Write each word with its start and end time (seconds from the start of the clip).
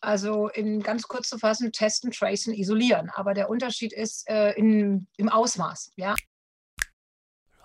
Also 0.00 0.48
in 0.48 0.80
ganz 0.80 1.08
kurz 1.08 1.28
zu 1.28 1.38
fassen, 1.38 1.72
testen, 1.72 2.10
tracen, 2.12 2.54
isolieren. 2.54 3.10
Aber 3.14 3.34
der 3.34 3.50
Unterschied 3.50 3.92
ist 3.92 4.28
äh, 4.28 4.52
in, 4.52 5.06
im 5.16 5.28
Ausmaß. 5.28 5.92
Ja? 5.96 6.14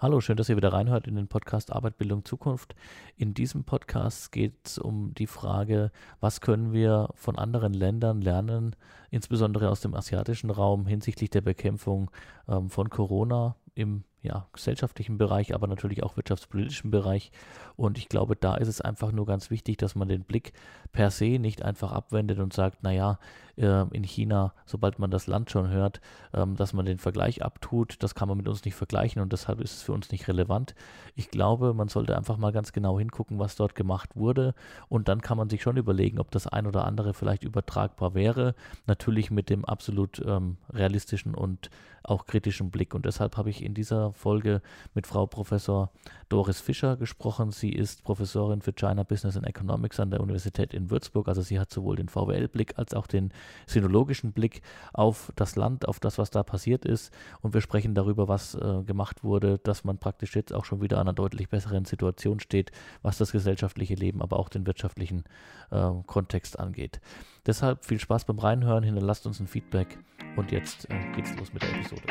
Hallo, 0.03 0.19
schön, 0.19 0.35
dass 0.35 0.49
ihr 0.49 0.57
wieder 0.57 0.73
reinhört 0.73 1.07
in 1.07 1.15
den 1.15 1.29
Podcast 1.29 1.71
Arbeit, 1.71 1.97
Bildung, 1.97 2.25
Zukunft. 2.25 2.75
In 3.15 3.33
diesem 3.33 3.63
Podcast 3.63 4.33
geht 4.33 4.55
es 4.65 4.77
um 4.77 5.13
die 5.13 5.27
Frage, 5.27 5.91
was 6.19 6.41
können 6.41 6.73
wir 6.73 7.09
von 7.15 7.37
anderen 7.37 7.73
Ländern 7.73 8.21
lernen, 8.21 8.75
insbesondere 9.11 9.69
aus 9.69 9.79
dem 9.79 9.93
asiatischen 9.93 10.49
Raum 10.49 10.87
hinsichtlich 10.87 11.29
der 11.29 11.39
Bekämpfung 11.39 12.11
ähm, 12.49 12.69
von 12.69 12.89
Corona 12.89 13.55
im 13.75 14.03
ja, 14.23 14.47
gesellschaftlichen 14.53 15.17
Bereich, 15.17 15.53
aber 15.53 15.67
natürlich 15.67 16.01
auch 16.01 16.15
wirtschaftspolitischen 16.15 16.91
Bereich. 16.91 17.31
Und 17.75 17.97
ich 17.97 18.07
glaube, 18.07 18.35
da 18.37 18.55
ist 18.55 18.69
es 18.69 18.81
einfach 18.81 19.11
nur 19.11 19.25
ganz 19.25 19.51
wichtig, 19.51 19.77
dass 19.77 19.95
man 19.95 20.07
den 20.07 20.23
Blick 20.23 20.53
per 20.93 21.11
se 21.11 21.37
nicht 21.39 21.61
einfach 21.61 21.91
abwendet 21.91 22.39
und 22.39 22.53
sagt, 22.53 22.83
naja, 22.83 23.19
äh, 23.57 23.85
in 23.91 24.03
China, 24.03 24.53
sobald 24.65 24.99
man 24.99 25.11
das 25.11 25.27
Land 25.27 25.51
schon 25.51 25.69
hört, 25.69 26.01
ähm, 26.33 26.55
dass 26.55 26.73
man 26.73 26.85
den 26.85 26.97
Vergleich 26.97 27.43
abtut, 27.43 28.01
das 28.01 28.15
kann 28.15 28.27
man 28.27 28.37
mit 28.37 28.47
uns 28.47 28.65
nicht 28.65 28.75
vergleichen 28.75 29.21
und 29.21 29.33
deshalb 29.33 29.61
ist 29.61 29.73
es 29.73 29.81
für 29.81 29.93
uns 29.93 30.11
nicht 30.11 30.27
relevant. 30.27 30.75
Ich 31.15 31.29
glaube, 31.29 31.73
man 31.73 31.87
sollte 31.87 32.17
einfach 32.17 32.37
mal 32.37 32.51
ganz 32.51 32.71
genau 32.71 32.97
hingucken, 32.99 33.39
was 33.39 33.55
dort 33.55 33.75
gemacht 33.75 34.15
wurde 34.15 34.53
und 34.89 35.07
dann 35.07 35.21
kann 35.21 35.37
man 35.37 35.49
sich 35.49 35.61
schon 35.61 35.77
überlegen, 35.77 36.19
ob 36.19 36.31
das 36.31 36.47
ein 36.47 36.67
oder 36.67 36.85
andere 36.85 37.13
vielleicht 37.13 37.43
übertragbar 37.43 38.13
wäre. 38.13 38.55
Natürlich 38.87 39.31
mit 39.31 39.49
dem 39.49 39.65
absolut 39.65 40.21
ähm, 40.25 40.57
realistischen 40.71 41.35
und 41.35 41.69
auch 42.03 42.25
kritischen 42.25 42.69
Blick. 42.69 42.93
Und 42.93 43.05
deshalb 43.05 43.37
habe 43.37 43.49
ich 43.49 43.63
in 43.63 43.73
dieser 43.73 44.13
Folge 44.13 44.61
mit 44.93 45.07
Frau 45.07 45.25
Professor 45.25 45.91
Doris 46.29 46.59
Fischer 46.59 46.97
gesprochen. 46.97 47.51
Sie 47.51 47.71
ist 47.71 48.03
Professorin 48.03 48.61
für 48.61 48.73
China 48.73 49.03
Business 49.03 49.37
and 49.37 49.47
Economics 49.47 49.99
an 49.99 50.11
der 50.11 50.19
Universität 50.19 50.73
in 50.73 50.89
Würzburg. 50.89 51.27
Also 51.27 51.41
sie 51.41 51.59
hat 51.59 51.71
sowohl 51.71 51.95
den 51.95 52.09
VWL-Blick 52.09 52.77
als 52.77 52.93
auch 52.93 53.07
den 53.07 53.31
sinologischen 53.65 54.31
Blick 54.31 54.61
auf 54.93 55.31
das 55.35 55.55
Land, 55.55 55.87
auf 55.87 55.99
das, 55.99 56.17
was 56.17 56.31
da 56.31 56.43
passiert 56.43 56.85
ist. 56.85 57.13
Und 57.41 57.53
wir 57.53 57.61
sprechen 57.61 57.95
darüber, 57.95 58.27
was 58.27 58.55
äh, 58.55 58.83
gemacht 58.83 59.23
wurde, 59.23 59.59
dass 59.59 59.83
man 59.83 59.97
praktisch 59.97 60.35
jetzt 60.35 60.53
auch 60.53 60.65
schon 60.65 60.81
wieder 60.81 60.97
an 60.97 61.07
einer 61.07 61.13
deutlich 61.13 61.49
besseren 61.49 61.85
Situation 61.85 62.39
steht, 62.39 62.71
was 63.01 63.17
das 63.17 63.31
gesellschaftliche 63.31 63.95
Leben, 63.95 64.21
aber 64.21 64.39
auch 64.39 64.49
den 64.49 64.65
wirtschaftlichen 64.65 65.23
äh, 65.71 65.89
Kontext 66.05 66.59
angeht. 66.59 67.01
Deshalb 67.45 67.85
viel 67.85 67.99
Spaß 67.99 68.25
beim 68.25 68.39
Reinhören, 68.39 68.83
hinterlasst 68.83 69.27
uns 69.27 69.39
ein 69.39 69.47
Feedback 69.47 69.97
und 70.35 70.51
jetzt 70.51 70.89
äh, 70.89 71.11
geht's 71.15 71.35
los 71.35 71.53
mit 71.53 71.61
der 71.61 71.71
Episode. 71.75 72.01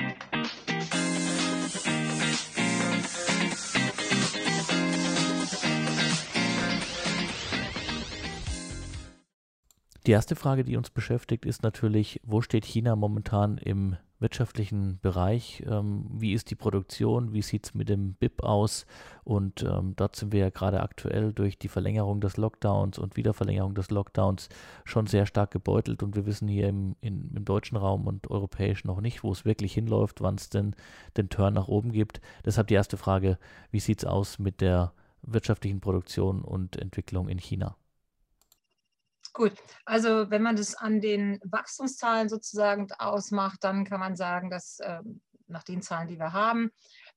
Die 10.06 10.10
erste 10.10 10.34
Frage, 10.34 10.64
die 10.64 10.76
uns 10.76 10.90
beschäftigt, 10.90 11.46
ist 11.46 11.62
natürlich, 11.62 12.20
wo 12.24 12.40
steht 12.40 12.64
China 12.64 12.96
momentan 12.96 13.56
im 13.58 13.96
wirtschaftlichen 14.18 14.98
Bereich? 15.00 15.62
Ähm, 15.64 16.06
wie 16.10 16.32
ist 16.32 16.50
die 16.50 16.56
Produktion? 16.56 17.32
Wie 17.32 17.42
sieht 17.42 17.66
es 17.66 17.74
mit 17.74 17.88
dem 17.88 18.14
BIP 18.14 18.42
aus? 18.42 18.84
Und 19.22 19.62
ähm, 19.62 19.94
dort 19.94 20.16
sind 20.16 20.32
wir 20.32 20.40
ja 20.40 20.50
gerade 20.50 20.80
aktuell 20.82 21.32
durch 21.32 21.56
die 21.56 21.68
Verlängerung 21.68 22.20
des 22.20 22.36
Lockdowns 22.36 22.98
und 22.98 23.16
Wiederverlängerung 23.16 23.76
des 23.76 23.92
Lockdowns 23.92 24.48
schon 24.84 25.06
sehr 25.06 25.24
stark 25.24 25.52
gebeutelt. 25.52 26.02
Und 26.02 26.16
wir 26.16 26.26
wissen 26.26 26.48
hier 26.48 26.68
im, 26.68 26.96
in, 27.00 27.30
im 27.36 27.44
deutschen 27.44 27.76
Raum 27.76 28.08
und 28.08 28.28
europäisch 28.28 28.84
noch 28.84 29.00
nicht, 29.00 29.22
wo 29.22 29.30
es 29.30 29.44
wirklich 29.44 29.72
hinläuft, 29.74 30.20
wann 30.20 30.34
es 30.34 30.48
denn 30.48 30.74
den 31.16 31.28
Turn 31.28 31.54
nach 31.54 31.68
oben 31.68 31.92
gibt. 31.92 32.20
Deshalb 32.44 32.66
die 32.66 32.74
erste 32.74 32.96
Frage, 32.96 33.38
wie 33.70 33.80
sieht 33.80 34.00
es 34.00 34.04
aus 34.04 34.40
mit 34.40 34.62
der 34.62 34.94
wirtschaftlichen 35.22 35.80
Produktion 35.80 36.42
und 36.42 36.76
Entwicklung 36.76 37.28
in 37.28 37.38
China? 37.38 37.76
Gut, 39.34 39.54
also 39.86 40.30
wenn 40.30 40.42
man 40.42 40.56
das 40.56 40.74
an 40.74 41.00
den 41.00 41.40
Wachstumszahlen 41.42 42.28
sozusagen 42.28 42.88
ausmacht, 42.98 43.64
dann 43.64 43.84
kann 43.84 43.98
man 43.98 44.14
sagen, 44.14 44.50
dass 44.50 44.78
ähm, 44.82 45.22
nach 45.46 45.62
den 45.62 45.80
Zahlen, 45.80 46.08
die 46.08 46.18
wir 46.18 46.32
haben, 46.32 46.70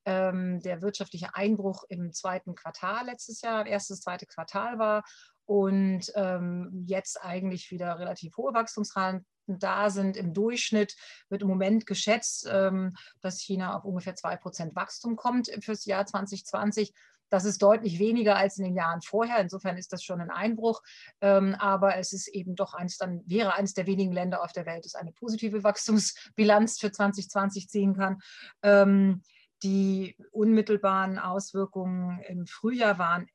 ähm, 0.06 0.60
der 0.60 0.80
wirtschaftliche 0.80 1.34
Einbruch 1.34 1.84
im 1.88 2.12
zweiten 2.12 2.54
Quartal 2.54 3.06
letztes 3.06 3.42
Jahr, 3.42 3.66
erstes, 3.66 4.00
zweite 4.00 4.26
Quartal 4.26 4.78
war 4.78 5.04
und 5.44 6.10
ähm, 6.14 6.84
jetzt 6.86 7.22
eigentlich 7.22 7.70
wieder 7.70 7.98
relativ 7.98 8.36
hohe 8.36 8.54
Wachstumszahlen 8.54 9.26
da 9.46 9.90
sind. 9.90 10.16
Im 10.16 10.32
Durchschnitt 10.32 10.96
wird 11.28 11.42
im 11.42 11.48
Moment 11.48 11.86
geschätzt, 11.86 12.48
ähm, 12.50 12.94
dass 13.20 13.40
China 13.40 13.76
auf 13.76 13.84
ungefähr 13.84 14.14
2% 14.14 14.74
Wachstum 14.74 15.16
kommt 15.16 15.50
fürs 15.60 15.84
Jahr 15.84 16.06
2020. 16.06 16.92
Das 17.28 17.44
ist 17.44 17.62
deutlich 17.62 17.98
weniger 17.98 18.36
als 18.36 18.58
in 18.58 18.64
den 18.64 18.76
Jahren 18.76 19.02
vorher. 19.02 19.38
Insofern 19.40 19.76
ist 19.76 19.92
das 19.92 20.02
schon 20.02 20.20
ein 20.20 20.30
Einbruch. 20.30 20.82
Ähm, 21.20 21.54
aber 21.58 21.96
es 21.96 22.12
ist 22.12 22.28
eben 22.28 22.54
doch 22.54 22.74
eins, 22.74 22.98
dann 22.98 23.22
wäre 23.26 23.54
eines 23.54 23.74
der 23.74 23.86
wenigen 23.86 24.12
Länder 24.12 24.42
auf 24.42 24.52
der 24.52 24.66
Welt, 24.66 24.84
das 24.84 24.94
eine 24.94 25.12
positive 25.12 25.64
Wachstumsbilanz 25.64 26.78
für 26.78 26.92
2020 26.92 27.68
ziehen 27.68 27.94
kann. 27.94 28.18
Ähm, 28.62 29.22
die 29.62 30.16
unmittelbaren 30.32 31.18
Auswirkungen 31.18 32.20
im 32.28 32.46
Frühjahr 32.46 32.98
waren 32.98 33.26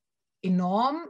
enorm. 0.41 1.09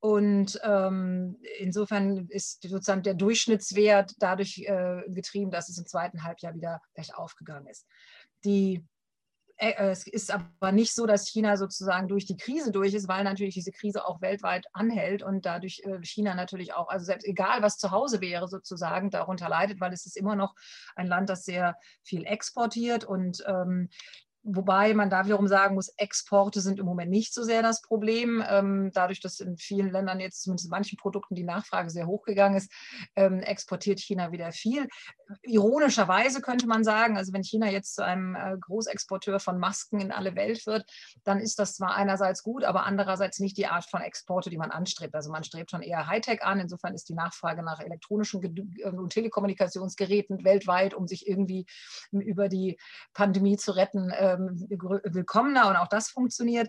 Und 0.00 0.58
ähm, 0.64 1.36
insofern 1.58 2.26
ist 2.28 2.62
sozusagen 2.62 3.02
der 3.02 3.14
Durchschnittswert 3.14 4.14
dadurch 4.18 4.58
äh, 4.66 5.02
getrieben, 5.08 5.50
dass 5.50 5.68
es 5.68 5.76
im 5.76 5.86
zweiten 5.86 6.24
Halbjahr 6.24 6.54
wieder 6.54 6.80
gleich 6.94 7.14
aufgegangen 7.14 7.66
ist. 7.66 7.86
Die 8.44 8.82
es 9.60 10.06
ist 10.06 10.30
aber 10.32 10.72
nicht 10.72 10.94
so, 10.94 11.04
dass 11.04 11.28
China 11.28 11.58
sozusagen 11.58 12.08
durch 12.08 12.24
die 12.24 12.38
Krise 12.38 12.72
durch 12.72 12.94
ist, 12.94 13.08
weil 13.08 13.24
natürlich 13.24 13.54
diese 13.54 13.72
Krise 13.72 14.06
auch 14.06 14.22
weltweit 14.22 14.66
anhält 14.72 15.22
und 15.22 15.44
dadurch 15.44 15.82
äh, 15.84 16.02
China 16.02 16.34
natürlich 16.34 16.72
auch, 16.72 16.88
also 16.88 17.04
selbst 17.04 17.26
egal 17.26 17.60
was 17.62 17.76
zu 17.76 17.90
Hause 17.90 18.22
wäre, 18.22 18.48
sozusagen 18.48 19.10
darunter 19.10 19.50
leidet, 19.50 19.78
weil 19.78 19.92
es 19.92 20.06
ist 20.06 20.16
immer 20.16 20.34
noch 20.34 20.54
ein 20.96 21.06
Land, 21.06 21.28
das 21.28 21.44
sehr 21.44 21.76
viel 22.02 22.24
exportiert 22.24 23.04
und 23.04 23.44
ähm, 23.46 23.90
Wobei 24.42 24.94
man 24.94 25.10
da 25.10 25.26
wiederum 25.26 25.48
sagen 25.48 25.74
muss, 25.74 25.92
Exporte 25.98 26.62
sind 26.62 26.78
im 26.78 26.86
Moment 26.86 27.10
nicht 27.10 27.34
so 27.34 27.42
sehr 27.42 27.62
das 27.62 27.82
Problem. 27.82 28.42
Ähm, 28.48 28.90
dadurch, 28.94 29.20
dass 29.20 29.38
in 29.38 29.58
vielen 29.58 29.92
Ländern 29.92 30.18
jetzt 30.18 30.42
zumindest 30.42 30.66
in 30.66 30.70
manchen 30.70 30.96
Produkten 30.96 31.34
die 31.34 31.44
Nachfrage 31.44 31.90
sehr 31.90 32.06
hoch 32.06 32.22
gegangen 32.22 32.56
ist, 32.56 32.72
ähm, 33.16 33.40
exportiert 33.40 34.00
China 34.00 34.32
wieder 34.32 34.50
viel. 34.52 34.88
Ironischerweise 35.42 36.40
könnte 36.40 36.66
man 36.66 36.84
sagen, 36.84 37.18
also 37.18 37.34
wenn 37.34 37.44
China 37.44 37.68
jetzt 37.70 37.94
zu 37.94 38.04
einem 38.04 38.34
äh, 38.34 38.56
Großexporteur 38.58 39.40
von 39.40 39.58
Masken 39.58 40.00
in 40.00 40.10
alle 40.10 40.34
Welt 40.34 40.66
wird, 40.66 40.90
dann 41.24 41.38
ist 41.38 41.58
das 41.58 41.74
zwar 41.74 41.94
einerseits 41.94 42.42
gut, 42.42 42.64
aber 42.64 42.86
andererseits 42.86 43.40
nicht 43.40 43.58
die 43.58 43.66
Art 43.66 43.84
von 43.84 44.00
Exporte, 44.00 44.48
die 44.48 44.58
man 44.58 44.70
anstrebt. 44.70 45.14
Also 45.14 45.30
man 45.30 45.44
strebt 45.44 45.70
schon 45.70 45.82
eher 45.82 46.06
Hightech 46.06 46.42
an. 46.42 46.60
Insofern 46.60 46.94
ist 46.94 47.10
die 47.10 47.14
Nachfrage 47.14 47.62
nach 47.62 47.80
elektronischen 47.80 48.42
äh, 48.42 48.88
und 48.88 49.12
Telekommunikationsgeräten 49.12 50.44
weltweit, 50.44 50.94
um 50.94 51.06
sich 51.06 51.28
irgendwie 51.28 51.66
über 52.10 52.48
die 52.48 52.78
Pandemie 53.12 53.58
zu 53.58 53.72
retten, 53.72 54.08
äh, 54.08 54.29
ähm, 54.34 54.66
willkommener 54.68 55.68
und 55.68 55.76
auch 55.76 55.88
das 55.88 56.10
funktioniert. 56.10 56.68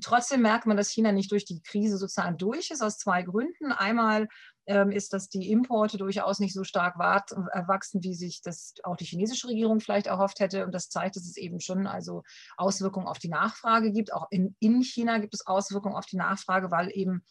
Trotzdem 0.00 0.42
merkt 0.42 0.66
man, 0.66 0.76
dass 0.76 0.90
China 0.90 1.12
nicht 1.12 1.30
durch 1.32 1.44
die 1.44 1.62
Krise 1.62 1.98
sozusagen 1.98 2.38
durch 2.38 2.70
ist, 2.70 2.82
aus 2.82 2.98
zwei 2.98 3.22
Gründen. 3.22 3.72
Einmal 3.72 4.28
ähm, 4.66 4.90
ist, 4.90 5.12
dass 5.12 5.28
die 5.28 5.50
Importe 5.50 5.98
durchaus 5.98 6.38
nicht 6.38 6.54
so 6.54 6.64
stark 6.64 6.94
erwachsen, 6.96 8.02
wie 8.02 8.14
sich 8.14 8.42
das 8.42 8.74
auch 8.84 8.96
die 8.96 9.04
chinesische 9.04 9.48
Regierung 9.48 9.80
vielleicht 9.80 10.06
erhofft 10.06 10.40
hätte. 10.40 10.64
Und 10.64 10.72
das 10.72 10.88
zeigt, 10.88 11.16
dass 11.16 11.24
es 11.24 11.36
eben 11.36 11.60
schon 11.60 11.86
also 11.86 12.22
Auswirkungen 12.56 13.06
auf 13.06 13.18
die 13.18 13.28
Nachfrage 13.28 13.92
gibt. 13.92 14.12
Auch 14.12 14.26
in, 14.30 14.56
in 14.60 14.82
China 14.82 15.18
gibt 15.18 15.34
es 15.34 15.46
Auswirkungen 15.46 15.96
auf 15.96 16.06
die 16.06 16.16
Nachfrage, 16.16 16.70
weil 16.70 16.90
eben 16.92 17.24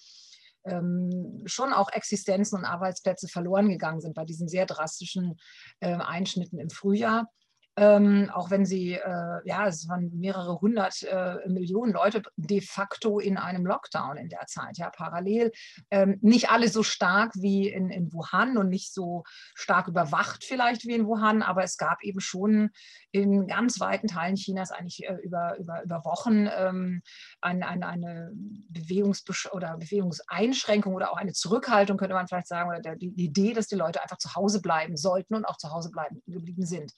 ähm, 0.65 1.43
schon 1.45 1.73
auch 1.73 1.91
Existenzen 1.91 2.59
und 2.59 2.65
Arbeitsplätze 2.65 3.27
verloren 3.27 3.69
gegangen 3.69 4.01
sind 4.01 4.13
bei 4.13 4.25
diesen 4.25 4.47
sehr 4.47 4.65
drastischen 4.65 5.39
äh, 5.79 5.95
Einschnitten 5.95 6.59
im 6.59 6.69
Frühjahr. 6.69 7.29
Ähm, 7.77 8.29
auch 8.33 8.51
wenn 8.51 8.65
sie, 8.65 8.93
äh, 8.95 9.39
ja, 9.45 9.65
es 9.65 9.87
waren 9.87 10.11
mehrere 10.13 10.59
hundert 10.59 11.03
äh, 11.03 11.37
Millionen 11.47 11.93
Leute 11.93 12.21
de 12.35 12.59
facto 12.59 13.19
in 13.19 13.37
einem 13.37 13.65
Lockdown 13.65 14.17
in 14.17 14.27
der 14.27 14.45
Zeit, 14.47 14.77
ja, 14.77 14.89
parallel. 14.89 15.51
Ähm, 15.89 16.17
nicht 16.21 16.49
alle 16.49 16.67
so 16.67 16.83
stark 16.83 17.31
wie 17.35 17.69
in, 17.69 17.89
in 17.89 18.11
Wuhan 18.11 18.57
und 18.57 18.67
nicht 18.67 18.93
so 18.93 19.23
stark 19.55 19.87
überwacht 19.87 20.43
vielleicht 20.43 20.85
wie 20.85 20.95
in 20.95 21.07
Wuhan, 21.07 21.41
aber 21.41 21.63
es 21.63 21.77
gab 21.77 22.03
eben 22.03 22.19
schon 22.19 22.71
in 23.11 23.47
ganz 23.47 23.79
weiten 23.79 24.07
Teilen 24.07 24.35
Chinas 24.35 24.71
eigentlich 24.71 25.05
äh, 25.07 25.15
über, 25.23 25.57
über, 25.57 25.81
über 25.83 26.03
Wochen 26.03 26.49
ähm, 26.53 27.01
ein, 27.39 27.63
ein, 27.63 27.83
eine 27.83 28.31
Bewegungs- 28.69 29.49
oder 29.51 29.77
Bewegungseinschränkung 29.77 30.93
oder 30.93 31.11
auch 31.11 31.17
eine 31.17 31.33
Zurückhaltung, 31.33 31.97
könnte 31.97 32.15
man 32.15 32.27
vielleicht 32.27 32.47
sagen, 32.47 32.69
oder 32.69 32.81
der, 32.81 32.97
die 32.97 33.13
Idee, 33.15 33.53
dass 33.53 33.67
die 33.67 33.75
Leute 33.75 34.01
einfach 34.01 34.17
zu 34.17 34.35
Hause 34.35 34.61
bleiben 34.61 34.97
sollten 34.97 35.35
und 35.35 35.45
auch 35.45 35.57
zu 35.57 35.71
Hause 35.71 35.89
bleiben 35.89 36.21
geblieben 36.27 36.65
sind. 36.65 36.91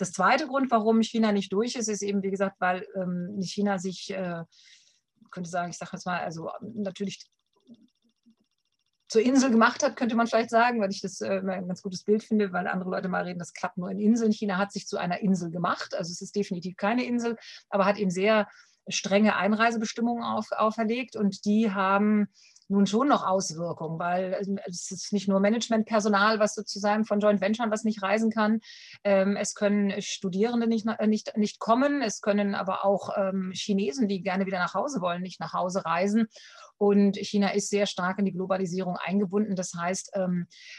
Das 0.00 0.12
zweite 0.12 0.46
Grund, 0.46 0.70
warum 0.70 1.02
China 1.02 1.30
nicht 1.30 1.52
durch 1.52 1.74
ist, 1.74 1.88
ist 1.88 2.00
eben, 2.00 2.22
wie 2.22 2.30
gesagt, 2.30 2.56
weil 2.58 2.86
ähm, 2.96 3.38
China 3.42 3.78
sich, 3.78 4.10
äh, 4.10 4.44
könnte 5.30 5.50
sagen, 5.50 5.68
ich 5.68 5.76
sage 5.76 5.90
jetzt 5.92 6.06
mal, 6.06 6.20
also 6.20 6.50
natürlich 6.60 7.30
zur 9.08 9.20
Insel 9.20 9.50
gemacht 9.50 9.82
hat, 9.82 9.96
könnte 9.96 10.16
man 10.16 10.26
vielleicht 10.26 10.48
sagen, 10.48 10.80
weil 10.80 10.90
ich 10.90 11.02
das 11.02 11.20
äh, 11.20 11.42
ein 11.44 11.68
ganz 11.68 11.82
gutes 11.82 12.04
Bild 12.04 12.22
finde, 12.22 12.50
weil 12.50 12.66
andere 12.66 12.88
Leute 12.88 13.08
mal 13.08 13.24
reden, 13.24 13.38
das 13.38 13.52
klappt 13.52 13.76
nur 13.76 13.90
in 13.90 13.98
Inseln. 13.98 14.32
China 14.32 14.56
hat 14.56 14.72
sich 14.72 14.86
zu 14.86 14.96
einer 14.96 15.20
Insel 15.20 15.50
gemacht, 15.50 15.94
also 15.94 16.10
es 16.10 16.22
ist 16.22 16.34
definitiv 16.34 16.76
keine 16.78 17.04
Insel, 17.04 17.36
aber 17.68 17.84
hat 17.84 17.98
eben 17.98 18.10
sehr 18.10 18.48
strenge 18.88 19.36
Einreisebestimmungen 19.36 20.24
auf, 20.24 20.50
auferlegt 20.52 21.14
und 21.14 21.44
die 21.44 21.72
haben 21.72 22.28
nun 22.70 22.86
schon 22.86 23.08
noch 23.08 23.26
Auswirkungen, 23.26 23.98
weil 23.98 24.36
ähm, 24.40 24.58
es 24.66 24.90
ist 24.90 25.12
nicht 25.12 25.28
nur 25.28 25.40
Managementpersonal, 25.40 26.38
was 26.38 26.54
sozusagen 26.54 27.04
von 27.04 27.20
Joint 27.20 27.40
Venture, 27.40 27.70
was 27.70 27.84
nicht 27.84 28.02
reisen 28.02 28.30
kann. 28.30 28.60
Ähm, 29.04 29.36
es 29.36 29.54
können 29.54 30.00
Studierende 30.00 30.66
nicht, 30.66 30.86
äh, 30.86 31.06
nicht, 31.06 31.36
nicht 31.36 31.58
kommen, 31.58 32.02
es 32.02 32.20
können 32.20 32.54
aber 32.54 32.84
auch 32.84 33.10
ähm, 33.16 33.52
Chinesen, 33.54 34.08
die 34.08 34.22
gerne 34.22 34.46
wieder 34.46 34.58
nach 34.58 34.74
Hause 34.74 35.00
wollen, 35.00 35.22
nicht 35.22 35.40
nach 35.40 35.52
Hause 35.52 35.84
reisen. 35.84 36.28
Und 36.78 37.18
China 37.18 37.50
ist 37.50 37.68
sehr 37.68 37.84
stark 37.84 38.18
in 38.18 38.24
die 38.24 38.32
Globalisierung 38.32 38.96
eingebunden. 38.96 39.54
Das 39.54 39.74
heißt, 39.74 40.12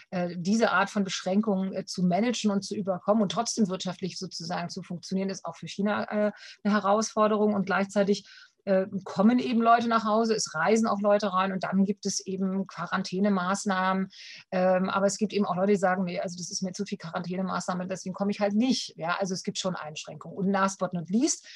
äh, 0.09 0.35
diese 0.35 0.71
Art 0.71 0.89
von 0.89 1.03
Beschränkungen 1.03 1.75
äh, 1.75 1.85
zu 1.85 2.01
managen 2.01 2.49
und 2.49 2.63
zu 2.63 2.75
überkommen 2.75 3.21
und 3.21 3.31
trotzdem 3.31 3.69
wirtschaftlich 3.69 4.17
sozusagen 4.17 4.69
zu 4.69 4.81
funktionieren, 4.81 5.29
ist 5.29 5.45
auch 5.45 5.55
für 5.55 5.67
China 5.67 6.05
eine 6.05 6.33
Herausforderung. 6.63 7.53
Und 7.53 7.67
gleichzeitig 7.67 8.25
kommen 9.03 9.39
eben 9.39 9.61
Leute 9.61 9.87
nach 9.87 10.05
Hause, 10.05 10.35
es 10.35 10.53
reisen 10.53 10.87
auch 10.87 11.01
Leute 11.01 11.33
rein 11.33 11.51
und 11.51 11.63
dann 11.63 11.83
gibt 11.85 12.05
es 12.05 12.19
eben 12.25 12.67
Quarantänemaßnahmen. 12.67 14.09
Ähm, 14.51 14.89
aber 14.89 15.05
es 15.05 15.17
gibt 15.17 15.33
eben 15.33 15.45
auch 15.45 15.55
Leute, 15.55 15.73
die 15.73 15.77
sagen, 15.77 16.03
nee, 16.03 16.19
also 16.19 16.37
das 16.37 16.51
ist 16.51 16.61
mir 16.61 16.71
zu 16.71 16.85
viel 16.85 16.97
Quarantänemaßnahmen, 16.97 17.89
deswegen 17.89 18.13
komme 18.13 18.31
ich 18.31 18.39
halt 18.39 18.53
nicht. 18.53 18.93
Ja, 18.97 19.17
also 19.19 19.33
es 19.33 19.43
gibt 19.43 19.57
schon 19.57 19.75
Einschränkungen. 19.75 20.37
Und 20.37 20.51
last 20.51 20.79
but 20.79 20.93
not 20.93 21.09
least, 21.09 21.47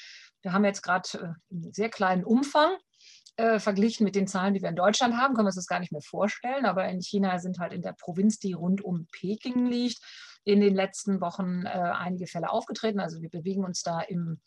wir 0.42 0.52
haben 0.52 0.64
jetzt 0.64 0.82
gerade 0.82 1.36
einen 1.50 1.72
sehr 1.72 1.88
kleinen 1.88 2.24
Umfang 2.24 2.76
äh, 3.36 3.58
verglichen 3.58 4.04
mit 4.04 4.14
den 4.14 4.26
Zahlen, 4.26 4.54
die 4.54 4.62
wir 4.62 4.68
in 4.68 4.76
Deutschland 4.76 5.14
haben, 5.16 5.34
können 5.34 5.46
wir 5.46 5.50
uns 5.50 5.56
das 5.56 5.66
gar 5.66 5.80
nicht 5.80 5.92
mehr 5.92 6.02
vorstellen. 6.02 6.64
Aber 6.64 6.88
in 6.88 7.00
China 7.00 7.38
sind 7.38 7.58
halt 7.58 7.72
in 7.72 7.82
der 7.82 7.92
Provinz, 7.92 8.38
die 8.38 8.52
rund 8.52 8.82
um 8.82 9.06
Peking 9.12 9.66
liegt, 9.66 9.98
in 10.44 10.60
den 10.60 10.74
letzten 10.74 11.20
Wochen 11.20 11.66
äh, 11.66 11.68
einige 11.68 12.26
Fälle 12.26 12.50
aufgetreten. 12.50 13.00
Also 13.00 13.20
wir 13.20 13.28
bewegen 13.28 13.64
uns 13.64 13.82
da 13.82 14.00
im 14.00 14.40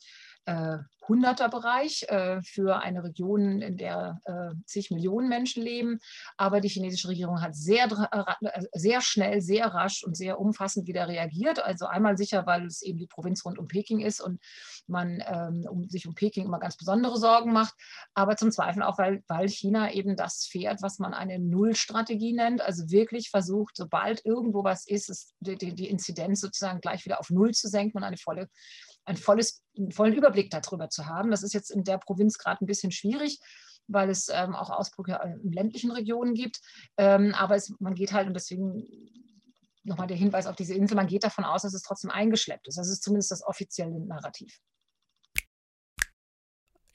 äh, 0.50 0.78
100er-Bereich 1.10 2.04
äh, 2.10 2.42
für 2.42 2.81
eine 2.81 3.04
Region, 3.04 3.62
in 3.62 3.78
der 3.78 4.22
äh, 4.25 4.56
zig 4.66 4.92
Millionen 4.92 5.28
Menschen 5.28 5.63
leben. 5.63 6.00
Aber 6.38 6.62
die 6.62 6.69
chinesische 6.69 7.07
Regierung 7.07 7.42
hat 7.42 7.56
sehr, 7.56 7.88
äh, 8.12 8.62
sehr 8.74 9.01
schnell, 9.01 9.42
sehr 9.42 9.68
rasch 9.68 10.04
und 10.04 10.16
sehr 10.16 10.40
umfassend 10.40 10.88
wieder 10.88 11.07
reagiert. 11.07 11.63
Also 11.63 11.88
einmal 11.88 12.18
sicher, 12.18 12.46
weil 12.46 12.66
es 12.68 12.81
eben 12.81 13.00
die 13.00 13.07
Provinz 13.07 13.44
rund 13.44 13.57
um 13.57 13.68
Peking 13.68 14.00
ist 14.01 14.22
und 14.22 14.40
man 14.88 15.24
ähm, 15.25 15.66
um, 15.69 15.90
sich 15.90 16.07
um 16.07 16.13
Peking 16.13 16.46
immer 16.46 16.60
ganz 16.60 16.78
besondere 16.78 17.18
Sorgen 17.18 17.54
macht. 17.54 17.74
Aber 18.13 18.38
zum 18.38 18.51
Zweifel 18.51 18.84
auch, 18.84 18.98
weil, 19.00 19.24
weil 19.28 19.50
China 19.50 19.92
eben 19.92 20.16
das 20.16 20.46
fährt, 20.46 20.81
was 20.81 21.00
man 21.00 21.13
eine 21.13 21.40
Nullstrategie 21.40 22.34
nennt. 22.34 22.62
Also 22.62 22.90
wirklich 22.92 23.30
versucht, 23.30 23.75
sobald 23.75 24.24
irgendwo 24.25 24.63
was 24.63 24.86
ist, 24.88 25.10
ist 25.10 25.34
die, 25.40 25.57
die 25.57 25.90
Inzidenz 25.90 26.42
sozusagen 26.42 26.81
gleich 26.81 27.06
wieder 27.06 27.19
auf 27.19 27.31
Null 27.31 27.54
zu 27.54 27.68
senken 27.68 27.98
und 27.98 28.04
eine 28.04 28.18
volle 28.18 28.48
ein 29.06 29.18
volles, 29.18 29.63
einen 29.78 29.92
vollen 29.92 30.13
Überblick 30.13 30.50
darüber 30.50 30.90
zu 30.90 31.07
haben. 31.07 31.31
Das 31.31 31.44
ist 31.44 31.54
jetzt 31.54 31.72
in 31.72 31.84
der 31.84 31.98
Provinz 31.98 32.38
gerade 32.38 32.63
ein 32.63 32.68
bisschen 32.68 32.92
schwierig, 32.92 33.40
weil 33.88 34.10
es 34.10 34.30
ähm, 34.30 34.56
auch 34.56 34.69
Ausbrüche 34.69 35.19
in 35.44 35.51
ländlichen 35.51 35.92
Regionen 35.92 36.34
gibt. 36.34 36.60
Ähm, 36.98 37.34
aber 37.36 37.56
es, 37.56 37.74
man 37.80 37.96
geht 37.96 38.13
halt, 38.13 38.28
und 38.28 38.34
deswegen 38.34 38.84
nochmal 39.84 40.07
der 40.07 40.18
Hinweis 40.18 40.48
auf 40.48 40.56
diese 40.56 40.74
Insel, 40.74 40.96
man 40.96 41.07
geht 41.07 41.24
davon 41.24 41.44
aus, 41.44 41.63
dass 41.63 41.74
es 41.74 41.81
trotzdem 41.81 42.12
eingeschleppt 42.12 42.68
ist. 42.68 42.78
Das 42.78 42.90
ist 42.90 43.04
zumindest 43.04 43.31
das 43.31 43.46
offizielle 43.46 44.00
Narrativ. 44.00 44.60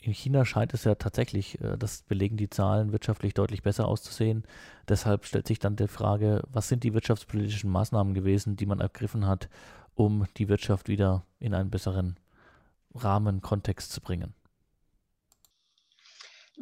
In 0.05 0.12
China 0.12 0.45
scheint 0.45 0.75
es 0.75 0.85
ja 0.85 0.95
tatsächlich, 0.97 1.59
äh, 1.62 1.79
das 1.79 2.03
belegen 2.03 2.37
die 2.37 2.51
Zahlen, 2.51 2.93
wirtschaftlich 2.93 3.33
deutlich 3.33 3.62
besser 3.62 3.89
auszusehen. 3.89 4.47
Deshalb 4.87 5.25
stellt 5.25 5.47
sich 5.47 5.59
dann 5.59 5.77
die 5.77 5.89
Frage, 5.89 6.43
was 6.49 6.69
sind 6.69 6.85
die 6.85 6.93
wirtschaftspolitischen 6.93 7.71
Maßnahmen 7.71 8.12
gewesen, 8.12 8.56
die 8.56 8.67
man 8.67 8.81
ergriffen 8.81 9.27
hat, 9.27 9.49
um 9.94 10.26
die 10.37 10.49
Wirtschaft 10.49 10.88
wieder 10.88 11.25
in 11.38 11.55
einen 11.55 11.70
besseren 11.70 12.17
Rahmen, 12.94 13.41
Kontext 13.41 13.93
zu 13.93 14.00
bringen. 14.00 14.35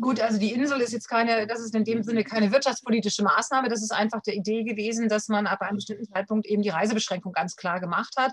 Gut, 0.00 0.20
also 0.20 0.38
die 0.38 0.52
Insel 0.52 0.80
ist 0.80 0.92
jetzt 0.92 1.06
keine, 1.06 1.46
das 1.46 1.60
ist 1.60 1.74
in 1.74 1.84
dem 1.84 2.02
Sinne 2.02 2.24
keine 2.24 2.50
wirtschaftspolitische 2.50 3.22
Maßnahme. 3.22 3.68
Das 3.68 3.82
ist 3.82 3.92
einfach 3.92 4.22
der 4.22 4.34
Idee 4.34 4.64
gewesen, 4.64 5.10
dass 5.10 5.28
man 5.28 5.46
ab 5.46 5.60
einem 5.60 5.76
bestimmten 5.76 6.06
Zeitpunkt 6.06 6.46
eben 6.46 6.62
die 6.62 6.70
Reisebeschränkung 6.70 7.32
ganz 7.32 7.56
klar 7.56 7.78
gemacht 7.78 8.14
hat. 8.16 8.32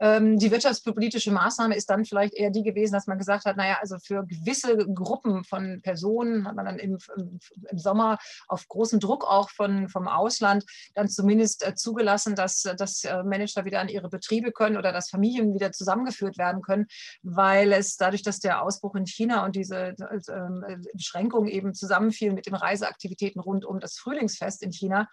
Ähm, 0.00 0.38
die 0.38 0.50
wirtschaftspolitische 0.50 1.32
Maßnahme 1.32 1.74
ist 1.76 1.88
dann 1.88 2.04
vielleicht 2.04 2.34
eher 2.34 2.50
die 2.50 2.62
gewesen, 2.62 2.92
dass 2.92 3.06
man 3.06 3.16
gesagt 3.16 3.46
hat, 3.46 3.56
naja, 3.56 3.78
also 3.80 3.96
für 3.98 4.26
gewisse 4.26 4.76
Gruppen 4.76 5.44
von 5.44 5.80
Personen 5.80 6.46
hat 6.46 6.56
man 6.56 6.66
dann 6.66 6.78
im, 6.78 6.98
im 7.16 7.78
Sommer 7.78 8.18
auf 8.46 8.68
großen 8.68 9.00
Druck 9.00 9.24
auch 9.24 9.48
von, 9.48 9.88
vom 9.88 10.08
Ausland 10.08 10.66
dann 10.94 11.08
zumindest 11.08 11.66
äh, 11.66 11.74
zugelassen, 11.74 12.34
dass, 12.34 12.62
dass 12.76 13.04
äh, 13.04 13.22
Manager 13.22 13.64
wieder 13.64 13.80
an 13.80 13.88
ihre 13.88 14.10
Betriebe 14.10 14.52
können 14.52 14.76
oder 14.76 14.92
dass 14.92 15.08
Familien 15.08 15.54
wieder 15.54 15.72
zusammengeführt 15.72 16.36
werden 16.36 16.60
können, 16.60 16.86
weil 17.22 17.72
es 17.72 17.96
dadurch, 17.96 18.22
dass 18.22 18.40
der 18.40 18.62
Ausbruch 18.62 18.94
in 18.94 19.06
China 19.06 19.46
und 19.46 19.56
diese 19.56 19.94
äh, 19.96 20.76
Beschränkungen 20.98 21.48
eben 21.48 21.74
zusammenfielen 21.74 22.34
mit 22.34 22.46
den 22.46 22.54
Reiseaktivitäten 22.54 23.40
rund 23.40 23.64
um 23.64 23.80
das 23.80 23.96
Frühlingsfest 23.96 24.62
in 24.62 24.72
China. 24.72 25.08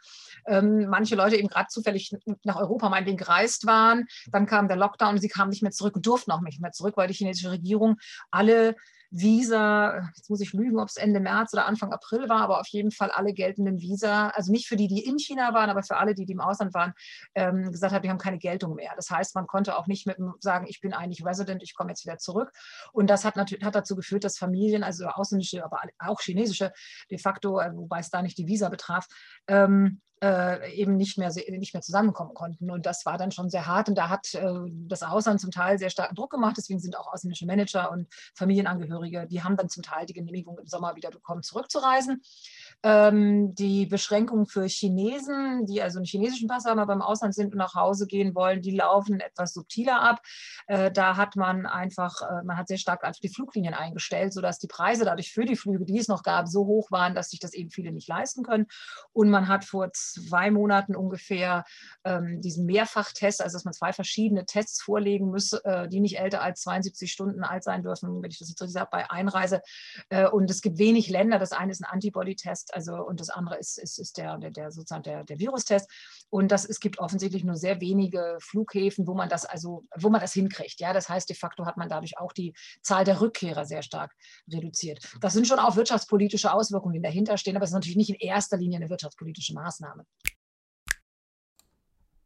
Ähm, 0.46 0.88
manche 0.90 1.16
Leute 1.16 1.38
eben 1.38 1.48
gerade 1.48 1.68
zufällig 1.70 2.12
nach 2.44 2.58
Europa 2.58 2.90
meinetwegen 2.90 3.18
gereist 3.18 3.66
waren. 3.66 4.06
Dann 4.32 4.46
kam 4.46 4.68
der 4.68 4.78
Lockdown 4.78 5.16
und 5.16 5.22
sie 5.22 5.30
kamen 5.30 5.50
nicht 5.50 5.64
mehr 5.64 5.72
zurück 5.72 5.96
und 5.96 6.06
durften 6.06 6.32
auch 6.32 6.42
nicht 6.42 6.62
mehr 6.62 6.72
zurück, 6.72 6.98
weil 6.98 7.08
die 7.08 7.14
chinesische 7.14 7.52
Regierung 7.52 7.98
alle 8.32 8.76
Visa, 9.12 10.10
jetzt 10.16 10.30
muss 10.30 10.42
ich 10.42 10.54
lügen, 10.54 10.80
ob 10.80 10.90
es 10.90 10.98
Ende 10.98 11.20
März 11.20 11.54
oder 11.54 11.66
Anfang 11.66 11.94
April 11.94 12.30
war, 12.30 12.42
aber 12.42 12.60
auf 12.60 12.68
jeden 12.68 12.92
Fall 12.92 13.12
alle 13.12 13.34
geltenden 13.34 13.80
Visa, 13.80 14.30
also 14.30 14.52
nicht 14.52 14.68
für 14.68 14.76
die, 14.76 14.88
die 14.88 15.06
in 15.06 15.20
China 15.20 15.54
waren, 15.54 15.70
aber 15.70 15.84
für 15.84 15.98
alle, 15.98 16.16
die, 16.16 16.26
die 16.26 16.34
im 16.34 16.42
Ausland 16.42 16.74
waren, 16.74 16.94
ähm, 17.36 17.72
gesagt 17.72 17.94
hat, 17.94 18.04
die 18.04 18.10
haben 18.10 18.18
keine 18.18 18.38
Geltung 18.38 18.76
mehr. 18.76 18.92
Das 18.96 19.10
heißt, 19.10 19.36
man 19.36 19.48
konnte 19.48 19.78
auch 19.78 19.88
nicht 19.88 20.08
mit 20.08 20.18
sagen, 20.40 20.66
ich 20.68 20.82
bin 20.82 20.94
eigentlich 20.94 21.26
Resident, 21.26 21.64
ich 21.64 21.76
komme 21.76 21.92
jetzt 21.92 22.06
wieder 22.06 22.18
zurück. 22.18 22.52
Und 22.92 23.10
das 23.10 23.26
hat, 23.26 23.36
natürlich, 23.36 23.64
hat 23.64 23.76
dazu 23.76 23.96
geführt, 23.96 24.24
dass 24.24 24.38
Familien, 24.38 24.84
also 24.84 25.08
ausländische, 25.08 25.64
aber 25.64 25.82
auch 26.00 26.22
chinesische, 26.22 26.72
de 27.10 27.18
facto, 27.18 27.60
äh, 27.60 27.72
wobei 27.74 28.00
es 28.00 28.10
da 28.10 28.22
nicht 28.22 28.38
die 28.38 28.48
Visa 28.48 28.70
betraf, 28.70 29.08
ähm, 29.48 30.02
äh, 30.24 30.74
eben 30.74 30.96
nicht 30.96 31.18
mehr, 31.18 31.32
nicht 31.34 31.74
mehr 31.74 31.82
zusammenkommen 31.82 32.34
konnten. 32.34 32.72
Und 32.72 32.86
das 32.86 33.06
war 33.06 33.18
dann 33.18 33.32
schon 33.32 33.50
sehr 33.50 33.66
hart. 33.66 33.90
Und 33.90 33.96
da 33.96 34.10
hat 34.10 34.34
äh, 34.34 34.54
das 34.88 35.04
Ausland 35.04 35.42
zum 35.42 35.52
Teil 35.52 35.78
sehr 35.78 35.90
starken 35.90 36.16
Druck 36.16 36.32
gemacht. 36.32 36.56
Deswegen 36.58 36.80
sind 36.80 36.98
auch 36.98 37.12
ausländische 37.12 37.46
Manager 37.46 37.92
und 37.92 38.08
Familienangehörige, 38.34 39.28
die 39.28 39.44
haben 39.44 39.58
dann 39.58 39.70
zum 39.70 39.84
Teil 39.84 40.06
die 40.06 40.14
Genehmigung 40.14 40.58
im 40.58 40.68
Sommer 40.68 40.96
wieder 40.96 41.12
bekommen, 41.12 41.44
zurückzureisen. 41.44 42.22
Ähm, 42.84 43.56
die 43.56 43.86
Beschränkungen 43.86 44.46
für 44.46 44.66
Chinesen, 44.68 45.66
die 45.66 45.82
also 45.82 46.00
einen 46.00 46.06
chinesischen 46.06 46.48
Pass 46.48 46.66
haben, 46.66 46.80
aber 46.80 46.94
im 46.94 47.02
Ausland 47.02 47.34
sind 47.34 47.54
und 47.54 47.58
nach 47.58 47.76
Hause 47.76 48.08
gehen 48.08 48.36
wollen, 48.36 48.62
die 48.62 48.72
laufen 48.72 49.20
etwas 49.20 49.54
subtiler 49.54 50.02
ab. 50.02 50.22
Äh, 50.68 50.92
da 50.92 51.18
hat 51.18 51.36
man 51.36 51.66
einfach, 51.66 52.22
äh, 52.22 52.44
man 52.44 52.58
hat 52.58 52.68
sehr 52.68 52.78
stark 52.78 53.04
einfach 53.04 53.20
die 53.20 53.30
Fluglinien 53.30 53.74
eingestellt, 53.74 54.34
sodass 54.34 54.60
die 54.60 54.68
Preise 54.68 55.06
dadurch 55.06 55.32
für 55.32 55.46
die 55.46 55.56
Flüge, 55.56 55.86
die 55.86 55.98
es 55.98 56.08
noch 56.08 56.24
gab, 56.24 56.48
so 56.48 56.66
hoch 56.66 56.92
waren, 56.92 57.16
dass 57.16 57.30
sich 57.30 57.40
das 57.40 57.54
eben 57.54 57.70
viele 57.70 57.92
nicht 57.92 58.08
leisten 58.08 58.44
können. 58.44 58.68
Und 59.14 59.30
man 59.30 59.48
hat 59.48 59.66
vor 59.66 59.92
zwei 59.94 60.52
Monaten 60.52 60.96
ungefähr 60.96 61.66
ähm, 62.04 62.42
diesen 62.42 62.66
Mehrfachtest, 62.66 63.42
also 63.42 63.56
dass 63.56 63.66
man 63.66 63.74
zwei 63.74 63.94
verschiedene 63.94 64.46
Tests 64.46 64.82
vorlegen 64.82 65.30
müsse, 65.30 65.64
äh, 65.66 65.88
die 65.88 66.00
nicht 66.00 66.20
älter 66.20 66.42
als 66.42 66.62
72 66.62 67.12
Stunden 67.12 67.44
alt 67.44 67.64
sein 67.64 67.84
dürfen, 67.84 68.22
wenn 68.22 68.32
ich 68.32 68.40
das 68.40 68.50
jetzt 68.50 68.62
richtig 68.62 68.74
sage, 68.74 68.90
bei 68.92 69.10
Einreise. 69.10 69.62
Äh, 70.10 70.28
und 70.28 70.50
es 70.50 70.62
gibt 70.62 70.78
wenig 70.78 71.10
Länder. 71.10 71.40
Das 71.40 71.52
eine 71.52 71.72
ist 71.72 71.84
ein 71.84 71.90
Antibody-Test, 71.92 72.65
also 72.74 72.96
und 72.96 73.20
das 73.20 73.30
andere 73.30 73.58
ist, 73.58 73.78
ist, 73.78 74.00
ist 74.00 74.18
der, 74.18 74.38
der, 74.38 74.52
der 74.52 74.72
sozusagen 74.72 75.04
der, 75.04 75.24
der 75.24 75.40
Virustest. 75.40 75.90
Und 76.30 76.52
das, 76.52 76.66
es 76.66 76.80
gibt 76.80 77.00
offensichtlich 77.00 77.44
nur 77.44 77.56
sehr 77.56 77.82
wenige 77.82 78.38
Flughäfen, 78.40 79.08
wo 79.08 79.14
man 79.14 79.30
das 79.30 79.46
also, 79.46 79.86
wo 79.96 80.10
man 80.10 80.22
das 80.22 80.34
hinkriegt. 80.34 80.80
Ja, 80.80 80.94
das 80.94 81.10
heißt, 81.10 81.30
de 81.30 81.36
facto 81.36 81.66
hat 81.66 81.78
man 81.78 81.90
dadurch 81.90 82.18
auch 82.18 82.34
die 82.34 82.54
Zahl 82.82 83.04
der 83.04 83.22
Rückkehrer 83.22 83.66
sehr 83.66 83.82
stark 83.82 84.16
reduziert. 84.52 85.00
Das 85.22 85.34
sind 85.34 85.48
schon 85.48 85.60
auch 85.60 85.76
wirtschaftspolitische 85.76 86.54
Auswirkungen, 86.54 86.94
die 86.94 87.02
dahinter 87.02 87.38
stehen, 87.38 87.56
aber 87.56 87.64
es 87.64 87.72
ist 87.72 87.76
natürlich 87.76 87.98
nicht 87.98 88.10
in 88.10 88.16
erster 88.16 88.58
Linie 88.58 88.78
eine 88.78 88.90
wirtschaftspolitische 88.90 89.54
Maßnahme. 89.54 90.06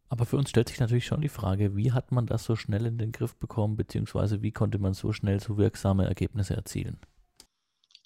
Aber 0.09 0.25
für 0.25 0.37
uns 0.37 0.49
stellt 0.49 0.69
sich 0.69 0.79
natürlich 0.79 1.05
schon 1.05 1.21
die 1.21 1.29
Frage, 1.29 1.75
wie 1.75 1.91
hat 1.91 2.11
man 2.11 2.25
das 2.25 2.43
so 2.43 2.55
schnell 2.55 2.87
in 2.87 2.97
den 2.97 3.11
Griff 3.11 3.35
bekommen, 3.35 3.77
beziehungsweise 3.77 4.41
wie 4.41 4.51
konnte 4.51 4.79
man 4.79 4.93
so 4.95 5.13
schnell 5.13 5.39
so 5.39 5.57
wirksame 5.57 6.07
Ergebnisse 6.07 6.55
erzielen? 6.55 6.97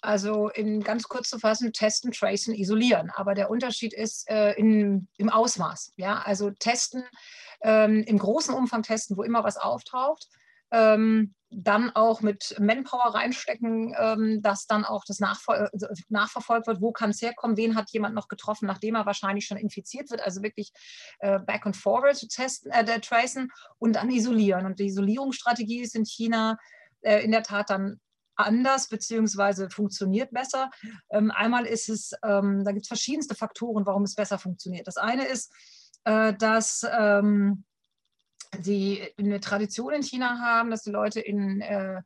Also 0.04 0.50
in 0.50 0.82
ganz 0.82 1.04
kurz 1.04 1.30
zu 1.30 1.40
fassen, 1.40 1.72
testen, 1.72 2.12
tracen, 2.12 2.54
isolieren. 2.54 3.10
Aber 3.16 3.34
der 3.36 3.50
Unterschied 3.50 3.94
ist 3.94 4.30
äh, 4.30 4.52
in, 4.54 5.08
im 5.18 5.30
Ausmaß. 5.30 5.94
Ja? 5.96 6.22
Also 6.24 6.52
testen, 6.52 7.06
ähm, 7.62 8.04
im 8.04 8.20
großen 8.20 8.54
Umfang 8.54 8.84
testen, 8.84 9.16
wo 9.16 9.24
immer 9.24 9.46
was 9.46 9.56
auftaucht. 9.56 10.28
Ähm, 10.72 11.36
dann 11.52 11.92
auch 11.96 12.22
mit 12.22 12.56
Manpower 12.60 13.14
reinstecken, 13.14 13.96
ähm, 13.98 14.42
dass 14.42 14.66
dann 14.66 14.84
auch 14.84 15.04
das 15.08 15.20
Nachver 15.20 15.70
also 15.72 15.88
nachverfolgt 16.10 16.68
wird, 16.68 16.82
wo 16.82 16.92
kann 16.92 17.12
es 17.12 17.22
herkommen, 17.22 17.56
wen 17.56 17.76
hat 17.76 17.92
jemand 17.92 18.16
noch 18.16 18.28
getroffen, 18.28 18.66
nachdem 18.66 18.96
er 18.96 19.06
wahrscheinlich 19.06 19.46
schon 19.46 19.58
infiziert 19.58 20.10
wird. 20.10 20.22
Also 20.22 20.42
wirklich 20.42 20.74
äh, 21.20 21.40
back 21.40 21.66
and 21.66 21.78
forward 21.78 22.20
testen, 22.30 22.72
äh, 22.72 23.00
tracen 23.00 23.52
und 23.78 23.96
dann 23.96 24.10
isolieren. 24.10 24.66
Und 24.66 24.80
die 24.80 24.88
Isolierungsstrategie 24.88 25.82
ist 25.82 25.96
in 25.96 26.06
China 26.06 26.58
äh, 27.04 27.24
in 27.24 27.32
der 27.32 27.44
Tat 27.44 27.70
dann 27.70 28.00
anders 28.36 28.88
beziehungsweise 28.88 29.70
funktioniert 29.70 30.32
besser. 30.32 30.72
Ähm, 31.10 31.32
einmal 31.32 31.66
ist 31.66 31.90
es, 31.90 32.14
ähm, 32.24 32.64
da 32.64 32.72
gibt 32.72 32.86
es 32.86 32.88
verschiedenste 32.88 33.36
Faktoren, 33.36 33.86
warum 33.86 34.04
es 34.04 34.16
besser 34.16 34.40
funktioniert. 34.40 34.88
Das 34.88 34.98
eine 34.98 35.26
ist, 35.26 35.54
äh, 36.04 36.34
dass 36.34 36.86
ähm, 36.92 37.64
sie 38.62 39.02
eine 39.18 39.40
Tradition 39.40 39.94
in 39.94 40.04
China 40.04 40.40
haben, 40.40 40.70
dass 40.70 40.84
die 40.84 40.92
Leute 40.92 41.20
in, 41.20 41.62
äh, 41.62 42.02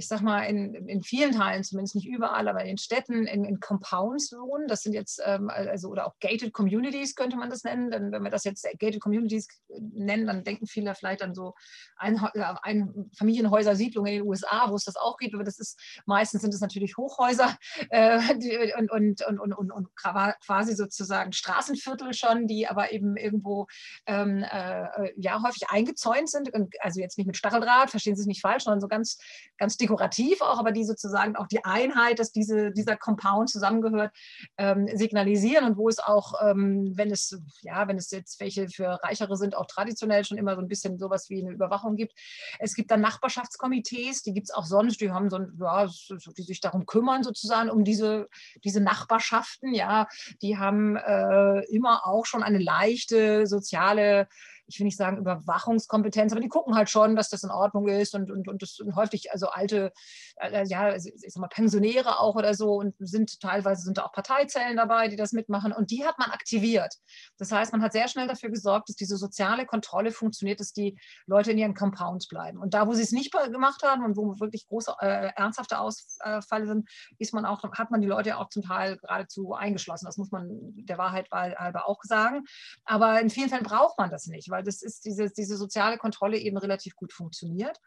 ich 0.00 0.08
sag 0.08 0.22
mal, 0.22 0.44
in, 0.44 0.74
in 0.88 1.02
vielen 1.02 1.32
Teilen, 1.32 1.62
zumindest 1.62 1.94
nicht 1.94 2.08
überall, 2.08 2.48
aber 2.48 2.62
in 2.62 2.68
den 2.68 2.78
Städten, 2.78 3.26
in, 3.26 3.44
in 3.44 3.60
Compounds 3.60 4.32
wohnen. 4.32 4.66
Das 4.66 4.82
sind 4.82 4.94
jetzt, 4.94 5.20
ähm, 5.22 5.50
also, 5.50 5.88
oder 5.88 6.06
auch 6.06 6.14
Gated 6.20 6.54
Communities 6.54 7.14
könnte 7.14 7.36
man 7.36 7.50
das 7.50 7.64
nennen. 7.64 7.90
Denn 7.90 8.10
wenn 8.10 8.22
wir 8.22 8.30
das 8.30 8.44
jetzt 8.44 8.66
Gated 8.78 9.02
Communities 9.02 9.46
nennen, 9.68 10.26
dann 10.26 10.42
denken 10.42 10.66
viele 10.66 10.94
vielleicht 10.94 11.20
an 11.20 11.34
so 11.34 11.52
ein, 11.96 12.18
ein 12.62 13.10
Familienhäuser-Siedlungen 13.14 14.10
in 14.10 14.18
den 14.20 14.28
USA, 14.28 14.70
wo 14.70 14.74
es 14.74 14.84
das 14.84 14.96
auch 14.96 15.18
gibt. 15.18 15.34
Aber 15.34 15.44
das 15.44 15.58
ist, 15.58 15.78
meistens 16.06 16.40
sind 16.40 16.54
es 16.54 16.62
natürlich 16.62 16.96
Hochhäuser 16.96 17.58
äh, 17.90 18.20
die, 18.38 18.72
und, 18.78 18.90
und, 18.90 19.26
und, 19.26 19.38
und, 19.38 19.52
und, 19.52 19.70
und 19.70 19.88
quasi 19.96 20.74
sozusagen 20.74 21.34
Straßenviertel 21.34 22.14
schon, 22.14 22.46
die 22.46 22.66
aber 22.66 22.90
eben 22.92 23.18
irgendwo 23.18 23.66
ähm, 24.06 24.46
äh, 24.50 25.12
ja 25.16 25.42
häufig 25.42 25.68
eingezäunt 25.68 26.30
sind. 26.30 26.50
Also 26.80 27.00
jetzt 27.00 27.18
nicht 27.18 27.26
mit 27.26 27.36
Stacheldraht, 27.36 27.90
verstehen 27.90 28.16
Sie 28.16 28.22
es 28.22 28.26
nicht 28.26 28.40
falsch, 28.40 28.64
sondern 28.64 28.80
so 28.80 28.88
ganz, 28.88 29.18
ganz 29.58 29.76
dekorativ 29.90 30.40
auch, 30.40 30.58
aber 30.58 30.72
die 30.72 30.84
sozusagen 30.84 31.36
auch 31.36 31.48
die 31.48 31.64
Einheit, 31.64 32.18
dass 32.18 32.32
diese, 32.32 32.70
dieser 32.70 32.96
Compound 32.96 33.50
zusammengehört, 33.50 34.14
ähm, 34.56 34.88
signalisieren 34.94 35.64
und 35.64 35.76
wo 35.76 35.88
es 35.88 35.98
auch, 35.98 36.34
ähm, 36.42 36.92
wenn 36.94 37.10
es, 37.10 37.38
ja, 37.62 37.88
wenn 37.88 37.96
es 37.96 38.10
jetzt 38.10 38.40
welche 38.40 38.68
für 38.68 39.00
Reichere 39.02 39.36
sind, 39.36 39.56
auch 39.56 39.66
traditionell 39.66 40.24
schon 40.24 40.38
immer 40.38 40.54
so 40.54 40.62
ein 40.62 40.68
bisschen 40.68 40.98
sowas 40.98 41.28
wie 41.28 41.42
eine 41.42 41.52
Überwachung 41.52 41.96
gibt. 41.96 42.12
Es 42.58 42.74
gibt 42.74 42.90
dann 42.90 43.00
Nachbarschaftskomitees, 43.00 44.22
die 44.22 44.32
gibt 44.32 44.48
es 44.48 44.54
auch 44.54 44.64
sonst, 44.64 45.00
die 45.00 45.10
haben 45.10 45.28
so, 45.28 45.38
ja, 45.60 45.88
die 46.36 46.42
sich 46.42 46.60
darum 46.60 46.86
kümmern, 46.86 47.22
sozusagen, 47.22 47.70
um 47.70 47.84
diese, 47.84 48.28
diese 48.64 48.80
Nachbarschaften, 48.80 49.74
ja, 49.74 50.06
die 50.42 50.56
haben 50.58 50.96
äh, 50.96 51.64
immer 51.74 52.06
auch 52.06 52.26
schon 52.26 52.42
eine 52.42 52.58
leichte 52.58 53.46
soziale 53.46 54.28
ich 54.70 54.78
will 54.78 54.84
nicht 54.84 54.96
sagen 54.96 55.18
Überwachungskompetenz, 55.18 56.32
aber 56.32 56.40
die 56.40 56.48
gucken 56.48 56.74
halt 56.74 56.88
schon, 56.88 57.16
dass 57.16 57.28
das 57.28 57.42
in 57.42 57.50
Ordnung 57.50 57.88
ist 57.88 58.14
und, 58.14 58.30
und, 58.30 58.48
und 58.48 58.62
das 58.62 58.76
sind 58.76 58.94
häufig 58.94 59.32
also 59.32 59.48
alte, 59.48 59.92
äh, 60.36 60.64
ja, 60.66 60.94
ich 60.94 61.12
sag 61.26 61.40
mal 61.40 61.48
Pensionäre 61.48 62.20
auch 62.20 62.36
oder 62.36 62.54
so 62.54 62.74
und 62.74 62.94
sind 62.98 63.40
teilweise 63.40 63.82
sind 63.82 63.98
da 63.98 64.04
auch 64.04 64.12
Parteizellen 64.12 64.76
dabei, 64.76 65.08
die 65.08 65.16
das 65.16 65.32
mitmachen 65.32 65.72
und 65.72 65.90
die 65.90 66.04
hat 66.04 66.18
man 66.18 66.30
aktiviert. 66.30 66.94
Das 67.38 67.52
heißt, 67.52 67.72
man 67.72 67.82
hat 67.82 67.92
sehr 67.92 68.08
schnell 68.08 68.28
dafür 68.28 68.50
gesorgt, 68.50 68.88
dass 68.88 68.96
diese 68.96 69.16
soziale 69.16 69.66
Kontrolle 69.66 70.12
funktioniert, 70.12 70.60
dass 70.60 70.72
die 70.72 70.98
Leute 71.26 71.52
in 71.52 71.58
ihren 71.58 71.74
Compounds 71.74 72.28
bleiben. 72.28 72.58
Und 72.58 72.74
da, 72.74 72.86
wo 72.86 72.94
sie 72.94 73.02
es 73.02 73.12
nicht 73.12 73.32
gemacht 73.32 73.82
haben 73.82 74.04
und 74.04 74.16
wo 74.16 74.38
wirklich 74.38 74.66
große 74.66 74.94
äh, 75.00 75.30
ernsthafte 75.36 75.78
Ausfälle 75.78 76.66
sind, 76.66 76.88
ist 77.18 77.34
man 77.34 77.44
auch, 77.44 77.62
hat 77.72 77.90
man 77.90 78.00
die 78.00 78.06
Leute 78.06 78.38
auch 78.38 78.48
zum 78.48 78.62
Teil 78.62 78.98
geradezu 78.98 79.54
eingeschlossen. 79.54 80.06
Das 80.06 80.16
muss 80.16 80.30
man 80.30 80.48
der 80.50 80.98
Wahrheit 80.98 81.30
halber 81.30 81.88
auch 81.88 82.02
sagen. 82.02 82.44
Aber 82.84 83.20
in 83.20 83.30
vielen 83.30 83.48
Fällen 83.48 83.64
braucht 83.64 83.98
man 83.98 84.10
das 84.10 84.26
nicht, 84.26 84.50
weil 84.50 84.59
das 84.62 84.82
ist 84.82 85.04
diese, 85.04 85.30
diese 85.30 85.56
soziale 85.56 85.98
Kontrolle 85.98 86.38
eben 86.38 86.56
relativ 86.56 86.96
gut 86.96 87.12
funktioniert. 87.12 87.78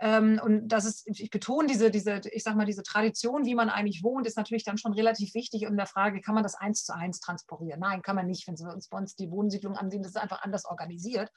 Ähm, 0.00 0.40
und 0.42 0.68
das 0.68 0.84
ist, 0.84 1.08
ich 1.08 1.30
betone 1.30 1.68
diese, 1.68 1.90
diese, 1.90 2.20
ich 2.30 2.42
sag 2.42 2.56
mal, 2.56 2.66
diese 2.66 2.82
Tradition, 2.82 3.46
wie 3.46 3.54
man 3.54 3.70
eigentlich 3.70 4.02
wohnt, 4.02 4.26
ist 4.26 4.36
natürlich 4.36 4.64
dann 4.64 4.78
schon 4.78 4.92
relativ 4.92 5.34
wichtig 5.34 5.62
in 5.62 5.76
der 5.76 5.86
Frage, 5.86 6.20
kann 6.20 6.34
man 6.34 6.42
das 6.42 6.54
eins 6.54 6.84
zu 6.84 6.94
eins 6.94 7.20
transportieren? 7.20 7.80
Nein, 7.80 8.02
kann 8.02 8.16
man 8.16 8.26
nicht, 8.26 8.46
wenn 8.46 8.58
wir 8.58 8.72
uns 8.72 8.88
bei 8.88 8.98
uns 8.98 9.16
die 9.16 9.30
Wohnsiedlung 9.30 9.76
ansehen, 9.76 10.02
das 10.02 10.12
ist 10.12 10.20
einfach 10.20 10.42
anders 10.42 10.66
organisiert. 10.66 11.30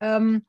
Ähm, 0.00 0.46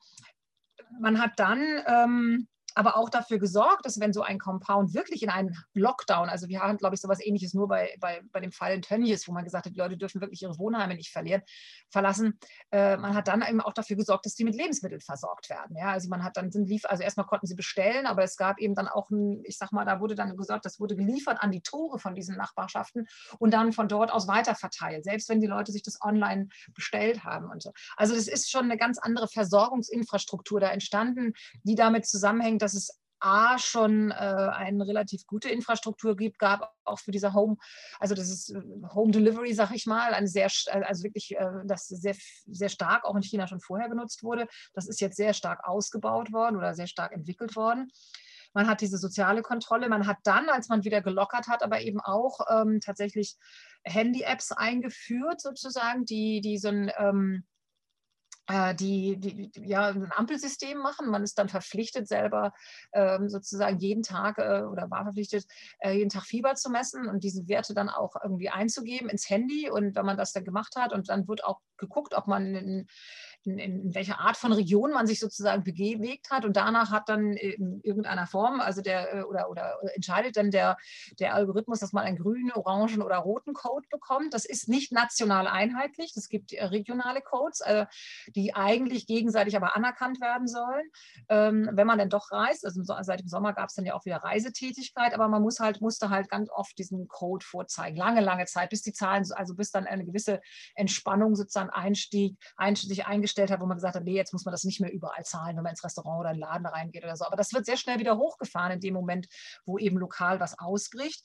man 0.99 1.21
hat 1.21 1.33
dann 1.37 1.61
ähm, 1.87 2.47
aber 2.75 2.97
auch 2.97 3.09
dafür 3.09 3.39
gesorgt, 3.39 3.85
dass 3.85 3.99
wenn 3.99 4.13
so 4.13 4.21
ein 4.21 4.39
Compound 4.39 4.93
wirklich 4.93 5.23
in 5.23 5.29
einen 5.29 5.55
Lockdown, 5.73 6.29
also 6.29 6.47
wir 6.47 6.61
haben, 6.61 6.77
glaube 6.77 6.95
ich, 6.95 7.01
sowas 7.01 7.19
ähnliches 7.23 7.53
nur 7.53 7.67
bei, 7.67 7.95
bei, 7.99 8.21
bei 8.31 8.39
dem 8.39 8.51
Fall 8.51 8.73
in 8.73 8.81
Tönnies, 8.81 9.27
wo 9.27 9.31
man 9.33 9.43
gesagt 9.43 9.65
hat, 9.65 9.73
die 9.73 9.79
Leute 9.79 9.97
dürfen 9.97 10.21
wirklich 10.21 10.41
ihre 10.41 10.57
Wohnheime 10.57 10.95
nicht 10.95 11.11
verlieren, 11.11 11.41
verlassen. 11.89 12.39
Äh, 12.71 12.97
man 12.97 13.15
hat 13.15 13.27
dann 13.27 13.41
eben 13.41 13.61
auch 13.61 13.73
dafür 13.73 13.95
gesorgt, 13.95 14.25
dass 14.25 14.35
die 14.35 14.43
mit 14.43 14.55
Lebensmitteln 14.55 15.01
versorgt 15.01 15.49
werden. 15.49 15.75
Ja? 15.75 15.91
Also 15.91 16.09
man 16.09 16.23
hat 16.23 16.37
dann 16.37 16.51
sind 16.51 16.67
lief, 16.67 16.85
also 16.85 17.03
erstmal 17.03 17.25
konnten 17.25 17.47
sie 17.47 17.55
bestellen, 17.55 18.05
aber 18.05 18.23
es 18.23 18.37
gab 18.37 18.59
eben 18.59 18.75
dann 18.75 18.87
auch 18.87 19.09
ein, 19.09 19.41
ich 19.45 19.57
sag 19.57 19.71
mal, 19.71 19.85
da 19.85 19.99
wurde 19.99 20.15
dann 20.15 20.35
gesorgt, 20.37 20.65
das 20.65 20.79
wurde 20.79 20.95
geliefert 20.95 21.41
an 21.41 21.51
die 21.51 21.61
Tore 21.61 21.99
von 21.99 22.15
diesen 22.15 22.37
Nachbarschaften 22.37 23.07
und 23.39 23.53
dann 23.53 23.73
von 23.73 23.87
dort 23.87 24.11
aus 24.11 24.27
weiterverteilt, 24.27 25.03
selbst 25.03 25.29
wenn 25.29 25.41
die 25.41 25.47
Leute 25.47 25.71
sich 25.71 25.83
das 25.83 25.99
online 26.01 26.47
bestellt 26.73 27.23
haben 27.23 27.49
und 27.49 27.61
so. 27.61 27.71
Also 27.97 28.15
das 28.15 28.27
ist 28.27 28.49
schon 28.49 28.65
eine 28.65 28.77
ganz 28.77 28.97
andere 28.97 29.27
Versorgungsinfrastruktur 29.27 30.59
da 30.59 30.69
entstanden, 30.69 31.33
die 31.63 31.75
damit 31.75 32.05
zusammenhängt, 32.05 32.61
dass 32.62 32.74
es 32.74 33.01
A 33.22 33.60
schon 33.60 34.10
äh, 34.10 34.13
eine 34.15 34.88
relativ 34.88 35.27
gute 35.27 35.50
Infrastruktur 35.50 36.15
gibt, 36.15 36.39
gab 36.39 36.74
auch 36.84 37.00
für 37.00 37.12
diese 37.12 37.34
Home, 37.34 37.56
also 38.00 38.15
das 38.15 38.30
ist 38.30 38.50
äh, 38.50 38.62
Home 38.96 39.12
Delivery, 39.12 39.53
sag 39.53 39.72
ich 39.75 39.86
mal, 39.86 40.15
eine 40.15 40.27
sehr, 40.27 40.50
also 40.72 41.03
wirklich, 41.03 41.36
äh, 41.38 41.46
das 41.65 41.88
sehr, 41.88 42.15
sehr 42.48 42.70
stark 42.70 43.06
auch 43.06 43.15
in 43.15 43.22
China 43.22 43.48
schon 43.48 43.62
vorher 43.62 43.89
genutzt 43.89 44.24
wurde. 44.24 44.48
Das 44.74 44.88
ist 44.88 45.00
jetzt 45.01 45.18
sehr 45.18 45.34
stark 45.34 45.68
ausgebaut 45.68 46.34
worden 46.34 46.58
oder 46.58 46.74
sehr 46.74 46.88
stark 46.88 47.12
entwickelt 47.12 47.56
worden. 47.56 47.91
Man 48.53 48.68
hat 48.68 48.82
diese 48.82 48.98
soziale 48.98 49.44
Kontrolle. 49.44 49.88
Man 49.88 50.08
hat 50.08 50.18
dann, 50.24 50.50
als 50.50 50.68
man 50.68 50.84
wieder 50.84 51.01
gelockert 51.01 51.48
hat, 51.48 51.63
aber 51.63 51.82
eben 51.82 52.01
auch 52.01 52.39
ähm, 52.50 52.80
tatsächlich 52.82 53.38
Handy-Apps 53.84 54.51
eingeführt, 54.51 55.39
sozusagen, 55.39 56.06
die, 56.06 56.41
die 56.41 56.58
so 56.58 56.68
ein 56.70 56.91
ähm, 56.98 57.44
äh, 57.44 57.61
die, 58.74 59.17
die, 59.17 59.51
ja, 59.55 59.88
ein 59.88 60.12
Ampelsystem 60.12 60.77
machen. 60.77 61.10
Man 61.10 61.24
ist 61.24 61.38
dann 61.38 61.50
verpflichtet, 61.50 62.08
selber 62.08 62.53
ähm, 62.93 63.29
sozusagen 63.29 63.79
jeden 63.79 64.03
Tag 64.03 64.38
äh, 64.38 64.63
oder 64.63 64.89
war 64.89 65.03
verpflichtet, 65.03 65.46
äh, 65.79 65.93
jeden 65.93 66.10
Tag 66.10 66.24
Fieber 66.24 66.55
zu 66.55 66.70
messen 66.70 67.08
und 67.08 67.24
diese 67.24 67.48
Werte 67.48 67.74
dann 67.74 67.89
auch 67.89 68.15
irgendwie 68.24 68.50
einzugeben 68.50 69.10
ins 69.10 69.29
Handy. 69.29 69.70
Und 69.70 69.96
wenn 69.96 70.05
man 70.05 70.17
das 70.17 70.34
dann 70.34 70.43
gemacht 70.43 70.75
hat 70.75 70.93
und 70.93 71.10
dann 71.10 71.27
wird 71.27 71.43
auch 71.43 71.60
geguckt, 71.77 72.13
ob 72.15 72.27
man 72.27 72.55
in, 72.55 72.88
in, 73.43 73.57
in 73.57 73.95
welcher 73.95 74.19
Art 74.19 74.38
von 74.38 74.53
Region 74.53 74.91
man 74.91 75.07
sich 75.07 75.19
sozusagen 75.19 75.63
bewegt 75.63 76.29
hat. 76.29 76.45
Und 76.45 76.57
danach 76.57 76.91
hat 76.91 77.10
dann 77.10 77.33
in 77.33 77.81
irgendeiner 77.83 78.27
Form, 78.27 78.60
also 78.60 78.81
der 78.81 79.13
äh, 79.13 79.24
oder, 79.24 79.50
oder 79.50 79.77
entscheidet 79.95 80.38
dann 80.38 80.51
der, 80.51 80.77
der 81.19 81.33
Algorithmus, 81.33 81.79
dass 81.79 81.93
man 81.93 82.03
einen 82.03 82.17
grünen, 82.17 82.51
orangen 82.51 83.01
oder 83.01 83.17
roten 83.17 83.53
Code 83.53 83.88
bekommt. 83.89 84.33
Das 84.33 84.45
ist 84.45 84.69
nicht 84.69 84.91
national 84.91 85.48
einheitlich. 85.48 86.13
Es 86.15 86.29
gibt 86.29 86.53
äh, 86.53 86.65
regionale 86.65 87.21
Codes, 87.21 87.62
äh, 87.62 87.86
die 88.36 88.53
eigentlich 88.53 89.07
gegenseitig 89.07 89.55
aber 89.55 89.75
anerkannt 89.75 90.21
werden 90.21 90.48
sollen, 90.48 90.89
ähm, 91.29 91.69
wenn 91.74 91.88
man 91.88 91.98
denn 91.98 92.10
doch 92.10 92.31
reist. 92.31 92.65
Also 92.65 92.81
seit 92.83 93.19
dem 93.19 93.27
Sommer 93.27 93.53
gab 93.53 93.69
es 93.69 93.75
dann 93.75 93.86
ja 93.86 93.95
auch 93.95 94.05
wieder 94.05 94.17
Reisetätigkeit, 94.17 95.13
aber 95.13 95.27
man 95.27 95.41
muss 95.41 95.60
halt, 95.60 95.81
musste 95.81 96.10
halt 96.10 96.29
ganz 96.29 96.50
oft 96.50 96.77
diesen 96.77 97.07
Code 97.07 97.45
vorzeigen. 97.45 97.98
Lange, 97.98 98.21
lange 98.21 98.45
Zeit, 98.45 98.69
bis 98.69 98.81
die 98.81 98.93
Zahlen, 98.93 99.25
also 99.33 99.55
bis 99.55 99.71
dann 99.71 99.88
eine 99.88 100.05
gewisse 100.05 100.41
Entspannung 100.75 101.36
sozusagen 101.36 101.69
Einstieg, 101.69 102.38
sich 102.91 103.05
eingestellt 103.31 103.51
hat, 103.51 103.61
wo 103.61 103.65
man 103.65 103.77
gesagt 103.77 103.95
hat, 103.95 104.03
nee, 104.03 104.15
jetzt 104.15 104.33
muss 104.33 104.45
man 104.45 104.51
das 104.51 104.63
nicht 104.63 104.79
mehr 104.79 104.91
überall 104.91 105.23
zahlen, 105.23 105.55
wenn 105.55 105.63
man 105.63 105.71
ins 105.71 105.83
Restaurant 105.83 106.19
oder 106.19 106.29
in 106.31 106.35
den 106.35 106.41
Laden 106.41 106.65
reingeht 106.65 107.03
oder 107.03 107.15
so. 107.15 107.25
Aber 107.25 107.35
das 107.35 107.53
wird 107.53 107.65
sehr 107.65 107.77
schnell 107.77 108.00
wieder 108.00 108.17
hochgefahren 108.17 108.73
in 108.73 108.79
dem 108.79 108.93
Moment, 108.93 109.27
wo 109.65 109.77
eben 109.77 109.97
lokal 109.97 110.39
was 110.39 110.57
ausbricht. 110.59 111.23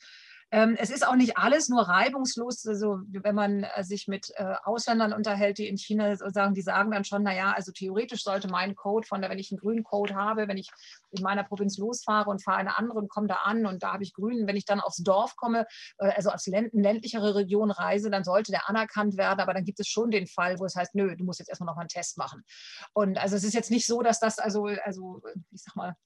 Ähm, 0.52 0.76
es 0.78 0.90
ist 0.90 1.06
auch 1.06 1.16
nicht 1.16 1.36
alles 1.36 1.68
nur 1.68 1.82
reibungslos. 1.82 2.64
Also 2.66 3.00
wenn 3.08 3.34
man 3.34 3.64
äh, 3.64 3.82
sich 3.82 4.06
mit 4.06 4.30
äh, 4.36 4.54
Ausländern 4.64 5.12
unterhält, 5.12 5.58
die 5.58 5.66
in 5.66 5.76
China 5.76 6.14
sagen, 6.16 6.54
die 6.54 6.62
sagen 6.62 6.92
dann 6.92 7.04
schon, 7.04 7.24
naja, 7.24 7.52
also 7.52 7.72
theoretisch 7.72 8.22
sollte 8.22 8.48
mein 8.48 8.76
Code 8.76 9.06
von 9.06 9.22
wenn 9.22 9.38
ich 9.38 9.50
einen 9.50 9.58
grünen 9.58 9.82
Code 9.82 10.14
habe, 10.14 10.46
wenn 10.46 10.56
ich 10.56 10.70
in 11.10 11.22
meiner 11.22 11.42
Provinz 11.42 11.78
losfahre 11.78 12.30
und 12.30 12.44
fahre 12.44 12.58
eine 12.58 12.78
andere 12.78 12.98
und 12.98 13.08
komme 13.08 13.26
da 13.26 13.36
an 13.44 13.66
und 13.66 13.82
da 13.82 13.94
habe 13.94 14.04
ich 14.04 14.12
grünen, 14.12 14.46
wenn 14.46 14.56
ich 14.56 14.64
dann 14.64 14.78
aufs 14.78 14.98
Dorf 14.98 15.34
komme, 15.36 15.66
äh, 15.98 16.12
also 16.12 16.30
Länd 16.46 16.70
ländlichere 16.72 17.34
Region 17.34 17.72
reise, 17.72 18.10
dann 18.10 18.22
sollte 18.22 18.52
der 18.52 18.68
anerkannt 18.68 19.16
werden. 19.16 19.40
Aber 19.40 19.52
dann 19.52 19.64
gibt 19.64 19.80
es 19.80 19.88
schon 19.88 20.10
den 20.12 20.28
Fall, 20.28 20.60
wo 20.60 20.64
es 20.64 20.76
heißt, 20.76 20.94
nö, 20.94 21.16
du 21.16 21.24
musst 21.24 21.40
jetzt 21.40 21.48
erstmal 21.48 21.66
noch 21.66 21.74
mal 21.74 21.82
einen 21.82 21.88
Test 21.88 22.18
machen. 22.18 22.44
Und 22.92 23.18
also 23.18 23.34
es 23.34 23.42
ist 23.42 23.54
jetzt 23.54 23.70
nicht 23.70 23.86
so, 23.86 24.02
dass 24.02 24.20
das 24.20 24.38
also, 24.38 24.66
also 24.84 25.22
ich 25.50 25.62
sag 25.62 25.74
mal, 25.74 25.96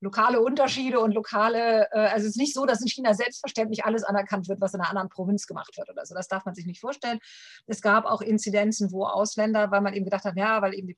lokale 0.00 0.40
Unterschiede 0.40 1.00
und 1.00 1.12
lokale, 1.12 1.88
äh, 1.92 1.98
also 1.98 2.26
es 2.26 2.32
ist 2.32 2.38
nicht 2.38 2.54
so, 2.54 2.66
dass 2.66 2.80
in 2.80 2.88
China 2.88 3.14
selbstverständlich 3.14 3.84
alles 3.84 4.02
anerkannt 4.02 4.48
wird, 4.48 4.60
was 4.60 4.74
in 4.74 4.80
einer 4.80 4.90
anderen 4.90 5.08
Provinz 5.08 5.46
gemacht 5.46 5.76
wird 5.76 5.90
oder 5.90 6.04
so. 6.06 6.14
Das 6.14 6.28
darf 6.28 6.44
man 6.44 6.54
sich 6.54 6.66
nicht 6.66 6.80
vorstellen. 6.80 7.18
Es 7.66 7.82
gab 7.82 8.06
auch 8.06 8.22
Inzidenzen, 8.22 8.92
wo 8.92 9.04
Ausländer, 9.04 9.70
weil 9.70 9.80
man 9.80 9.94
eben 9.94 10.04
gedacht 10.04 10.24
hat, 10.24 10.36
ja, 10.36 10.62
weil 10.62 10.74
eben 10.74 10.88
die 10.88 10.96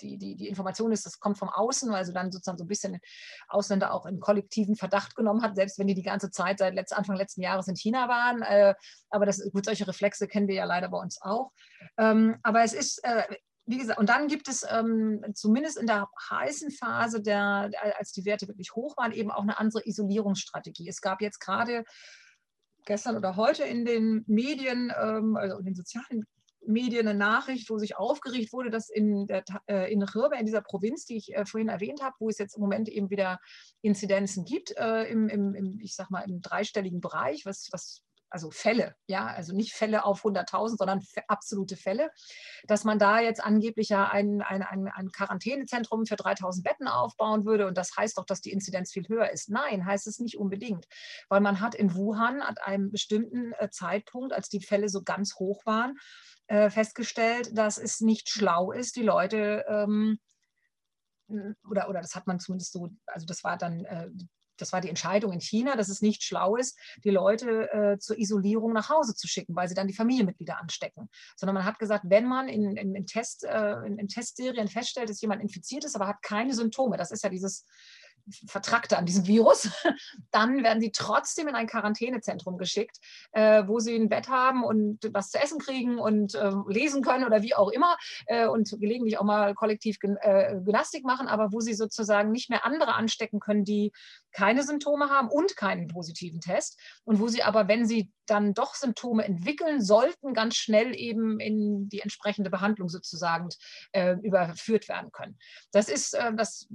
die, 0.00 0.16
die, 0.16 0.36
die 0.36 0.48
Information 0.48 0.92
ist, 0.92 1.06
das 1.06 1.20
kommt 1.20 1.38
vom 1.38 1.48
Außen, 1.48 1.92
also 1.92 2.12
dann 2.12 2.30
sozusagen 2.30 2.58
so 2.58 2.64
ein 2.64 2.68
bisschen 2.68 3.00
Ausländer 3.48 3.92
auch 3.92 4.06
in 4.06 4.20
kollektiven 4.20 4.76
Verdacht 4.76 5.16
genommen 5.16 5.42
hat, 5.42 5.56
selbst 5.56 5.78
wenn 5.78 5.86
die 5.86 5.94
die 5.94 6.02
ganze 6.02 6.30
Zeit 6.30 6.58
seit 6.58 6.74
letzt, 6.74 6.96
Anfang 6.96 7.16
letzten 7.16 7.42
Jahres 7.42 7.68
in 7.68 7.76
China 7.76 8.08
waren. 8.08 8.42
Äh, 8.42 8.74
aber 9.10 9.26
das, 9.26 9.42
gut, 9.52 9.64
solche 9.64 9.86
Reflexe 9.86 10.28
kennen 10.28 10.48
wir 10.48 10.54
ja 10.54 10.64
leider 10.64 10.88
bei 10.88 10.98
uns 10.98 11.20
auch. 11.20 11.52
Ähm, 11.96 12.38
aber 12.42 12.62
es 12.62 12.72
ist, 12.72 13.02
äh, 13.04 13.24
wie 13.68 13.78
gesagt, 13.78 13.98
und 13.98 14.08
dann 14.08 14.28
gibt 14.28 14.48
es 14.48 14.64
ähm, 14.68 15.22
zumindest 15.34 15.76
in 15.76 15.86
der 15.86 16.08
heißen 16.30 16.70
Phase, 16.70 17.20
der, 17.20 17.70
als 17.98 18.12
die 18.12 18.24
Werte 18.24 18.48
wirklich 18.48 18.74
hoch 18.74 18.96
waren, 18.96 19.12
eben 19.12 19.30
auch 19.30 19.42
eine 19.42 19.58
andere 19.58 19.86
Isolierungsstrategie. 19.86 20.88
Es 20.88 21.02
gab 21.02 21.20
jetzt 21.20 21.38
gerade 21.38 21.84
gestern 22.86 23.16
oder 23.16 23.36
heute 23.36 23.64
in 23.64 23.84
den 23.84 24.24
Medien, 24.26 24.90
ähm, 24.98 25.36
also 25.36 25.58
in 25.58 25.66
den 25.66 25.74
sozialen 25.74 26.24
Medien 26.66 27.06
eine 27.06 27.18
Nachricht, 27.18 27.68
wo 27.68 27.78
sich 27.78 27.96
aufgeregt 27.96 28.52
wurde, 28.54 28.70
dass 28.70 28.88
in, 28.88 29.26
der, 29.26 29.44
äh, 29.66 29.92
in 29.92 30.02
Rhirbe, 30.02 30.38
in 30.38 30.46
dieser 30.46 30.62
Provinz, 30.62 31.04
die 31.04 31.18
ich 31.18 31.34
äh, 31.34 31.44
vorhin 31.44 31.68
erwähnt 31.68 32.02
habe, 32.02 32.16
wo 32.18 32.30
es 32.30 32.38
jetzt 32.38 32.56
im 32.56 32.62
Moment 32.62 32.88
eben 32.88 33.10
wieder 33.10 33.38
Inzidenzen 33.82 34.46
gibt, 34.46 34.74
äh, 34.78 35.04
im, 35.04 35.28
im, 35.28 35.54
im, 35.54 35.78
ich 35.80 35.94
sag 35.94 36.10
mal, 36.10 36.22
im 36.22 36.40
dreistelligen 36.40 37.00
Bereich, 37.00 37.44
was, 37.44 37.68
was 37.70 38.02
also 38.30 38.50
Fälle, 38.50 38.94
ja, 39.06 39.26
also 39.26 39.54
nicht 39.54 39.72
Fälle 39.72 40.04
auf 40.04 40.24
100.000, 40.24 40.76
sondern 40.76 41.02
absolute 41.28 41.76
Fälle, 41.76 42.10
dass 42.66 42.84
man 42.84 42.98
da 42.98 43.20
jetzt 43.20 43.42
angeblich 43.42 43.88
ja 43.88 44.08
ein, 44.08 44.42
ein, 44.42 44.62
ein, 44.62 44.88
ein 44.88 45.10
Quarantänezentrum 45.10 46.06
für 46.06 46.16
3.000 46.16 46.62
Betten 46.62 46.88
aufbauen 46.88 47.44
würde 47.44 47.66
und 47.66 47.78
das 47.78 47.96
heißt 47.96 48.18
doch, 48.18 48.26
dass 48.26 48.40
die 48.40 48.52
Inzidenz 48.52 48.92
viel 48.92 49.08
höher 49.08 49.30
ist. 49.30 49.48
Nein, 49.48 49.86
heißt 49.86 50.06
es 50.06 50.18
nicht 50.18 50.38
unbedingt, 50.38 50.86
weil 51.28 51.40
man 51.40 51.60
hat 51.60 51.74
in 51.74 51.94
Wuhan 51.94 52.42
an 52.42 52.56
einem 52.58 52.90
bestimmten 52.90 53.52
äh, 53.58 53.70
Zeitpunkt, 53.70 54.32
als 54.32 54.48
die 54.48 54.60
Fälle 54.60 54.88
so 54.88 55.02
ganz 55.02 55.36
hoch 55.38 55.64
waren, 55.64 55.96
äh, 56.48 56.70
festgestellt, 56.70 57.56
dass 57.56 57.78
es 57.78 58.00
nicht 58.00 58.28
schlau 58.28 58.72
ist, 58.72 58.96
die 58.96 59.02
Leute 59.02 59.64
ähm, 59.68 60.18
oder, 61.68 61.88
oder 61.88 62.00
das 62.00 62.14
hat 62.14 62.26
man 62.26 62.40
zumindest 62.40 62.72
so, 62.72 62.88
also 63.06 63.26
das 63.26 63.44
war 63.44 63.58
dann 63.58 63.84
äh, 63.84 64.08
das 64.60 64.72
war 64.72 64.80
die 64.80 64.88
Entscheidung 64.88 65.32
in 65.32 65.40
China, 65.40 65.76
dass 65.76 65.88
es 65.88 66.02
nicht 66.02 66.22
schlau 66.22 66.56
ist, 66.56 66.78
die 67.04 67.10
Leute 67.10 67.72
äh, 67.72 67.98
zur 67.98 68.18
Isolierung 68.18 68.72
nach 68.72 68.88
Hause 68.88 69.14
zu 69.14 69.26
schicken, 69.28 69.54
weil 69.56 69.68
sie 69.68 69.74
dann 69.74 69.88
die 69.88 69.94
Familienmitglieder 69.94 70.58
anstecken. 70.58 71.08
Sondern 71.36 71.54
man 71.54 71.64
hat 71.64 71.78
gesagt, 71.78 72.04
wenn 72.08 72.26
man 72.26 72.48
in, 72.48 72.76
in, 72.76 72.94
in, 72.94 73.06
Test, 73.06 73.44
äh, 73.44 73.86
in, 73.86 73.98
in 73.98 74.08
Testserien 74.08 74.68
feststellt, 74.68 75.08
dass 75.08 75.20
jemand 75.20 75.42
infiziert 75.42 75.84
ist, 75.84 75.94
aber 75.94 76.06
hat 76.06 76.22
keine 76.22 76.54
Symptome, 76.54 76.96
das 76.96 77.10
ist 77.10 77.24
ja 77.24 77.30
dieses 77.30 77.66
Vertragte 78.46 78.98
an 78.98 79.06
diesem 79.06 79.26
Virus, 79.26 79.70
dann 80.30 80.62
werden 80.62 80.80
sie 80.80 80.92
trotzdem 80.92 81.48
in 81.48 81.54
ein 81.54 81.66
Quarantänezentrum 81.66 82.58
geschickt, 82.58 82.98
äh, 83.32 83.64
wo 83.66 83.78
sie 83.78 83.94
ein 83.94 84.08
Bett 84.08 84.28
haben 84.28 84.64
und 84.64 84.98
was 85.12 85.30
zu 85.30 85.38
essen 85.38 85.58
kriegen 85.58 85.98
und 85.98 86.34
äh, 86.34 86.52
lesen 86.68 87.02
können 87.02 87.24
oder 87.24 87.42
wie 87.42 87.54
auch 87.54 87.70
immer 87.70 87.96
äh, 88.26 88.46
und 88.46 88.70
gelegentlich 88.80 89.18
auch 89.18 89.24
mal 89.24 89.54
kollektiv 89.54 89.96
äh, 90.02 90.56
Gymnastik 90.60 91.04
machen, 91.04 91.28
aber 91.28 91.52
wo 91.52 91.60
sie 91.60 91.74
sozusagen 91.74 92.30
nicht 92.30 92.50
mehr 92.50 92.64
andere 92.64 92.94
anstecken 92.94 93.40
können, 93.40 93.64
die 93.64 93.92
keine 94.32 94.62
Symptome 94.62 95.10
haben 95.10 95.28
und 95.28 95.56
keinen 95.56 95.88
positiven 95.88 96.40
Test 96.40 96.78
und 97.04 97.20
wo 97.20 97.28
sie 97.28 97.42
aber, 97.42 97.68
wenn 97.68 97.86
sie 97.86 98.12
dann 98.26 98.54
doch 98.54 98.74
Symptome 98.74 99.24
entwickeln 99.24 99.82
sollten, 99.82 100.34
ganz 100.34 100.56
schnell 100.56 100.94
eben 100.94 101.40
in 101.40 101.88
die 101.88 102.00
entsprechende 102.00 102.50
Behandlung 102.50 102.88
sozusagen 102.88 103.48
äh, 103.92 104.16
überführt 104.22 104.88
werden 104.88 105.10
können. 105.12 105.38
Das 105.72 105.88
ist, 105.88 106.14
äh, 106.14 106.34
das 106.34 106.68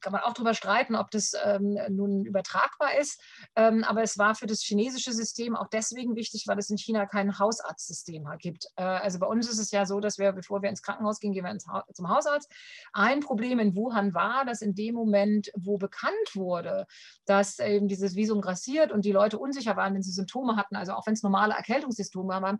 kann 0.00 0.12
man 0.12 0.22
auch 0.22 0.34
darüber 0.34 0.54
streiten, 0.66 0.96
ob 0.96 1.10
das 1.10 1.32
ähm, 1.44 1.78
nun 1.88 2.24
übertragbar 2.24 2.98
ist, 2.98 3.20
ähm, 3.54 3.84
aber 3.84 4.02
es 4.02 4.18
war 4.18 4.34
für 4.34 4.46
das 4.46 4.60
chinesische 4.62 5.12
System 5.12 5.56
auch 5.56 5.68
deswegen 5.68 6.14
wichtig, 6.14 6.44
weil 6.46 6.58
es 6.58 6.68
in 6.70 6.76
China 6.76 7.06
kein 7.06 7.38
Hausarztsystem 7.38 8.26
gibt. 8.38 8.66
Äh, 8.76 8.82
also 8.82 9.18
bei 9.18 9.26
uns 9.26 9.48
ist 9.48 9.58
es 9.58 9.70
ja 9.70 9.86
so, 9.86 10.00
dass 10.00 10.18
wir, 10.18 10.32
bevor 10.32 10.62
wir 10.62 10.68
ins 10.68 10.82
Krankenhaus 10.82 11.20
gehen, 11.20 11.32
gehen 11.32 11.44
wir 11.44 11.56
ha 11.72 11.84
zum 11.94 12.08
Hausarzt. 12.08 12.52
Ein 12.92 13.20
Problem 13.20 13.58
in 13.60 13.74
Wuhan 13.74 14.12
war, 14.14 14.44
dass 14.44 14.60
in 14.60 14.74
dem 14.74 14.94
Moment, 14.94 15.50
wo 15.56 15.78
bekannt 15.78 16.34
wurde, 16.34 16.86
dass 17.24 17.58
eben 17.58 17.88
dieses 17.88 18.14
Visum 18.14 18.40
grassiert 18.40 18.92
und 18.92 19.04
die 19.04 19.12
Leute 19.12 19.38
unsicher 19.38 19.76
waren, 19.76 19.94
wenn 19.94 20.02
sie 20.02 20.12
Symptome 20.12 20.56
hatten, 20.56 20.66
hatten, 20.66 20.76
also 20.76 20.92
auch 20.92 21.06
wenn 21.06 21.14
es 21.14 21.22
normale 21.22 21.54
Erkältungssymptome 21.54 22.42
waren, 22.42 22.58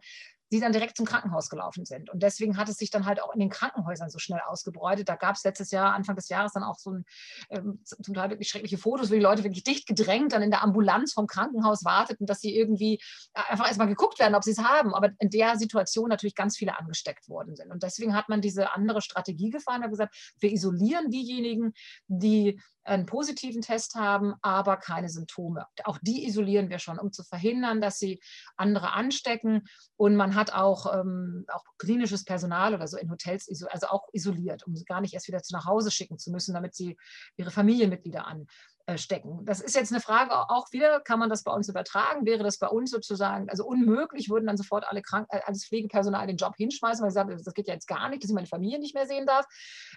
die 0.52 0.60
dann 0.60 0.72
direkt 0.72 0.96
zum 0.96 1.06
Krankenhaus 1.06 1.48
gelaufen 1.48 1.84
sind. 1.84 2.10
Und 2.10 2.22
deswegen 2.22 2.56
hat 2.56 2.68
es 2.68 2.76
sich 2.76 2.90
dann 2.90 3.06
halt 3.06 3.22
auch 3.22 3.32
in 3.34 3.40
den 3.40 3.50
Krankenhäusern 3.50 4.10
so 4.10 4.18
schnell 4.18 4.40
ausgebreitet. 4.46 5.08
Da 5.08 5.16
gab 5.16 5.36
es 5.36 5.44
letztes 5.44 5.70
Jahr, 5.70 5.94
Anfang 5.94 6.16
des 6.16 6.28
Jahres, 6.28 6.52
dann 6.52 6.62
auch 6.62 6.78
so 6.78 6.92
ein, 6.92 7.04
ähm, 7.50 7.80
zum 7.84 8.14
Teil 8.14 8.30
wirklich 8.30 8.48
schreckliche 8.48 8.78
Fotos, 8.78 9.10
wo 9.10 9.14
die 9.14 9.20
Leute 9.20 9.44
wirklich 9.44 9.64
dicht 9.64 9.86
gedrängt 9.86 10.32
dann 10.32 10.42
in 10.42 10.50
der 10.50 10.62
Ambulanz 10.62 11.12
vom 11.12 11.26
Krankenhaus 11.26 11.84
warteten, 11.84 12.26
dass 12.26 12.40
sie 12.40 12.56
irgendwie 12.56 13.00
äh, 13.34 13.40
einfach 13.48 13.66
erstmal 13.66 13.88
geguckt 13.88 14.18
werden, 14.18 14.34
ob 14.34 14.44
sie 14.44 14.52
es 14.52 14.58
haben. 14.58 14.94
Aber 14.94 15.10
in 15.18 15.30
der 15.30 15.56
Situation 15.56 16.08
natürlich 16.08 16.34
ganz 16.34 16.56
viele 16.56 16.78
angesteckt 16.78 17.28
worden 17.28 17.56
sind. 17.56 17.72
Und 17.72 17.82
deswegen 17.82 18.14
hat 18.14 18.28
man 18.28 18.40
diese 18.40 18.72
andere 18.72 19.02
Strategie 19.02 19.50
gefahren 19.50 19.82
und 19.82 19.90
gesagt, 19.90 20.34
wir 20.38 20.52
isolieren 20.52 21.10
diejenigen, 21.10 21.72
die 22.06 22.60
einen 22.86 23.06
positiven 23.06 23.62
Test 23.62 23.94
haben, 23.94 24.34
aber 24.42 24.76
keine 24.76 25.08
Symptome. 25.08 25.66
Auch 25.84 25.98
die 26.00 26.26
isolieren 26.26 26.70
wir 26.70 26.78
schon, 26.78 26.98
um 26.98 27.12
zu 27.12 27.24
verhindern, 27.24 27.80
dass 27.80 27.98
sie 27.98 28.20
andere 28.56 28.92
anstecken. 28.92 29.66
Und 29.96 30.16
man 30.16 30.34
hat 30.34 30.52
auch, 30.52 30.92
ähm, 30.94 31.44
auch 31.52 31.64
klinisches 31.78 32.24
Personal 32.24 32.74
oder 32.74 32.86
so 32.86 32.96
in 32.96 33.10
Hotels, 33.10 33.48
also 33.70 33.86
auch 33.88 34.08
isoliert, 34.12 34.66
um 34.66 34.76
sie 34.76 34.84
gar 34.84 35.00
nicht 35.00 35.14
erst 35.14 35.28
wieder 35.28 35.42
zu 35.42 35.54
nach 35.54 35.66
Hause 35.66 35.90
schicken 35.90 36.18
zu 36.18 36.30
müssen, 36.30 36.54
damit 36.54 36.74
sie 36.74 36.96
ihre 37.36 37.50
Familienmitglieder 37.50 38.26
an, 38.26 38.46
stecken. 38.94 39.44
Das 39.44 39.60
ist 39.60 39.74
jetzt 39.74 39.92
eine 39.92 40.00
Frage 40.00 40.32
auch 40.32 40.70
wieder, 40.70 41.00
kann 41.00 41.18
man 41.18 41.28
das 41.28 41.42
bei 41.42 41.52
uns 41.52 41.68
übertragen? 41.68 42.24
Wäre 42.24 42.44
das 42.44 42.58
bei 42.58 42.68
uns 42.68 42.90
sozusagen, 42.90 43.48
also 43.50 43.66
unmöglich, 43.66 44.30
würden 44.30 44.46
dann 44.46 44.56
sofort 44.56 44.86
alle 44.88 45.02
Krank 45.02 45.26
äh, 45.30 45.40
alles 45.44 45.66
Pflegepersonal 45.66 46.26
den 46.28 46.36
Job 46.36 46.54
hinschmeißen, 46.56 47.02
weil 47.02 47.10
sie 47.10 47.14
sagen, 47.14 47.36
das 47.36 47.54
geht 47.54 47.66
ja 47.66 47.74
jetzt 47.74 47.88
gar 47.88 48.08
nicht, 48.08 48.22
dass 48.22 48.30
ich 48.30 48.34
meine 48.34 48.46
Familie 48.46 48.78
nicht 48.78 48.94
mehr 48.94 49.06
sehen 49.06 49.26
darf. 49.26 49.44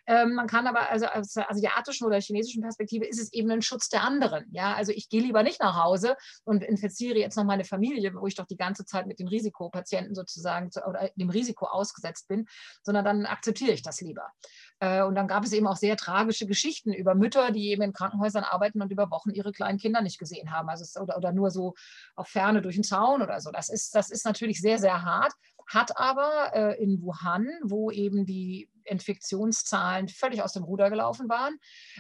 Ähm, 0.08 0.34
man 0.34 0.48
kann 0.48 0.66
aber, 0.66 0.90
also 0.90 1.06
aus 1.06 1.34
der 1.34 1.52
asiatischen 1.52 2.06
oder 2.08 2.20
chinesischen 2.20 2.64
Perspektive 2.64 3.06
ist 3.06 3.20
es 3.20 3.32
eben 3.32 3.52
ein 3.52 3.62
Schutz 3.62 3.90
der 3.90 4.04
anderen. 4.04 4.46
Ja, 4.52 4.74
also 4.74 4.92
ich 4.92 5.08
gehe 5.10 5.22
lieber 5.22 5.44
nicht 5.44 5.60
nach 5.60 5.76
Hause 5.76 6.16
und 6.44 6.64
infiziere 6.64 7.20
jetzt 7.20 7.38
noch 7.38 7.44
meine 7.44 7.66
Familie, 7.66 8.14
wo 8.16 8.26
ich 8.26 8.36
doch 8.36 8.48
die 8.48 8.58
ganze 8.58 8.86
Zeit 8.86 9.06
mit 9.06 9.20
den 9.20 9.28
Risikopatienten 9.28 10.16
sozusagen 10.16 10.72
oder 10.88 11.12
dem 11.16 11.30
Risiko 11.30 11.66
ausgesetzt 11.68 12.28
bin, 12.28 12.48
sondern 12.82 13.06
dann 13.06 13.26
akzeptiere 13.28 13.74
ich 13.74 13.84
das 13.84 14.02
lieber. 14.02 14.32
Äh, 14.80 15.04
und 15.04 15.16
dann 15.16 15.28
gab 15.28 15.44
es 15.44 15.52
eben 15.52 15.68
auch 15.68 15.76
sehr 15.76 15.98
tragische 15.98 16.46
Geschichten 16.46 16.94
über 16.94 17.16
Mütter, 17.16 17.52
die 17.52 17.70
eben 17.70 17.82
in 17.82 17.94
Krankenhäusern 17.94 18.44
arbeiten 18.44 18.82
und 18.82 18.92
über 18.92 19.12
Wochen 19.12 19.32
ihre 19.32 19.52
kleinen 19.52 19.78
Kinder 19.78 20.02
nicht 20.02 20.20
gesehen 20.20 20.52
haben. 20.52 20.70
Also 20.70 20.84
es, 20.84 20.98
oder, 20.98 21.18
oder 21.18 21.32
nur 21.32 21.52
so 21.52 21.76
auf 22.16 22.28
Ferne 22.28 22.62
durch 22.62 22.76
den 22.76 22.84
Zaun 22.84 23.22
oder 23.22 23.42
so. 23.42 23.52
Das 23.52 23.70
ist, 23.70 23.94
das 23.96 24.10
ist 24.10 24.26
natürlich 24.26 24.62
sehr, 24.62 24.80
sehr 24.80 25.04
hart. 25.04 25.34
Hat 25.68 25.98
aber 25.98 26.52
äh, 26.54 26.84
in 26.84 27.02
Wuhan, 27.02 27.48
wo 27.64 27.92
eben 27.92 28.26
die 28.26 28.70
Infektionszahlen 28.86 30.08
völlig 30.08 30.42
aus 30.42 30.54
dem 30.54 30.64
Ruder 30.64 30.90
gelaufen 30.90 31.30
waren, 31.30 31.58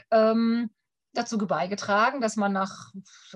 ähm, 0.09 0.69
dazu 1.13 1.37
beigetragen, 1.37 2.21
dass 2.21 2.35
man 2.35 2.53
nach, 2.53 2.91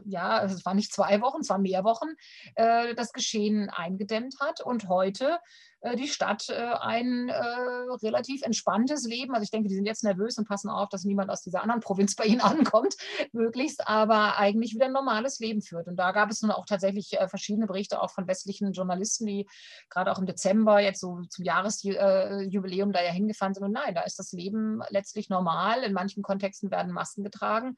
ja, 0.05 0.43
es 0.43 0.65
waren 0.65 0.77
nicht 0.77 0.93
zwei 0.93 1.21
Wochen, 1.21 1.41
es 1.41 1.49
waren 1.49 1.61
mehr 1.61 1.83
Wochen, 1.83 2.07
äh, 2.55 2.93
das 2.95 3.13
Geschehen 3.13 3.69
eingedämmt 3.69 4.35
hat 4.39 4.61
und 4.61 4.87
heute 4.87 5.39
die 5.95 6.07
Stadt 6.07 6.49
äh, 6.49 6.53
ein 6.53 7.29
äh, 7.29 7.35
relativ 8.01 8.41
entspanntes 8.43 9.05
Leben. 9.05 9.33
Also 9.33 9.43
ich 9.43 9.51
denke, 9.51 9.69
die 9.69 9.75
sind 9.75 9.85
jetzt 9.85 10.03
nervös 10.03 10.37
und 10.37 10.47
passen 10.47 10.69
auf, 10.69 10.89
dass 10.89 11.03
niemand 11.03 11.29
aus 11.29 11.41
dieser 11.41 11.61
anderen 11.61 11.81
Provinz 11.81 12.15
bei 12.15 12.25
ihnen 12.25 12.41
ankommt, 12.41 12.95
möglichst, 13.31 13.87
aber 13.87 14.37
eigentlich 14.37 14.73
wieder 14.73 14.85
ein 14.85 14.93
normales 14.93 15.39
Leben 15.39 15.61
führt. 15.61 15.87
Und 15.87 15.97
da 15.97 16.11
gab 16.11 16.29
es 16.29 16.41
nun 16.41 16.51
auch 16.51 16.65
tatsächlich 16.65 17.17
verschiedene 17.27 17.67
Berichte 17.67 18.01
auch 18.01 18.11
von 18.11 18.27
westlichen 18.27 18.71
Journalisten, 18.71 19.25
die 19.25 19.47
gerade 19.89 20.11
auch 20.11 20.19
im 20.19 20.25
Dezember 20.25 20.79
jetzt 20.79 20.99
so 20.99 21.21
zum 21.29 21.45
Jahresjubiläum 21.45 22.91
da 22.91 23.03
ja 23.03 23.11
hingefahren 23.11 23.53
sind. 23.53 23.63
Und 23.63 23.73
nein, 23.73 23.95
da 23.95 24.01
ist 24.01 24.19
das 24.19 24.31
Leben 24.31 24.81
letztlich 24.89 25.29
normal. 25.29 25.83
In 25.83 25.93
manchen 25.93 26.23
Kontexten 26.23 26.71
werden 26.71 26.91
Masken 26.91 27.23
getragen. 27.23 27.75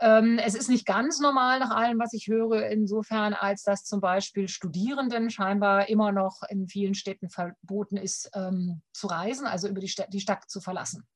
Ähm, 0.00 0.38
es 0.38 0.54
ist 0.54 0.70
nicht 0.70 0.86
ganz 0.86 1.20
normal 1.20 1.58
nach 1.58 1.70
allem, 1.70 1.98
was 1.98 2.14
ich 2.14 2.26
höre, 2.26 2.68
insofern, 2.68 3.34
als 3.34 3.62
dass 3.62 3.84
zum 3.84 4.00
Beispiel 4.00 4.48
Studierenden 4.48 5.28
scheinbar 5.28 5.90
immer 5.90 6.10
noch 6.10 6.42
in 6.48 6.66
vielen 6.68 6.94
Städten 6.94 7.28
verboten 7.28 7.98
ist, 7.98 8.30
ähm, 8.34 8.80
zu 8.94 9.08
reisen, 9.08 9.46
also 9.46 9.68
über 9.68 9.80
die, 9.80 9.88
St 9.88 10.06
die 10.10 10.20
Stadt 10.20 10.48
zu 10.48 10.60
verlassen. 10.62 11.06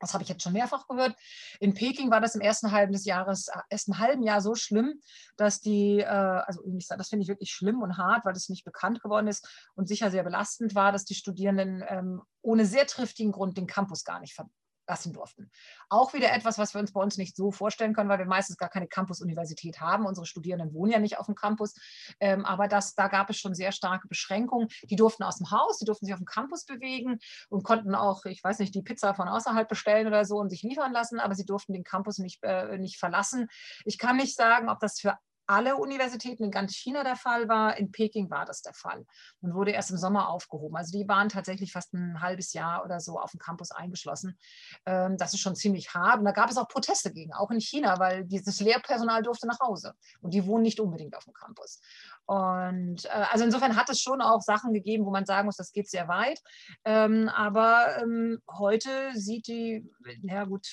Das 0.00 0.12
habe 0.12 0.22
ich 0.22 0.28
jetzt 0.28 0.42
schon 0.42 0.52
mehrfach 0.52 0.88
gehört. 0.88 1.16
In 1.60 1.72
Peking 1.72 2.10
war 2.10 2.20
das 2.20 2.34
im 2.34 2.40
ersten 2.40 2.72
halben 2.72 2.92
des 2.92 3.04
Jahres, 3.04 3.46
äh, 3.46 3.60
ersten 3.70 3.98
halben 3.98 4.24
Jahr 4.24 4.40
so 4.40 4.56
schlimm, 4.56 5.00
dass 5.36 5.60
die, 5.60 6.00
äh, 6.00 6.06
also 6.06 6.60
das 6.64 7.08
finde 7.08 7.22
ich 7.22 7.28
wirklich 7.28 7.52
schlimm 7.52 7.80
und 7.80 7.96
hart, 7.96 8.24
weil 8.24 8.34
das 8.34 8.48
nicht 8.48 8.64
bekannt 8.64 9.00
geworden 9.02 9.28
ist 9.28 9.48
und 9.74 9.86
sicher 9.86 10.10
sehr 10.10 10.24
belastend 10.24 10.74
war, 10.74 10.90
dass 10.90 11.04
die 11.04 11.14
Studierenden 11.14 11.84
ähm, 11.88 12.22
ohne 12.42 12.66
sehr 12.66 12.86
triftigen 12.86 13.32
Grund 13.32 13.56
den 13.56 13.66
Campus 13.66 14.04
gar 14.04 14.20
nicht 14.20 14.34
ver 14.34 14.50
lassen 14.88 15.12
durften. 15.12 15.50
Auch 15.88 16.14
wieder 16.14 16.32
etwas, 16.32 16.58
was 16.58 16.74
wir 16.74 16.80
uns 16.80 16.92
bei 16.92 17.00
uns 17.00 17.16
nicht 17.16 17.36
so 17.36 17.50
vorstellen 17.50 17.94
können, 17.94 18.08
weil 18.08 18.18
wir 18.18 18.26
meistens 18.26 18.56
gar 18.56 18.68
keine 18.68 18.86
Campus-Universität 18.86 19.80
haben. 19.80 20.06
Unsere 20.06 20.26
Studierenden 20.26 20.72
wohnen 20.74 20.92
ja 20.92 20.98
nicht 20.98 21.18
auf 21.18 21.26
dem 21.26 21.34
Campus. 21.34 21.74
Ähm, 22.20 22.44
aber 22.44 22.68
das, 22.68 22.94
da 22.94 23.08
gab 23.08 23.30
es 23.30 23.38
schon 23.38 23.54
sehr 23.54 23.72
starke 23.72 24.08
Beschränkungen. 24.08 24.68
Die 24.84 24.96
durften 24.96 25.22
aus 25.22 25.38
dem 25.38 25.50
Haus, 25.50 25.78
die 25.78 25.84
durften 25.84 26.06
sich 26.06 26.14
auf 26.14 26.20
dem 26.20 26.26
Campus 26.26 26.64
bewegen 26.64 27.18
und 27.48 27.64
konnten 27.64 27.94
auch, 27.94 28.24
ich 28.24 28.42
weiß 28.42 28.58
nicht, 28.58 28.74
die 28.74 28.82
Pizza 28.82 29.14
von 29.14 29.28
außerhalb 29.28 29.68
bestellen 29.68 30.06
oder 30.06 30.24
so 30.24 30.36
und 30.36 30.50
sich 30.50 30.62
liefern 30.62 30.92
lassen, 30.92 31.20
aber 31.20 31.34
sie 31.34 31.46
durften 31.46 31.72
den 31.72 31.84
Campus 31.84 32.18
nicht, 32.18 32.42
äh, 32.42 32.78
nicht 32.78 32.98
verlassen. 32.98 33.48
Ich 33.84 33.98
kann 33.98 34.16
nicht 34.16 34.36
sagen, 34.36 34.68
ob 34.68 34.80
das 34.80 35.00
für 35.00 35.16
alle 35.46 35.76
Universitäten 35.76 36.44
in 36.44 36.50
ganz 36.50 36.74
China 36.74 37.04
der 37.04 37.16
Fall 37.16 37.48
war. 37.48 37.76
In 37.76 37.90
Peking 37.92 38.30
war 38.30 38.44
das 38.44 38.62
der 38.62 38.74
Fall 38.74 39.04
und 39.40 39.54
wurde 39.54 39.72
erst 39.72 39.90
im 39.90 39.96
Sommer 39.96 40.28
aufgehoben. 40.28 40.76
Also 40.76 40.96
die 40.98 41.08
waren 41.08 41.28
tatsächlich 41.28 41.72
fast 41.72 41.94
ein 41.94 42.20
halbes 42.20 42.52
Jahr 42.52 42.84
oder 42.84 43.00
so 43.00 43.18
auf 43.18 43.30
dem 43.30 43.40
Campus 43.40 43.70
eingeschlossen. 43.70 44.38
Ähm, 44.86 45.16
das 45.16 45.34
ist 45.34 45.40
schon 45.40 45.56
ziemlich 45.56 45.94
hart. 45.94 46.18
Und 46.18 46.24
da 46.24 46.32
gab 46.32 46.50
es 46.50 46.56
auch 46.56 46.68
Proteste 46.68 47.12
gegen, 47.12 47.32
auch 47.32 47.50
in 47.50 47.60
China, 47.60 47.98
weil 47.98 48.24
dieses 48.24 48.60
Lehrpersonal 48.60 49.22
durfte 49.22 49.46
nach 49.46 49.60
Hause 49.60 49.94
und 50.20 50.34
die 50.34 50.46
wohnen 50.46 50.62
nicht 50.62 50.80
unbedingt 50.80 51.16
auf 51.16 51.24
dem 51.24 51.32
Campus. 51.32 51.80
Und 52.26 53.04
äh, 53.04 53.24
also 53.30 53.44
insofern 53.44 53.76
hat 53.76 53.88
es 53.88 54.00
schon 54.00 54.20
auch 54.20 54.42
Sachen 54.42 54.72
gegeben, 54.72 55.06
wo 55.06 55.10
man 55.10 55.26
sagen 55.26 55.46
muss, 55.46 55.56
das 55.56 55.72
geht 55.72 55.88
sehr 55.88 56.08
weit. 56.08 56.40
Ähm, 56.84 57.28
aber 57.28 57.98
ähm, 58.02 58.38
heute 58.50 59.10
sieht 59.14 59.46
die, 59.46 59.88
ja 60.22 60.44
gut, 60.44 60.66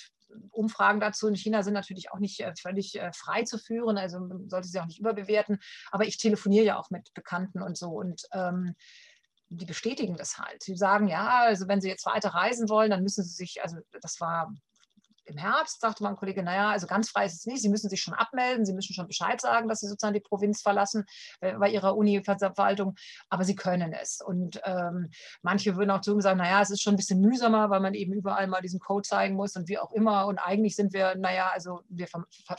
Umfragen 0.52 1.00
dazu 1.00 1.28
in 1.28 1.36
China 1.36 1.64
sind 1.64 1.74
natürlich 1.74 2.12
auch 2.12 2.20
nicht 2.20 2.40
äh, 2.40 2.54
völlig 2.60 3.00
äh, 3.00 3.12
frei 3.14 3.44
zu 3.44 3.58
führen, 3.58 3.98
also 3.98 4.20
man 4.20 4.50
sollte 4.50 4.68
sie 4.68 4.80
auch 4.80 4.86
nicht 4.86 5.00
überbewerten. 5.00 5.60
Aber 5.92 6.06
ich 6.06 6.18
telefoniere 6.18 6.66
ja 6.66 6.78
auch 6.78 6.90
mit 6.90 7.14
Bekannten 7.14 7.62
und 7.62 7.78
so 7.78 7.90
und 7.90 8.24
ähm, 8.34 8.76
die 9.50 9.66
bestätigen 9.66 10.16
das 10.18 10.38
halt. 10.38 10.64
Sie 10.64 10.76
sagen, 10.76 11.08
ja, 11.08 11.42
also 11.42 11.68
wenn 11.68 11.82
Sie 11.82 11.90
jetzt 11.90 12.06
weiter 12.06 12.30
reisen 12.30 12.70
wollen, 12.70 12.90
dann 12.90 13.04
müssen 13.04 13.24
Sie 13.24 13.36
sich, 13.36 13.62
also 13.62 13.78
das 14.02 14.20
war 14.20 14.54
im 15.26 15.38
Herbst 15.38 15.82
sagte 15.82 16.04
mein 16.04 16.16
Kollege, 16.16 16.44
naja, 16.44 16.70
also 16.70 16.88
ganz 16.88 17.10
frei 17.10 17.26
ist 17.26 17.36
es 17.36 17.46
nicht, 17.46 17.62
Sie 17.62 17.70
müssen 17.70 17.90
sich 17.90 18.02
schon 18.02 18.14
abmelden, 18.14 18.66
Sie 18.66 18.74
müssen 18.74 18.94
schon 18.94 19.08
Bescheid 19.08 19.40
sagen, 19.40 19.68
dass 19.68 19.80
Sie 19.80 19.88
sozusagen 19.88 20.14
die 20.14 20.20
Provinz 20.20 20.62
verlassen 20.62 21.06
äh, 21.42 21.54
bei 21.54 21.70
Ihrer 21.70 21.96
Uni-Verwaltung, 21.96 22.96
aber 23.30 23.44
Sie 23.44 23.56
können 23.56 23.94
es. 23.94 24.22
Und 24.22 24.62
ähm, 24.66 25.10
manche 25.42 25.76
würden 25.76 25.92
auch 25.92 26.02
zu 26.02 26.20
sagen, 26.20 26.38
naja, 26.38 26.62
es 26.62 26.70
ist 26.70 26.82
schon 26.82 26.94
ein 26.94 26.98
bisschen 26.98 27.22
mühsamer, 27.22 27.70
weil 27.70 27.80
man 27.80 27.94
eben 27.94 28.14
überall 28.14 28.48
mal 28.48 28.62
diesen 28.62 28.80
Code 28.80 29.08
zeigen 29.08 29.36
muss 29.36 29.56
und 29.56 29.68
wie 29.68 29.80
auch 29.80 29.92
immer. 29.92 30.28
Und 30.28 30.40
eigentlich 30.40 30.76
sind 30.76 30.94
wir, 30.94 31.16
naja, 31.16 31.50
also 31.54 31.82
wir 31.90 32.08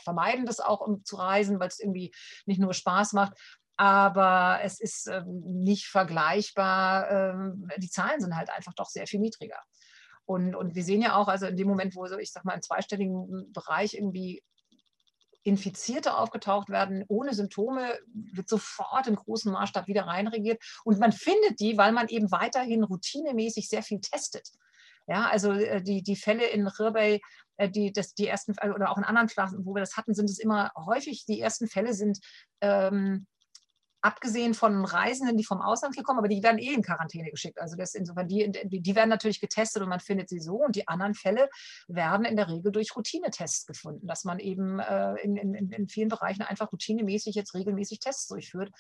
vermeiden 0.03 0.47
das 0.47 0.61
auch, 0.61 0.81
um 0.81 1.05
zu 1.05 1.17
reisen, 1.17 1.61
weil 1.61 1.69
es 1.69 1.81
irgendwie 1.81 2.13
nicht 2.47 2.61
nur 2.61 2.75
Spaß 2.75 3.13
macht 3.13 3.35
aber 3.77 4.61
es 4.63 4.81
ist 4.81 5.09
ähm, 5.09 5.43
nicht 5.45 5.87
vergleichbar. 5.87 7.11
Ähm, 7.11 7.69
die 7.79 7.91
Zahlen 7.91 8.21
sind 8.21 8.37
halt 8.37 8.51
einfach 8.51 8.75
doch 8.75 8.89
sehr 8.89 9.07
viel 9.07 9.21
niedriger. 9.21 9.59
Und, 10.27 10.55
und 10.55 10.75
wir 10.75 10.85
sehen 10.85 11.03
ja 11.03 11.17
auch, 11.17 11.29
also 11.29 11.47
in 11.47 11.57
dem 11.57 11.69
Moment, 11.69 11.95
wo 11.95 12.07
so, 12.07 12.19
ich 12.19 12.33
sag 12.33 12.45
mal, 12.45 12.55
im 12.55 12.63
zweistelligen 12.63 13.53
Bereich 13.53 13.95
irgendwie 13.95 14.43
Infizierte 15.43 16.17
aufgetaucht 16.17 16.71
werden 16.71 17.05
ohne 17.09 17.35
Symptome, 17.35 17.99
wird 18.33 18.49
sofort 18.49 19.07
im 19.07 19.17
großen 19.17 19.53
Maßstab 19.53 19.87
wieder 19.87 20.07
reinregiert. 20.07 20.63
Und 20.85 20.99
man 20.99 21.13
findet 21.13 21.61
die, 21.61 21.77
weil 21.77 21.93
man 21.93 22.09
eben 22.09 22.33
weiterhin 22.33 22.83
routinemäßig 22.83 23.69
sehr 23.69 23.83
viel 23.83 24.01
testet. 24.01 24.49
Ja, 25.07 25.29
also 25.29 25.53
äh, 25.53 25.83
die, 25.83 26.03
die 26.03 26.17
Fälle 26.17 26.47
in 26.47 26.67
Rirbey, 26.67 27.21
äh, 27.59 27.69
die, 27.69 27.93
das, 27.93 28.15
die 28.15 28.27
ersten, 28.27 28.55
oder 28.75 28.91
auch 28.91 28.97
in 28.97 29.05
anderen 29.05 29.29
Klassen, 29.29 29.67
wo 29.67 29.75
wir 29.75 29.81
das 29.81 29.99
hatten, 29.99 30.15
sind 30.15 30.31
es 30.31 30.39
immer 30.39 30.73
häufig, 30.77 31.27
die 31.27 31.41
ersten 31.41 31.69
Fälle 31.69 31.93
sind 31.93 32.21
ähm, 32.63 33.27
abgesehen 34.05 34.53
von 34.53 34.85
Reisenden, 34.85 35.39
die 35.39 35.45
vom 35.45 35.63
Ausland 35.63 35.95
hier 35.95 36.05
kommen, 36.05 36.19
aber 36.19 36.29
die 36.29 36.43
werden 36.43 36.59
eh 36.59 36.75
in 36.75 36.83
Quarantäne 36.83 37.31
geschickt. 37.31 37.59
Also 37.59 37.75
das 37.75 37.95
insofern, 37.95 38.29
die, 38.29 38.53
die 38.67 38.95
werden 38.95 39.09
natürlich 39.09 39.41
getestet 39.41 39.83
und 39.83 39.89
man 39.89 39.99
findet 39.99 40.29
sie 40.29 40.41
so. 40.41 40.57
Und 40.57 40.77
die 40.77 40.87
anderen 40.89 41.15
Fälle 41.15 41.49
werden 41.89 42.27
in 42.27 42.37
der 42.37 42.49
Regel 42.49 42.71
durch 42.71 42.95
Routinetests 42.95 43.65
gefunden, 43.65 44.07
dass 44.07 44.25
man 44.25 44.41
eben 44.41 44.79
äh, 44.79 45.15
in, 45.23 45.39
in, 45.39 45.55
in 45.55 45.89
vielen 45.89 46.11
Bereichen 46.11 46.43
einfach 46.43 46.71
routinemäßig 46.71 47.35
jetzt 47.35 47.55
regelmäßig 47.55 47.99
Tests 47.99 48.29
durchführt. 48.29 48.73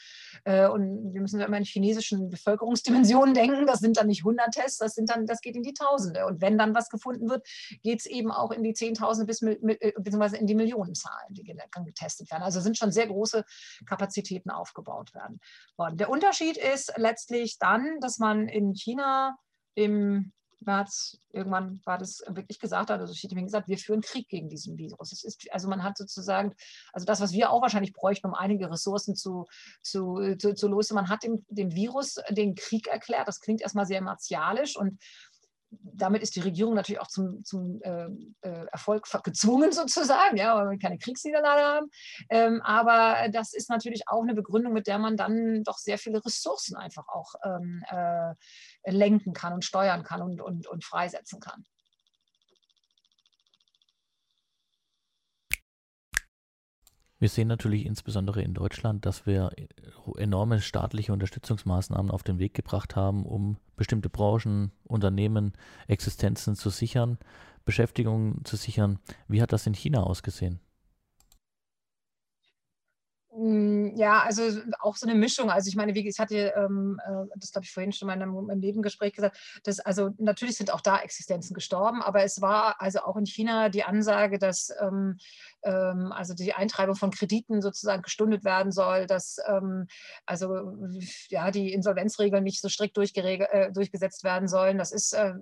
Äh, 0.45 0.69
und 0.69 1.15
wir 1.15 1.23
müssen 1.23 1.41
ja 1.41 1.47
immer 1.47 1.57
in 1.57 1.65
chinesischen 1.65 2.29
Bevölkerungsdimensionen 2.29 3.33
denken. 3.35 3.67
Das 3.67 3.79
sind 3.79 3.97
dann 3.97 4.09
nicht 4.09 4.21
100 4.21 4.53
Tests, 4.53 4.77
das, 4.77 4.95
sind 4.95 5.09
dann, 5.09 5.25
das 5.25 5.41
geht 5.41 5.57
in 5.57 5.63
die 5.63 5.73
Tausende. 5.73 6.27
Und 6.27 6.43
wenn 6.43 6.59
dann 6.59 6.75
was 6.75 6.91
gefunden 6.91 7.31
wird, 7.31 7.49
geht 7.83 8.01
es 8.01 8.07
eben 8.07 8.31
auch 8.31 8.51
in 8.51 8.63
die 8.63 8.75
Zehntausende 8.75 9.27
bis 9.27 9.41
äh, 9.41 9.93
beziehungsweise 9.97 10.37
in 10.37 10.47
die 10.47 10.55
Millionenzahlen, 10.55 11.33
die 11.33 11.45
getestet 11.45 12.31
werden. 12.31 12.43
Also 12.43 12.61
sind 12.61 12.77
schon 12.77 12.93
sehr 12.93 13.07
große 13.07 13.43
Kapazitäten 13.87 14.51
aufgebaut 14.51 15.14
werden 15.15 15.41
worden. 15.77 15.97
Der 15.97 16.11
Unterschied 16.11 16.57
ist 16.57 16.93
letztlich 16.97 17.59
dann, 17.59 18.01
dass 18.01 18.19
man 18.19 18.49
in 18.49 18.75
China 18.75 19.37
im 19.75 20.33
März 20.67 21.19
irgendwann 21.31 21.81
war 21.85 21.99
das 21.99 22.23
wirklich 22.29 22.59
gesagt 22.59 22.91
hat, 22.91 23.01
also 23.01 23.13
Xi 23.13 23.27
Jinping 23.27 23.47
gesagt, 23.47 23.69
wir 23.69 23.79
führen 23.79 24.01
Krieg 24.01 24.29
gegen 24.29 24.49
diesen 24.49 24.77
Virus. 24.79 25.13
Es 25.13 25.25
ist, 25.25 25.53
also 25.53 25.69
man 25.69 25.83
hat 25.83 25.97
sozusagen, 25.97 26.55
also 26.93 27.05
das, 27.05 27.21
was 27.21 27.33
wir 27.33 27.51
auch 27.51 27.63
wahrscheinlich 27.63 27.93
bräuchten, 27.93 28.27
um 28.27 28.35
einige 28.35 28.71
Ressourcen 28.71 29.15
zu, 29.15 29.47
zu, 29.83 30.37
zu, 30.37 30.55
zu 30.55 30.69
lösen, 30.69 30.95
man 30.95 31.09
hat 31.09 31.23
dem, 31.23 31.45
dem 31.49 31.75
Virus 31.75 32.17
den 32.31 32.55
Krieg 32.55 32.87
erklärt. 32.87 33.29
Das 33.29 33.41
klingt 33.41 33.61
erstmal 33.61 33.87
sehr 33.87 34.03
martialisch 34.03 34.77
und 34.77 34.99
damit 35.83 36.23
ist 36.23 36.37
die 36.37 36.41
Regierung 36.41 36.75
natürlich 36.75 37.01
auch 37.01 37.09
zum, 37.09 37.45
zum 37.45 37.81
äh, 37.83 38.07
äh 38.43 38.67
Erfolg 38.73 39.07
gezwungen 39.23 39.73
sozusagen, 39.73 40.37
ja, 40.37 40.57
weil 40.57 40.71
wir 40.71 40.79
keine 40.79 40.99
Kriegsniederlage 40.99 41.63
haben. 41.63 41.91
Ähm, 42.31 42.61
aber 42.63 43.29
das 43.31 43.53
ist 43.53 43.71
natürlich 43.71 44.09
auch 44.09 44.23
eine 44.23 44.35
Begründung, 44.35 44.73
mit 44.73 44.87
der 44.87 44.99
man 44.99 45.17
dann 45.17 45.63
doch 45.65 45.79
sehr 45.79 45.99
viele 45.99 46.25
Ressourcen 46.25 46.77
einfach 46.77 47.09
auch 47.09 47.35
ähm, 47.45 47.83
äh, 47.89 48.35
lenken 48.91 49.33
kann 49.33 49.53
und 49.53 49.65
steuern 49.65 50.03
kann 50.03 50.23
und, 50.23 50.41
und, 50.41 50.67
und 50.67 50.85
freisetzen 50.85 51.41
kann. 51.41 51.65
Wir 57.25 57.31
sehen 57.31 57.49
natürlich 57.49 57.87
insbesondere 57.87 58.43
in 58.43 58.53
Deutschland, 58.53 59.07
dass 59.07 59.25
wir 59.25 59.51
enorme 60.19 60.61
staatliche 60.61 61.11
Unterstützungsmaßnahmen 61.15 62.11
auf 62.11 62.23
den 62.23 62.39
Weg 62.39 62.53
gebracht 62.53 62.97
haben, 62.97 63.25
um 63.25 63.57
bestimmte 63.77 64.11
Branchen, 64.11 64.73
Unternehmen, 64.87 65.55
Existenzen 65.89 66.55
zu 66.55 66.69
sichern, 66.69 67.17
Beschäftigung 67.65 68.45
zu 68.45 68.57
sichern. 68.57 68.99
Wie 69.27 69.41
hat 69.41 69.55
das 69.55 69.67
in 69.67 69.73
China 69.73 70.03
ausgesehen? 70.03 70.61
Hm, 73.35 73.97
ja, 73.97 74.23
also 74.23 74.43
auch 74.79 74.95
so 74.95 75.09
eine 75.09 75.19
Mischung. 75.19 75.51
Also 75.51 75.69
ich 75.69 75.75
meine, 75.75 75.95
wie 75.95 76.07
ich 76.07 76.19
hatte 76.21 76.53
ähm, 76.57 77.01
äh, 77.05 77.27
das, 77.37 77.51
glaube 77.51 77.65
ich, 77.65 77.73
vorhin 77.73 77.91
schon 77.91 78.07
mal 78.07 78.15
in 78.15 78.23
einem 78.23 78.61
Nebengespräch 78.61 79.13
gesagt, 79.13 79.37
dass 79.65 79.81
also 79.81 80.11
natürlich 80.19 80.57
sind 80.57 80.73
auch 80.73 80.81
da 80.81 80.99
Existenzen 81.01 81.53
gestorben, 81.53 82.01
aber 82.01 82.23
es 82.23 82.41
war 82.41 82.81
also 82.81 83.01
auch 83.01 83.17
in 83.17 83.27
China 83.27 83.71
die 83.71 83.83
Ansage, 83.83 84.39
dass 84.39 84.73
ähm, 84.81 85.19
also 85.71 86.35
die 86.35 86.55
Eintreibung 86.55 86.95
von 86.95 87.11
Krediten 87.11 87.63
sozusagen 87.63 88.03
gestundet 88.03 88.45
werden 88.45 88.73
soll, 88.73 89.07
dass 89.07 89.39
ähm, 89.47 89.87
also 90.27 90.73
ja 91.29 91.51
die 91.51 91.73
Insolvenzregeln 91.73 92.45
nicht 92.45 92.61
so 92.61 92.69
strikt 92.69 92.97
äh, 92.97 93.73
durchgesetzt 93.73 94.25
werden 94.25 94.49
sollen. 94.49 94.79
Das 94.79 94.93
ist 94.93 95.13
äh, 95.15 95.35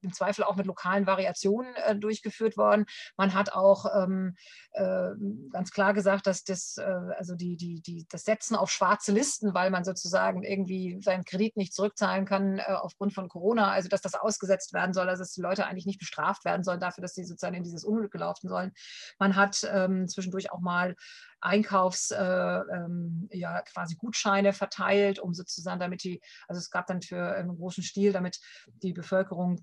im 0.00 0.12
Zweifel 0.12 0.44
auch 0.44 0.56
mit 0.56 0.66
lokalen 0.66 1.06
Variationen 1.06 1.74
äh, 1.76 1.96
durchgeführt 1.96 2.56
worden. 2.56 2.84
Man 3.16 3.34
hat 3.34 3.52
auch 3.52 3.86
ähm, 3.96 4.36
äh, 4.72 5.10
ganz 5.50 5.70
klar 5.70 5.94
gesagt, 5.94 6.26
dass 6.26 6.44
das 6.44 6.76
äh, 6.78 6.82
also 7.18 7.34
die, 7.34 7.56
die, 7.56 7.80
die, 7.80 8.06
das 8.10 8.24
Setzen 8.24 8.56
auf 8.56 8.70
schwarze 8.70 9.12
Listen, 9.12 9.54
weil 9.54 9.70
man 9.70 9.84
sozusagen 9.84 10.42
irgendwie 10.42 10.98
seinen 11.02 11.24
Kredit 11.24 11.56
nicht 11.56 11.74
zurückzahlen 11.74 12.26
kann 12.26 12.58
äh, 12.58 12.64
aufgrund 12.68 13.14
von 13.14 13.28
Corona, 13.28 13.70
also 13.70 13.88
dass 13.88 14.02
das 14.02 14.14
ausgesetzt 14.14 14.72
werden 14.72 14.92
soll, 14.92 15.06
dass 15.06 15.32
die 15.32 15.40
Leute 15.40 15.66
eigentlich 15.66 15.86
nicht 15.86 15.98
bestraft 15.98 16.44
werden 16.44 16.64
sollen 16.64 16.80
dafür, 16.80 17.02
dass 17.02 17.14
sie 17.14 17.24
sozusagen 17.24 17.56
in 17.56 17.64
dieses 17.64 17.84
Unglück 17.84 18.12
gelaufen 18.12 18.48
sollen. 18.48 18.72
Man 19.18 19.33
hat 19.34 19.66
ähm, 19.70 20.08
zwischendurch 20.08 20.52
auch 20.52 20.60
mal 20.60 20.94
Einkaufs, 21.40 22.10
äh, 22.10 22.16
ähm, 22.24 23.28
ja, 23.30 23.60
quasi 23.62 23.96
Gutscheine 23.96 24.52
verteilt, 24.52 25.18
um 25.18 25.34
sozusagen, 25.34 25.78
damit 25.78 26.02
die, 26.02 26.20
also 26.48 26.58
es 26.58 26.70
gab 26.70 26.86
dann 26.86 27.02
für 27.02 27.34
einen 27.34 27.56
großen 27.56 27.84
Stil, 27.84 28.12
damit 28.12 28.40
die 28.82 28.94
Bevölkerung 28.94 29.62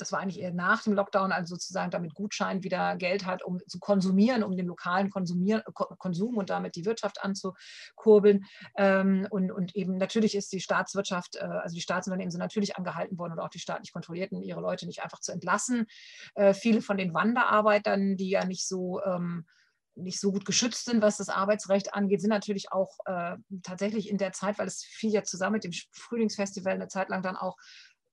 das 0.00 0.12
war 0.12 0.20
eigentlich 0.20 0.40
eher 0.40 0.52
nach 0.52 0.82
dem 0.82 0.92
Lockdown, 0.94 1.32
also 1.32 1.54
sozusagen 1.54 1.90
damit 1.90 2.14
Gutschein 2.14 2.62
wieder 2.62 2.96
Geld 2.96 3.26
hat, 3.26 3.42
um 3.42 3.60
zu 3.66 3.78
konsumieren, 3.78 4.42
um 4.42 4.56
den 4.56 4.66
lokalen 4.66 5.10
Konsumier 5.10 5.62
Konsum 5.72 6.36
und 6.36 6.50
damit 6.50 6.76
die 6.76 6.84
Wirtschaft 6.84 7.22
anzukurbeln. 7.22 8.46
Ähm, 8.76 9.26
und, 9.30 9.50
und 9.50 9.74
eben 9.76 9.96
natürlich 9.96 10.34
ist 10.34 10.52
die 10.52 10.60
Staatswirtschaft, 10.60 11.36
äh, 11.36 11.44
also 11.44 11.74
die 11.74 11.80
Staatsunternehmen 11.80 12.30
sind 12.30 12.40
natürlich 12.40 12.76
angehalten 12.76 13.18
worden 13.18 13.34
oder 13.34 13.44
auch 13.44 13.50
die 13.50 13.58
staatlich 13.58 13.92
kontrollierten, 13.92 14.42
ihre 14.42 14.60
Leute 14.60 14.86
nicht 14.86 15.02
einfach 15.02 15.20
zu 15.20 15.32
entlassen. 15.32 15.86
Äh, 16.34 16.54
viele 16.54 16.82
von 16.82 16.96
den 16.96 17.14
Wanderarbeitern, 17.14 18.16
die 18.16 18.30
ja 18.30 18.44
nicht 18.44 18.66
so 18.66 19.02
ähm, 19.04 19.44
nicht 19.98 20.20
so 20.20 20.32
gut 20.32 20.44
geschützt 20.44 20.86
sind, 20.86 21.02
was 21.02 21.16
das 21.16 21.28
Arbeitsrecht 21.28 21.94
angeht, 21.94 22.20
sind 22.20 22.30
natürlich 22.30 22.72
auch 22.72 22.98
äh, 23.04 23.36
tatsächlich 23.62 24.08
in 24.08 24.18
der 24.18 24.32
Zeit, 24.32 24.58
weil 24.58 24.66
es 24.66 24.82
fiel 24.82 25.10
ja 25.10 25.22
zusammen 25.22 25.54
mit 25.54 25.64
dem 25.64 25.72
Frühlingsfestival 25.92 26.74
eine 26.74 26.88
Zeit 26.88 27.08
lang 27.08 27.22
dann 27.22 27.36
auch 27.36 27.56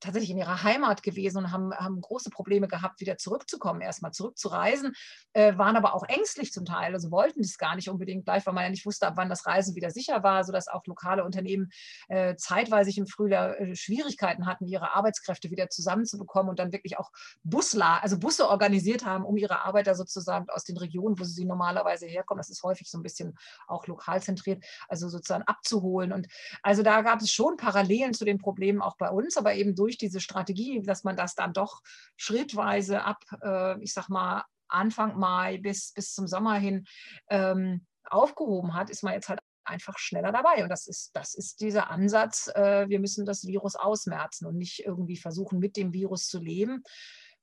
tatsächlich 0.05 0.31
in 0.31 0.37
ihrer 0.37 0.63
Heimat 0.63 1.03
gewesen 1.03 1.39
und 1.39 1.51
haben, 1.51 1.73
haben 1.73 2.01
große 2.01 2.29
Probleme 2.29 2.67
gehabt, 2.67 3.01
wieder 3.01 3.17
zurückzukommen, 3.17 3.81
erstmal 3.81 4.11
zurückzureisen, 4.11 4.93
äh, 5.33 5.57
waren 5.57 5.75
aber 5.75 5.93
auch 5.93 6.03
ängstlich 6.07 6.51
zum 6.51 6.65
Teil, 6.65 6.93
also 6.93 7.11
wollten 7.11 7.41
das 7.41 7.57
gar 7.57 7.75
nicht 7.75 7.89
unbedingt 7.89 8.25
gleich, 8.25 8.45
weil 8.45 8.53
man 8.53 8.63
ja 8.63 8.69
nicht 8.69 8.85
wusste, 8.85 9.07
ab 9.07 9.13
wann 9.17 9.29
das 9.29 9.45
Reisen 9.45 9.75
wieder 9.75 9.91
sicher 9.91 10.23
war, 10.23 10.43
sodass 10.43 10.67
auch 10.67 10.85
lokale 10.85 11.23
Unternehmen 11.23 11.69
äh, 12.07 12.35
zeitweise 12.35 12.91
im 12.97 13.07
Frühjahr 13.07 13.59
äh, 13.59 13.75
Schwierigkeiten 13.75 14.45
hatten, 14.45 14.67
ihre 14.67 14.95
Arbeitskräfte 14.95 15.51
wieder 15.51 15.69
zusammenzubekommen 15.69 16.49
und 16.49 16.59
dann 16.59 16.71
wirklich 16.71 16.97
auch 16.97 17.11
Busla, 17.43 17.99
also 17.99 18.19
Busse 18.19 18.47
organisiert 18.49 19.05
haben, 19.05 19.25
um 19.25 19.37
ihre 19.37 19.65
Arbeiter 19.65 19.95
sozusagen 19.95 20.49
aus 20.49 20.63
den 20.63 20.77
Regionen, 20.77 21.19
wo 21.19 21.23
sie 21.23 21.45
normalerweise 21.45 22.05
herkommen, 22.05 22.39
das 22.39 22.49
ist 22.49 22.63
häufig 22.63 22.89
so 22.89 22.97
ein 22.97 23.03
bisschen 23.03 23.37
auch 23.67 23.87
lokal 23.87 24.21
zentriert, 24.21 24.63
also 24.87 25.09
sozusagen 25.09 25.43
abzuholen. 25.43 26.13
Und 26.13 26.27
also 26.61 26.83
da 26.83 27.01
gab 27.01 27.21
es 27.21 27.31
schon 27.31 27.57
Parallelen 27.57 28.13
zu 28.13 28.25
den 28.25 28.37
Problemen 28.37 28.81
auch 28.81 28.97
bei 28.97 29.09
uns, 29.09 29.37
aber 29.37 29.53
eben 29.55 29.75
durch 29.75 29.94
durch 29.95 29.97
diese 29.97 30.19
Strategie, 30.19 30.81
dass 30.81 31.03
man 31.03 31.15
das 31.15 31.35
dann 31.35 31.53
doch 31.53 31.81
schrittweise 32.17 33.03
ab, 33.03 33.23
äh, 33.41 33.81
ich 33.81 33.93
sag 33.93 34.09
mal, 34.09 34.43
Anfang 34.67 35.17
Mai 35.17 35.59
bis, 35.59 35.93
bis 35.93 36.13
zum 36.13 36.27
Sommer 36.27 36.55
hin 36.55 36.85
ähm, 37.29 37.85
aufgehoben 38.09 38.73
hat, 38.73 38.89
ist 38.89 39.03
man 39.03 39.13
jetzt 39.13 39.29
halt 39.29 39.39
einfach 39.63 39.97
schneller 39.97 40.31
dabei. 40.31 40.63
Und 40.63 40.69
das 40.69 40.87
ist, 40.87 41.15
das 41.15 41.33
ist 41.33 41.61
dieser 41.61 41.89
Ansatz, 41.89 42.47
äh, 42.55 42.87
wir 42.89 42.99
müssen 42.99 43.25
das 43.25 43.45
Virus 43.45 43.75
ausmerzen 43.75 44.45
und 44.45 44.57
nicht 44.57 44.85
irgendwie 44.85 45.17
versuchen, 45.17 45.59
mit 45.59 45.77
dem 45.77 45.93
Virus 45.93 46.27
zu 46.27 46.39
leben, 46.39 46.83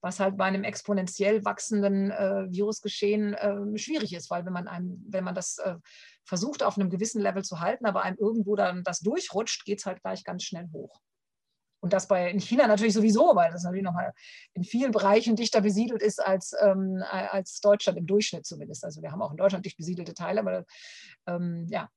was 0.01 0.21
halt 0.21 0.37
bei 0.37 0.45
einem 0.45 0.65
exponentiell 0.65 1.45
wachsenden 1.45 2.11
äh, 2.11 2.47
Virusgeschehen 2.51 3.35
äh, 3.35 3.79
schwierig 3.79 4.12
ist, 4.15 4.31
weil 4.31 4.45
wenn 4.45 4.53
man 4.53 4.69
einem, 4.69 5.05
wenn 5.09 5.25
man 5.25 5.35
das 5.35 5.59
äh, 5.59 5.77
versucht, 6.25 6.62
auf 6.62 6.77
einem 6.77 6.91
gewissen 6.91 7.23
Level 7.23 7.45
zu 7.45 7.61
halten, 7.61 7.87
aber 7.87 8.03
einem 8.03 8.19
irgendwo 8.19 8.57
dann 8.57 8.83
das 8.85 9.01
durchrutscht, 9.01 9.65
geht 9.65 9.79
es 9.79 9.87
halt 9.87 10.03
gleich 10.03 10.25
ganz 10.25 10.43
schnell 10.43 10.69
hoch. 10.73 11.01
Und 11.83 11.92
das 11.92 12.07
bei 12.07 12.31
in 12.31 12.38
China 12.38 12.68
natürlich 12.68 12.95
sowieso, 12.95 13.35
weil 13.35 13.51
das 13.51 13.64
natürlich 13.64 13.85
nochmal 13.85 14.14
in 14.55 14.62
vielen 14.62 14.92
Bereichen 14.92 15.35
dichter 15.35 15.61
besiedelt 15.61 16.01
ist 16.01 16.25
als, 16.25 16.55
ähm, 16.61 17.03
als 17.11 17.61
Deutschland 17.61 17.99
im 17.99 18.07
Durchschnitt 18.07 18.47
zumindest. 18.47 18.85
Also 18.85 19.03
wir 19.03 19.11
haben 19.11 19.21
auch 19.21 19.33
in 19.33 19.37
Deutschland 19.37 19.66
dicht 19.66 19.77
besiedelte 19.77 20.14
Teile, 20.14 20.40
aber 20.40 20.64
ähm, 21.27 21.66
ja. 21.68 21.88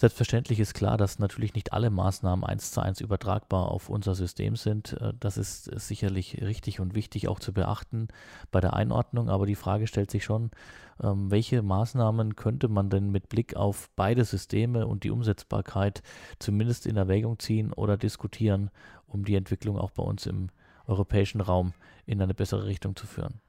Selbstverständlich 0.00 0.60
ist 0.60 0.74
klar, 0.74 0.96
dass 0.96 1.18
natürlich 1.18 1.54
nicht 1.54 1.72
alle 1.72 1.90
Maßnahmen 1.90 2.44
eins 2.44 2.70
zu 2.70 2.80
eins 2.80 3.00
übertragbar 3.00 3.66
auf 3.66 3.88
unser 3.88 4.14
System 4.14 4.54
sind. 4.54 4.92
Äh, 4.92 5.12
das 5.18 5.36
ist 5.36 5.64
sicherlich 5.64 6.40
richtig 6.40 6.78
und 6.78 6.94
wichtig 6.94 7.26
auch 7.26 7.40
zu 7.40 7.52
beachten 7.52 8.06
bei 8.52 8.60
der 8.60 8.74
Einordnung. 8.74 9.28
Aber 9.28 9.44
die 9.44 9.56
Frage 9.56 9.88
stellt 9.88 10.12
sich 10.12 10.22
schon, 10.22 10.52
ähm, 11.02 11.32
welche 11.32 11.62
Maßnahmen 11.62 12.36
könnte 12.36 12.68
man 12.68 12.90
denn 12.90 13.10
mit 13.10 13.28
Blick 13.28 13.56
auf 13.56 13.90
beide 13.96 14.24
Systeme 14.24 14.86
und 14.86 15.02
die 15.02 15.10
Umsetzbarkeit 15.10 16.04
zumindest 16.38 16.86
in 16.86 16.96
Erwägung 16.96 17.40
ziehen 17.40 17.72
oder 17.72 17.96
diskutieren, 17.96 18.70
um 19.08 19.24
die 19.24 19.34
Entwicklung 19.34 19.76
auch 19.76 19.90
bei 19.90 20.04
uns 20.04 20.26
im 20.26 20.50
europäischen 20.86 21.40
Raum 21.40 21.72
in 22.06 22.22
eine 22.22 22.34
bessere 22.34 22.66
Richtung 22.66 22.94
zu 22.94 23.08
führen? 23.08 23.40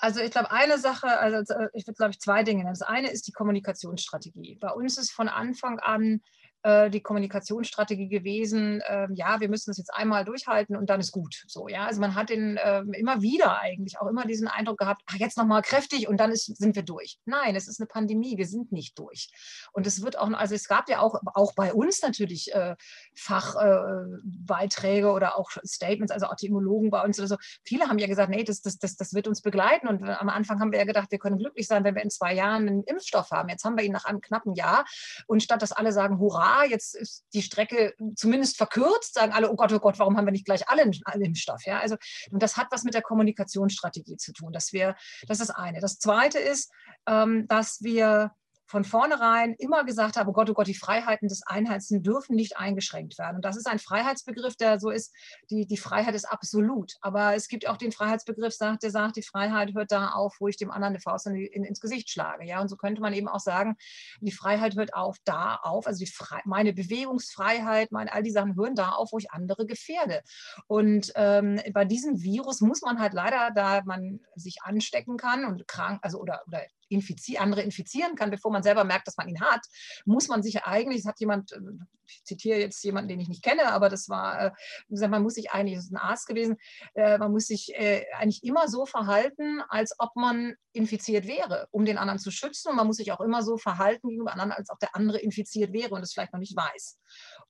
Also 0.00 0.20
ich 0.20 0.30
glaube, 0.30 0.50
eine 0.50 0.78
Sache, 0.78 1.18
also 1.18 1.54
äh, 1.54 1.68
ich 1.74 1.86
würde, 1.86 1.96
glaube 1.96 2.12
ich, 2.12 2.20
zwei 2.20 2.42
Dinge. 2.42 2.64
Das 2.64 2.82
eine 2.82 3.10
ist 3.10 3.26
die 3.26 3.32
Kommunikationsstrategie. 3.32 4.56
Bei 4.56 4.70
uns 4.70 4.96
ist 4.96 5.12
von 5.12 5.28
Anfang 5.28 5.78
an 5.78 6.22
äh, 6.62 6.90
die 6.90 7.00
Kommunikationsstrategie 7.00 8.08
gewesen, 8.08 8.80
äh, 8.82 9.08
ja, 9.14 9.40
wir 9.40 9.48
müssen 9.48 9.70
es 9.70 9.78
jetzt 9.78 9.94
einmal 9.94 10.24
durchhalten 10.24 10.76
und 10.76 10.90
dann 10.90 11.00
ist 11.00 11.10
gut. 11.12 11.44
So, 11.46 11.68
ja, 11.68 11.86
also 11.86 12.00
man 12.00 12.14
hat 12.14 12.28
den 12.28 12.58
äh, 12.58 12.80
immer 12.92 13.22
wieder 13.22 13.58
eigentlich 13.60 13.98
auch 13.98 14.06
immer 14.06 14.26
diesen 14.26 14.46
Eindruck 14.46 14.78
gehabt, 14.78 15.02
ach, 15.06 15.16
jetzt 15.16 15.38
nochmal 15.38 15.62
kräftig 15.62 16.06
und 16.06 16.18
dann 16.18 16.30
ist, 16.32 16.54
sind 16.58 16.76
wir 16.76 16.82
durch. 16.82 17.18
Nein, 17.24 17.56
es 17.56 17.66
ist 17.66 17.80
eine 17.80 17.86
Pandemie, 17.86 18.36
wir 18.36 18.46
sind 18.46 18.72
nicht 18.72 18.98
durch. 18.98 19.30
Und 19.72 19.86
es 19.86 20.02
wird 20.02 20.18
auch, 20.18 20.30
also 20.32 20.54
es 20.54 20.68
gab 20.68 20.90
ja 20.90 21.00
auch, 21.00 21.20
auch 21.34 21.54
bei 21.54 21.72
uns 21.72 22.02
natürlich 22.02 22.52
äh, 22.52 22.76
Fachbeiträge 23.14 25.06
äh, 25.06 25.10
oder 25.10 25.38
auch 25.38 25.50
Statements, 25.64 26.12
also 26.12 26.26
auch 26.26 26.36
die 26.36 26.46
Immunologen 26.46 26.90
bei 26.90 27.02
uns 27.02 27.18
oder 27.18 27.28
so. 27.28 27.36
Viele 27.64 27.86
haben 27.86 27.98
ja 27.98 28.06
gesagt, 28.06 28.28
nee, 28.28 28.44
das, 28.44 28.60
das, 28.60 28.78
das, 28.78 28.96
das 28.96 29.14
wird 29.14 29.28
uns 29.28 29.40
begleiten. 29.40 29.88
Und 29.88 30.02
am 30.02 30.28
Anfang 30.28 30.60
haben 30.60 30.72
wir 30.72 30.78
ja 30.78 30.84
gedacht, 30.84 31.10
wir 31.10 31.18
können 31.18 31.38
glücklich 31.38 31.66
sein, 31.66 31.84
wenn 31.84 31.94
wir 31.94 32.02
in 32.02 32.10
zwei 32.10 32.34
Jahren 32.34 32.68
einen 32.68 32.82
Impfstoff 32.82 33.30
haben. 33.30 33.48
Jetzt 33.48 33.64
haben 33.64 33.78
wir 33.78 33.84
ihn 33.84 33.92
nach 33.92 34.04
einem 34.04 34.20
knappen 34.20 34.54
Jahr. 34.54 34.84
Und 35.26 35.42
statt 35.42 35.62
dass 35.62 35.72
alle 35.72 35.92
sagen, 35.92 36.18
hurra, 36.18 36.49
jetzt 36.64 36.94
ist 36.94 37.24
die 37.32 37.42
Strecke 37.42 37.94
zumindest 38.16 38.56
verkürzt, 38.56 39.14
sagen 39.14 39.32
alle, 39.32 39.50
oh 39.50 39.56
Gott, 39.56 39.72
oh 39.72 39.78
Gott, 39.78 39.98
warum 39.98 40.16
haben 40.16 40.26
wir 40.26 40.32
nicht 40.32 40.46
gleich 40.46 40.68
alle 40.68 40.82
einen 40.82 41.22
Impfstoff? 41.22 41.64
Ja, 41.64 41.80
also, 41.80 41.96
und 42.30 42.42
das 42.42 42.56
hat 42.56 42.68
was 42.70 42.84
mit 42.84 42.94
der 42.94 43.02
Kommunikationsstrategie 43.02 44.16
zu 44.16 44.32
tun. 44.32 44.52
Dass 44.52 44.72
wir, 44.72 44.96
das 45.26 45.40
ist 45.40 45.48
das 45.48 45.56
eine. 45.56 45.80
Das 45.80 45.98
zweite 45.98 46.38
ist, 46.38 46.70
ähm, 47.06 47.46
dass 47.48 47.82
wir 47.82 48.32
von 48.70 48.84
vornherein 48.84 49.54
immer 49.58 49.82
gesagt 49.82 50.16
habe, 50.16 50.30
oh 50.30 50.32
Gott, 50.32 50.48
oh 50.48 50.54
Gott, 50.54 50.68
die 50.68 50.76
Freiheiten 50.76 51.26
des 51.26 51.42
Einheitlichen 51.44 52.04
dürfen 52.04 52.36
nicht 52.36 52.56
eingeschränkt 52.56 53.18
werden. 53.18 53.34
Und 53.36 53.44
das 53.44 53.56
ist 53.56 53.66
ein 53.66 53.80
Freiheitsbegriff, 53.80 54.54
der 54.54 54.78
so 54.78 54.90
ist, 54.90 55.12
die, 55.50 55.66
die 55.66 55.76
Freiheit 55.76 56.14
ist 56.14 56.26
absolut. 56.26 56.92
Aber 57.00 57.34
es 57.34 57.48
gibt 57.48 57.66
auch 57.68 57.76
den 57.76 57.90
Freiheitsbegriff, 57.90 58.56
der 58.56 58.90
sagt, 58.92 59.16
die 59.16 59.22
Freiheit 59.22 59.74
hört 59.74 59.90
da 59.90 60.10
auf, 60.10 60.36
wo 60.38 60.46
ich 60.46 60.56
dem 60.56 60.70
anderen 60.70 60.94
eine 60.94 61.00
Faust 61.00 61.26
in, 61.26 61.34
in, 61.34 61.64
ins 61.64 61.80
Gesicht 61.80 62.10
schlage. 62.10 62.46
Ja, 62.46 62.60
und 62.60 62.68
so 62.68 62.76
könnte 62.76 63.00
man 63.00 63.12
eben 63.12 63.26
auch 63.26 63.40
sagen, 63.40 63.74
die 64.20 64.30
Freiheit 64.30 64.76
hört 64.76 64.94
auf 64.94 65.16
da 65.24 65.56
auf, 65.56 65.88
also 65.88 66.04
meine 66.44 66.72
Bewegungsfreiheit, 66.72 67.90
meine, 67.90 68.12
all 68.12 68.22
die 68.22 68.30
Sachen 68.30 68.54
hören 68.54 68.76
da 68.76 68.90
auf, 68.90 69.10
wo 69.10 69.18
ich 69.18 69.32
andere 69.32 69.66
gefährde. 69.66 70.22
Und 70.68 71.10
ähm, 71.16 71.60
bei 71.72 71.84
diesem 71.84 72.22
Virus 72.22 72.60
muss 72.60 72.82
man 72.82 73.00
halt 73.00 73.14
leider, 73.14 73.50
da 73.52 73.82
man 73.84 74.20
sich 74.36 74.58
anstecken 74.62 75.16
kann 75.16 75.44
und 75.44 75.66
krank, 75.66 75.98
also 76.02 76.20
oder, 76.20 76.42
oder 76.46 76.62
infizi 76.90 77.38
andere 77.38 77.62
infizieren 77.62 78.16
kann, 78.16 78.30
bevor 78.30 78.50
man 78.50 78.62
selber 78.62 78.84
merkt, 78.84 79.06
dass 79.06 79.16
man 79.16 79.28
ihn 79.28 79.40
hat, 79.40 79.64
muss 80.04 80.28
man 80.28 80.42
sich 80.42 80.64
eigentlich, 80.64 81.00
es 81.00 81.06
hat 81.06 81.20
jemand, 81.20 81.52
äh, 81.52 81.58
ich 82.06 82.24
zitiere 82.24 82.58
jetzt 82.58 82.82
jemanden, 82.82 83.08
den 83.08 83.20
ich 83.20 83.28
nicht 83.28 83.42
kenne, 83.42 83.72
aber 83.72 83.88
das 83.88 84.08
war, 84.08 84.46
äh, 84.46 84.50
gesagt, 84.88 85.10
man 85.10 85.22
muss 85.22 85.34
sich 85.34 85.52
eigentlich, 85.52 85.76
das 85.76 85.84
ist 85.86 85.92
ein 85.92 85.96
Arzt 85.96 86.26
gewesen, 86.26 86.56
äh, 86.94 87.18
man 87.18 87.32
muss 87.32 87.46
sich 87.46 87.74
eigentlich 87.78 88.42
immer 88.44 88.68
so 88.68 88.84
verhalten, 88.84 89.62
als 89.68 89.94
ob 89.98 90.14
man 90.16 90.56
infiziert 90.72 91.26
wäre, 91.26 91.66
um 91.70 91.84
den 91.84 91.98
anderen 91.98 92.18
zu 92.18 92.30
schützen. 92.30 92.70
Und 92.70 92.76
man 92.76 92.86
muss 92.86 92.96
sich 92.96 93.12
auch 93.12 93.20
immer 93.20 93.42
so 93.42 93.56
verhalten 93.56 94.08
gegenüber 94.08 94.32
anderen, 94.32 94.52
als 94.52 94.70
ob 94.70 94.78
der 94.78 94.94
andere 94.94 95.18
infiziert 95.18 95.72
wäre 95.72 95.94
und 95.94 96.02
es 96.02 96.12
vielleicht 96.12 96.32
noch 96.32 96.40
nicht 96.40 96.56
weiß. 96.56 96.98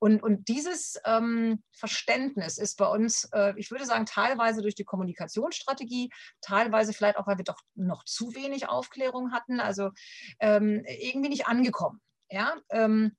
Und, 0.01 0.23
und 0.23 0.49
dieses 0.49 0.99
ähm, 1.05 1.63
Verständnis 1.73 2.57
ist 2.57 2.79
bei 2.79 2.87
uns, 2.87 3.29
äh, 3.33 3.53
ich 3.57 3.71
würde 3.71 3.85
sagen, 3.85 4.07
teilweise 4.07 4.63
durch 4.63 4.75
die 4.75 4.85
Kommunikationsstrategie, 4.85 6.11
teilweise 6.41 6.95
vielleicht 6.95 7.19
auch, 7.19 7.27
weil 7.27 7.37
wir 7.37 7.45
doch 7.45 7.61
noch 7.75 8.05
zu 8.05 8.35
wenig 8.35 8.69
Aufklärung 8.69 9.31
hatten, 9.33 9.61
also 9.61 9.91
ähm, 10.41 10.83
irgendwie 10.87 11.29
nicht 11.29 11.47
angekommen. 11.47 12.01
Ja, 12.31 12.57
ähm, 12.71 13.15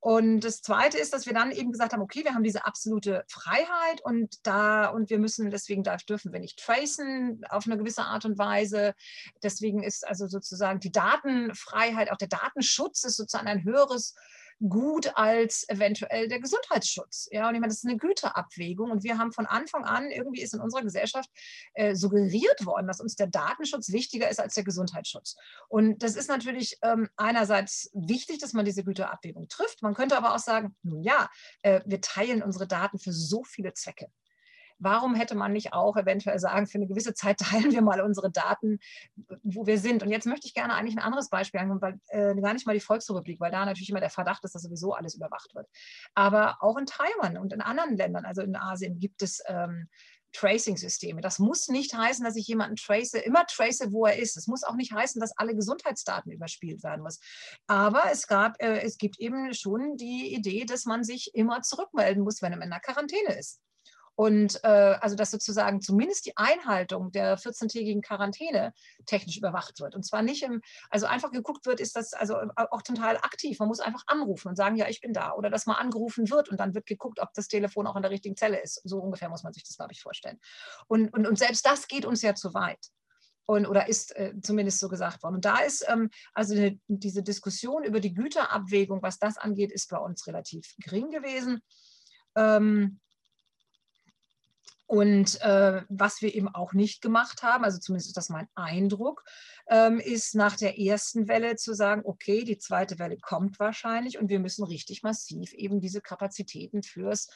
und 0.00 0.40
das 0.40 0.60
Zweite 0.60 0.98
ist, 0.98 1.14
dass 1.14 1.24
wir 1.24 1.32
dann 1.32 1.50
eben 1.50 1.72
gesagt 1.72 1.94
haben, 1.94 2.02
okay, 2.02 2.24
wir 2.24 2.34
haben 2.34 2.42
diese 2.42 2.66
absolute 2.66 3.24
Freiheit 3.26 4.02
und 4.02 4.46
da 4.46 4.88
und 4.88 5.08
wir 5.08 5.18
müssen 5.18 5.50
deswegen 5.50 5.82
dürfen 5.82 6.30
wir 6.30 6.40
nicht 6.40 6.58
tracen 6.58 7.40
auf 7.48 7.64
eine 7.64 7.78
gewisse 7.78 8.02
Art 8.02 8.26
und 8.26 8.36
Weise. 8.36 8.94
Deswegen 9.42 9.82
ist 9.82 10.06
also 10.06 10.26
sozusagen 10.26 10.78
die 10.78 10.92
Datenfreiheit, 10.92 12.12
auch 12.12 12.18
der 12.18 12.28
Datenschutz 12.28 13.04
ist 13.04 13.16
sozusagen 13.16 13.48
ein 13.48 13.64
höheres 13.64 14.14
gut 14.68 15.12
als 15.16 15.68
eventuell 15.68 16.28
der 16.28 16.40
Gesundheitsschutz. 16.40 17.28
Ja, 17.30 17.48
und 17.48 17.54
ich 17.54 17.60
meine, 17.60 17.70
das 17.70 17.78
ist 17.78 17.86
eine 17.86 17.96
Güterabwägung. 17.96 18.90
Und 18.90 19.04
wir 19.04 19.18
haben 19.18 19.32
von 19.32 19.46
Anfang 19.46 19.84
an, 19.84 20.10
irgendwie 20.10 20.42
ist 20.42 20.54
in 20.54 20.60
unserer 20.60 20.82
Gesellschaft 20.82 21.28
äh, 21.74 21.94
suggeriert 21.94 22.64
worden, 22.64 22.86
dass 22.86 23.00
uns 23.00 23.16
der 23.16 23.26
Datenschutz 23.26 23.92
wichtiger 23.92 24.28
ist 24.30 24.40
als 24.40 24.54
der 24.54 24.64
Gesundheitsschutz. 24.64 25.36
Und 25.68 26.02
das 26.02 26.16
ist 26.16 26.28
natürlich 26.28 26.78
ähm, 26.82 27.08
einerseits 27.16 27.90
wichtig, 27.94 28.38
dass 28.38 28.52
man 28.52 28.64
diese 28.64 28.84
Güterabwägung 28.84 29.48
trifft. 29.48 29.82
Man 29.82 29.94
könnte 29.94 30.16
aber 30.16 30.34
auch 30.34 30.38
sagen, 30.38 30.76
nun 30.82 31.02
ja, 31.02 31.28
äh, 31.62 31.80
wir 31.84 32.00
teilen 32.00 32.42
unsere 32.42 32.66
Daten 32.66 32.98
für 32.98 33.12
so 33.12 33.44
viele 33.44 33.74
Zwecke 33.74 34.08
warum 34.78 35.14
hätte 35.14 35.34
man 35.34 35.52
nicht 35.52 35.72
auch 35.72 35.96
eventuell 35.96 36.38
sagen, 36.38 36.66
für 36.66 36.78
eine 36.78 36.86
gewisse 36.86 37.14
Zeit 37.14 37.38
teilen 37.40 37.72
wir 37.72 37.82
mal 37.82 38.00
unsere 38.00 38.30
Daten, 38.30 38.78
wo 39.42 39.66
wir 39.66 39.78
sind. 39.78 40.02
Und 40.02 40.10
jetzt 40.10 40.26
möchte 40.26 40.46
ich 40.46 40.54
gerne 40.54 40.74
eigentlich 40.74 40.96
ein 40.96 41.02
anderes 41.02 41.28
Beispiel 41.28 41.60
angeben, 41.60 41.80
weil 41.80 42.00
äh, 42.08 42.40
gar 42.40 42.54
nicht 42.54 42.66
mal 42.66 42.74
die 42.74 42.80
Volksrepublik, 42.80 43.40
weil 43.40 43.50
da 43.50 43.64
natürlich 43.64 43.90
immer 43.90 44.00
der 44.00 44.10
Verdacht 44.10 44.44
ist, 44.44 44.54
dass 44.54 44.62
sowieso 44.62 44.92
alles 44.92 45.14
überwacht 45.14 45.54
wird. 45.54 45.68
Aber 46.14 46.58
auch 46.60 46.76
in 46.76 46.86
Taiwan 46.86 47.38
und 47.38 47.52
in 47.52 47.60
anderen 47.60 47.96
Ländern, 47.96 48.24
also 48.24 48.42
in 48.42 48.56
Asien, 48.56 48.98
gibt 48.98 49.22
es 49.22 49.42
ähm, 49.46 49.88
Tracing-Systeme. 50.34 51.20
Das 51.20 51.38
muss 51.38 51.68
nicht 51.68 51.94
heißen, 51.94 52.24
dass 52.24 52.36
ich 52.36 52.46
jemanden 52.46 52.76
trace, 52.76 53.14
immer 53.14 53.46
trace, 53.46 53.86
wo 53.90 54.04
er 54.04 54.18
ist. 54.18 54.36
Es 54.36 54.46
muss 54.46 54.64
auch 54.64 54.74
nicht 54.74 54.92
heißen, 54.92 55.20
dass 55.20 55.36
alle 55.36 55.54
Gesundheitsdaten 55.54 56.32
überspielt 56.32 56.82
werden 56.82 57.02
muss. 57.02 57.20
Aber 57.66 58.04
es, 58.10 58.26
gab, 58.26 58.60
äh, 58.62 58.80
es 58.82 58.98
gibt 58.98 59.18
eben 59.18 59.54
schon 59.54 59.96
die 59.96 60.34
Idee, 60.34 60.64
dass 60.64 60.84
man 60.84 61.04
sich 61.04 61.34
immer 61.34 61.62
zurückmelden 61.62 62.22
muss, 62.22 62.42
wenn 62.42 62.52
man 62.52 62.62
in 62.62 62.70
der 62.70 62.80
Quarantäne 62.80 63.38
ist. 63.38 63.60
Und 64.16 64.62
äh, 64.62 64.68
also 65.00 65.16
dass 65.16 65.30
sozusagen 65.30 65.80
zumindest 65.80 66.26
die 66.26 66.36
Einhaltung 66.36 67.10
der 67.10 67.36
14-tägigen 67.36 68.00
Quarantäne 68.00 68.72
technisch 69.06 69.38
überwacht 69.38 69.80
wird. 69.80 69.94
Und 69.94 70.04
zwar 70.04 70.22
nicht 70.22 70.42
im, 70.42 70.60
also 70.90 71.06
einfach 71.06 71.32
geguckt 71.32 71.66
wird, 71.66 71.80
ist 71.80 71.96
das 71.96 72.12
also 72.12 72.36
äh, 72.36 72.48
auch 72.56 72.82
total 72.82 73.16
aktiv. 73.18 73.58
Man 73.58 73.68
muss 73.68 73.80
einfach 73.80 74.04
anrufen 74.06 74.48
und 74.48 74.56
sagen, 74.56 74.76
ja, 74.76 74.88
ich 74.88 75.00
bin 75.00 75.12
da. 75.12 75.32
Oder 75.32 75.50
dass 75.50 75.66
mal 75.66 75.74
angerufen 75.74 76.30
wird 76.30 76.48
und 76.48 76.60
dann 76.60 76.74
wird 76.74 76.86
geguckt, 76.86 77.20
ob 77.20 77.32
das 77.34 77.48
Telefon 77.48 77.86
auch 77.86 77.96
in 77.96 78.02
der 78.02 78.10
richtigen 78.10 78.36
Zelle 78.36 78.60
ist. 78.60 78.80
So 78.84 78.98
ungefähr 78.98 79.28
muss 79.28 79.42
man 79.42 79.52
sich 79.52 79.64
das, 79.64 79.76
glaube 79.76 79.92
ich, 79.92 80.00
vorstellen. 80.00 80.38
Und, 80.86 81.12
und, 81.12 81.26
und 81.26 81.38
selbst 81.38 81.66
das 81.66 81.88
geht 81.88 82.04
uns 82.04 82.22
ja 82.22 82.34
zu 82.34 82.54
weit. 82.54 82.90
Und, 83.46 83.66
oder 83.66 83.88
ist 83.88 84.16
äh, 84.16 84.32
zumindest 84.42 84.78
so 84.80 84.88
gesagt 84.88 85.22
worden. 85.22 85.34
Und 85.34 85.44
da 85.44 85.58
ist 85.58 85.84
ähm, 85.88 86.08
also 86.32 86.54
eine, 86.54 86.78
diese 86.86 87.22
Diskussion 87.22 87.84
über 87.84 88.00
die 88.00 88.14
Güterabwägung, 88.14 89.02
was 89.02 89.18
das 89.18 89.36
angeht, 89.36 89.70
ist 89.70 89.90
bei 89.90 89.98
uns 89.98 90.26
relativ 90.26 90.74
gering 90.78 91.10
gewesen. 91.10 91.60
Ähm, 92.36 93.00
und 94.86 95.40
äh, 95.40 95.82
was 95.88 96.20
wir 96.20 96.34
eben 96.34 96.48
auch 96.48 96.74
nicht 96.74 97.00
gemacht 97.00 97.42
haben, 97.42 97.64
also 97.64 97.78
zumindest 97.78 98.08
ist 98.10 98.16
das 98.16 98.28
mein 98.28 98.48
Eindruck, 98.54 99.24
ähm, 99.68 99.98
ist 99.98 100.34
nach 100.34 100.56
der 100.56 100.78
ersten 100.78 101.26
Welle 101.26 101.56
zu 101.56 101.74
sagen, 101.74 102.02
okay, 102.04 102.44
die 102.44 102.58
zweite 102.58 102.98
Welle 102.98 103.16
kommt 103.18 103.58
wahrscheinlich 103.58 104.18
und 104.18 104.28
wir 104.28 104.40
müssen 104.40 104.64
richtig 104.64 105.02
massiv 105.02 105.52
eben 105.54 105.80
diese 105.80 106.02
Kapazitäten 106.02 106.82
fürs 106.82 107.28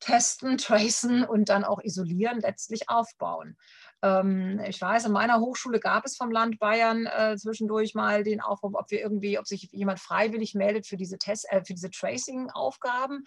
Testen, 0.00 0.58
Tracen 0.58 1.24
und 1.24 1.48
dann 1.48 1.64
auch 1.64 1.82
Isolieren 1.82 2.40
letztlich 2.40 2.90
aufbauen. 2.90 3.56
Ähm, 4.04 4.60
ich 4.68 4.80
weiß, 4.80 5.06
in 5.06 5.12
meiner 5.12 5.40
Hochschule 5.40 5.80
gab 5.80 6.04
es 6.04 6.16
vom 6.16 6.30
Land 6.30 6.58
Bayern 6.58 7.06
äh, 7.06 7.36
zwischendurch 7.38 7.94
mal 7.94 8.22
den 8.22 8.42
Aufruf, 8.42 8.74
ob 8.74 8.90
wir 8.90 9.00
irgendwie, 9.00 9.38
ob 9.38 9.46
sich 9.46 9.70
jemand 9.72 9.98
freiwillig 9.98 10.54
meldet 10.54 10.86
für 10.86 10.98
diese 10.98 11.16
Test, 11.16 11.46
äh, 11.50 11.64
für 11.64 11.72
diese 11.72 11.90
Tracing-Aufgaben. 11.90 13.24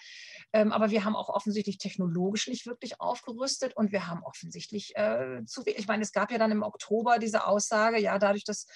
Ähm, 0.53 0.71
aber 0.71 0.91
wir 0.91 1.03
haben 1.03 1.15
auch 1.15 1.29
offensichtlich 1.29 1.79
technologisch 1.79 2.47
nicht 2.47 2.67
wirklich 2.67 3.01
aufgerüstet 3.01 3.75
und 3.75 3.91
wir 3.91 4.07
haben 4.07 4.21
offensichtlich 4.23 4.95
äh, 4.95 5.43
zu 5.45 5.65
wenig. 5.65 5.79
Ich 5.79 5.87
meine, 5.87 6.03
es 6.03 6.11
gab 6.11 6.31
ja 6.31 6.37
dann 6.37 6.51
im 6.51 6.61
Oktober 6.61 7.17
diese 7.17 7.47
Aussage, 7.47 7.99
ja, 7.99 8.19
dadurch, 8.19 8.43
dass 8.43 8.67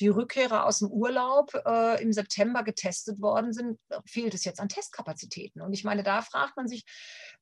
die 0.00 0.08
Rückkehrer 0.08 0.66
aus 0.66 0.80
dem 0.80 0.88
Urlaub 0.88 1.54
äh, 1.64 2.02
im 2.02 2.12
September 2.12 2.64
getestet 2.64 3.20
worden 3.20 3.52
sind, 3.52 3.78
fehlt 4.06 4.34
es 4.34 4.44
jetzt 4.44 4.58
an 4.58 4.68
Testkapazitäten. 4.68 5.62
Und 5.62 5.72
ich 5.72 5.84
meine, 5.84 6.02
da 6.02 6.20
fragt 6.22 6.56
man 6.56 6.66
sich 6.66 6.84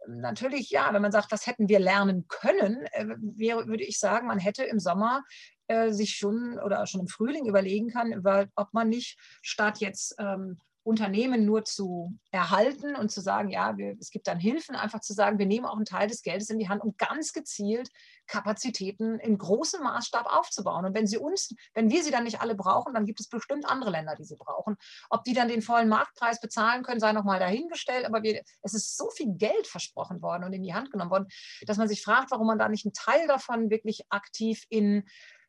natürlich, 0.07 0.69
ja, 0.69 0.93
wenn 0.93 1.01
man 1.01 1.13
sagt, 1.13 1.33
was 1.33 1.47
hätten 1.47 1.69
wir 1.69 1.79
lernen 1.79 2.27
können, 2.29 2.85
äh, 2.93 3.07
wäre, 3.21 3.67
würde 3.69 3.85
ich 3.85 4.02
sagen, 4.03 4.27
man 4.27 4.39
hätte 4.39 4.65
im 4.65 4.79
Sommer 4.79 5.25
äh, 5.69 5.93
sich 5.93 6.17
schon 6.17 6.59
oder 6.59 6.87
schon 6.87 7.01
im 7.01 7.09
Frühling 7.09 7.47
überlegen 7.47 7.89
kann, 7.89 8.13
über, 8.13 8.47
ob 8.57 8.75
man 8.75 8.91
nicht 8.91 9.19
statt 9.41 9.79
jetzt 9.79 10.15
ähm, 10.19 10.59
Unternehmen 10.85 11.45
nur 11.45 11.65
zu 11.65 12.19
erhalten 12.31 12.97
und 12.97 13.11
zu 13.11 13.21
sagen, 13.21 13.49
ja, 13.51 13.77
wir, 13.77 13.97
es 14.01 14.11
gibt 14.11 14.27
dann 14.27 14.41
Hilfen, 14.41 14.75
einfach 14.75 15.01
zu 15.01 15.13
sagen, 15.13 15.39
wir 15.39 15.47
nehmen 15.47 15.67
auch 15.67 15.77
einen 15.77 15.85
Teil 15.85 16.09
des 16.09 16.23
Geldes 16.23 16.51
in 16.51 16.59
die 16.59 16.69
Hand, 16.69 16.83
um 16.83 16.97
ganz 16.97 17.33
gezielt 17.33 17.89
Kapazitäten 18.27 19.19
in 19.19 19.39
großem 19.39 19.83
Maßstab 19.83 20.27
aufzubauen. 20.27 20.85
Und 20.85 20.95
wenn 20.95 21.07
sie 21.07 21.19
uns, 21.19 21.55
wenn 21.75 21.91
wir 21.91 22.03
sie 22.03 22.11
dann 22.11 22.25
nicht 22.25 22.41
alle 22.41 22.55
brauchen, 22.55 22.95
dann 22.95 23.05
gibt 23.05 23.21
es 23.21 23.29
bestimmt 23.29 23.67
andere 23.67 23.91
Länder, 23.91 24.17
die 24.17 24.25
sie 24.25 24.37
brauchen. 24.37 24.77
Ob 25.11 25.23
die 25.25 25.35
dann 25.35 25.49
den 25.49 25.63
vollen 25.63 25.89
Marktpreis 25.89 26.41
bezahlen 26.41 26.83
können, 26.83 27.01
sei 27.01 27.13
nochmal 27.13 27.39
dahingestellt. 27.39 28.05
Aber 28.07 28.23
wir, 28.23 28.43
es 28.63 28.75
ist 28.75 28.97
so 28.97 29.11
viel 29.11 29.35
Geld 29.37 29.67
versprochen 29.67 30.23
worden 30.23 30.45
und 30.45 30.53
in 30.53 30.63
die 30.63 30.75
Hand 30.75 30.91
genommen 30.91 31.11
worden, 31.11 31.29
dass 31.67 31.77
man 31.77 31.89
sich 31.89 32.03
fragt, 32.03 32.31
warum 32.31 32.47
man 32.47 32.59
da 32.59 32.69
nicht 32.69 32.85
einen 32.87 32.95
Teil 32.95 33.27
davon 33.29 33.71
wirklich 33.71 34.03
aktiv 34.11 34.65
in 34.69 35.05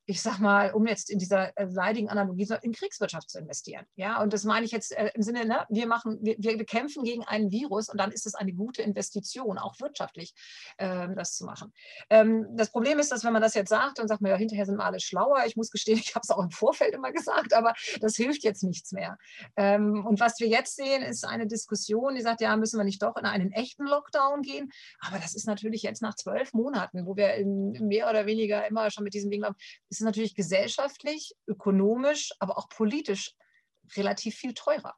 ich 0.06 0.22
sag 0.22 0.40
mal, 0.40 0.74
um 0.74 0.86
jetzt 0.86 1.10
in 1.10 1.18
dieser 1.18 1.58
äh, 1.58 1.66
leidigen 1.66 2.10
Analogie 2.10 2.48
in 2.62 2.74
Kriegswirtschaft 2.74 3.30
zu 3.30 3.40
investieren. 3.40 3.86
Ja, 3.96 4.22
und 4.22 4.34
das 4.34 4.44
meine 4.44 4.66
ich 4.66 4.72
jetzt 4.72 4.92
äh, 4.92 5.12
im 5.14 5.22
Sinne, 5.22 5.46
ne, 5.46 5.66
wir 5.70 5.88
machen, 5.88 6.20
wir, 6.22 6.38
wir 6.38 6.66
kämpfen 6.66 7.04
gegen 7.04 7.24
einen 7.24 7.52
Virus 7.52 7.88
und 7.88 7.98
dann 7.98 8.12
ist 8.12 8.26
es 8.26 8.36
eine 8.36 8.54
gute 8.54 8.82
Investition, 8.82 9.58
auch 9.58 9.80
wirtschaftlich, 9.80 10.34
ähm, 10.78 11.16
das 11.16 11.36
zu 11.36 11.46
machen. 11.46 11.72
Ähm, 12.10 12.48
das 12.56 12.70
Problem 12.70 13.00
ist, 13.00 13.12
dass 13.12 13.24
wenn 13.24 13.32
man 13.32 13.42
das 13.42 13.54
jetzt 13.54 13.70
sagt, 13.70 14.00
dann 14.00 14.10
sagt 14.10 14.22
man 14.22 14.32
ja, 14.32 14.38
hinterher 14.38 14.66
sind 14.66 14.76
wir 14.78 14.86
alle 14.86 15.00
schlauer. 15.00 15.44
Ich 15.46 15.56
muss 15.56 15.72
gestehen, 15.72 15.98
ich 16.04 16.16
habe 16.16 16.24
es 16.24 16.30
auch 16.30 16.44
im 16.44 16.52
Vorfeld 16.52 16.94
immer 16.94 17.12
gesagt, 17.14 17.54
aber 17.54 17.74
das 18.02 18.16
hilft 18.16 18.44
jetzt 18.44 18.64
nichts 18.64 18.92
mehr. 18.92 19.18
Ähm, 19.56 20.06
und 20.06 20.20
was 20.20 20.40
wir 20.40 20.48
jetzt 20.48 20.76
sehen, 20.76 21.02
ist 21.02 21.26
eine 21.26 21.48
Diskussion, 21.48 22.16
die 22.16 22.22
sagt, 22.22 22.42
ja, 22.42 22.58
müssen 22.58 22.78
wir 22.78 22.84
nicht 22.84 23.02
doch 23.02 23.16
in 23.16 23.26
einen 23.26 23.54
echten 23.54 23.86
Lockdown 23.86 24.42
gehen? 24.42 24.70
Aber 25.00 25.18
das 25.20 25.34
ist 25.34 25.48
natürlich 25.48 25.82
jetzt 25.82 26.02
nach 26.02 26.16
zwölf 26.16 26.52
Monaten, 26.54 27.06
wo 27.06 27.16
wir 27.16 27.36
in, 27.36 27.72
mehr 27.88 28.10
oder 28.10 28.26
weniger 28.26 28.68
immer 28.68 28.92
schon 28.92 29.06
mit 29.06 29.14
diesem 29.14 29.32
Ding 29.32 29.46
haben, 29.46 29.56
ist 29.94 30.02
es 30.02 30.06
natürlich 30.06 30.34
gesellschaftlich, 30.34 31.36
ökonomisch, 31.46 32.32
aber 32.40 32.58
auch 32.58 32.68
politisch 32.68 33.36
relativ 33.96 34.36
viel 34.36 34.56
teurer, 34.56 34.96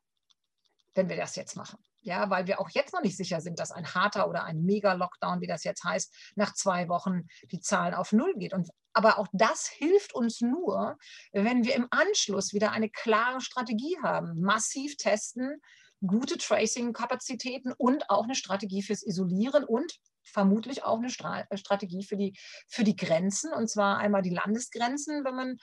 wenn 0.93 1.09
wir 1.09 1.17
das 1.17 1.35
jetzt 1.35 1.57
machen. 1.57 1.79
Ja, 2.01 2.29
weil 2.29 2.47
wir 2.47 2.61
auch 2.61 2.69
jetzt 2.69 2.93
noch 2.93 3.01
nicht 3.01 3.17
sicher 3.17 3.41
sind, 3.41 3.59
dass 3.59 3.71
ein 3.71 3.93
harter 3.93 4.29
oder 4.29 4.45
ein 4.45 4.61
Mega-Lockdown, 4.63 5.41
wie 5.41 5.47
das 5.47 5.65
jetzt 5.65 5.83
heißt, 5.83 6.13
nach 6.35 6.53
zwei 6.53 6.87
Wochen 6.87 7.27
die 7.51 7.59
Zahlen 7.59 7.93
auf 7.93 8.13
Null 8.13 8.35
geht. 8.37 8.53
Und, 8.53 8.69
aber 8.93 9.17
auch 9.19 9.27
das 9.33 9.67
hilft 9.67 10.13
uns 10.13 10.39
nur, 10.39 10.97
wenn 11.33 11.65
wir 11.65 11.75
im 11.75 11.87
Anschluss 11.89 12.53
wieder 12.53 12.71
eine 12.71 12.89
klare 12.89 13.41
Strategie 13.41 13.97
haben, 14.01 14.39
massiv 14.39 14.95
testen, 14.95 15.59
gute 16.05 16.37
Tracing-Kapazitäten 16.37 17.73
und 17.73 18.09
auch 18.09 18.23
eine 18.23 18.35
Strategie 18.35 18.83
fürs 18.83 19.05
Isolieren 19.05 19.65
und 19.65 19.99
vermutlich 20.25 20.83
auch 20.83 20.99
eine 20.99 21.09
Stra 21.09 21.45
äh, 21.49 21.57
Strategie 21.57 22.03
für 22.03 22.17
die, 22.17 22.37
für 22.67 22.83
die 22.83 22.95
Grenzen, 22.95 23.53
und 23.53 23.69
zwar 23.69 23.97
einmal 23.97 24.21
die 24.21 24.29
Landesgrenzen, 24.29 25.23
wenn 25.23 25.35
man 25.35 25.57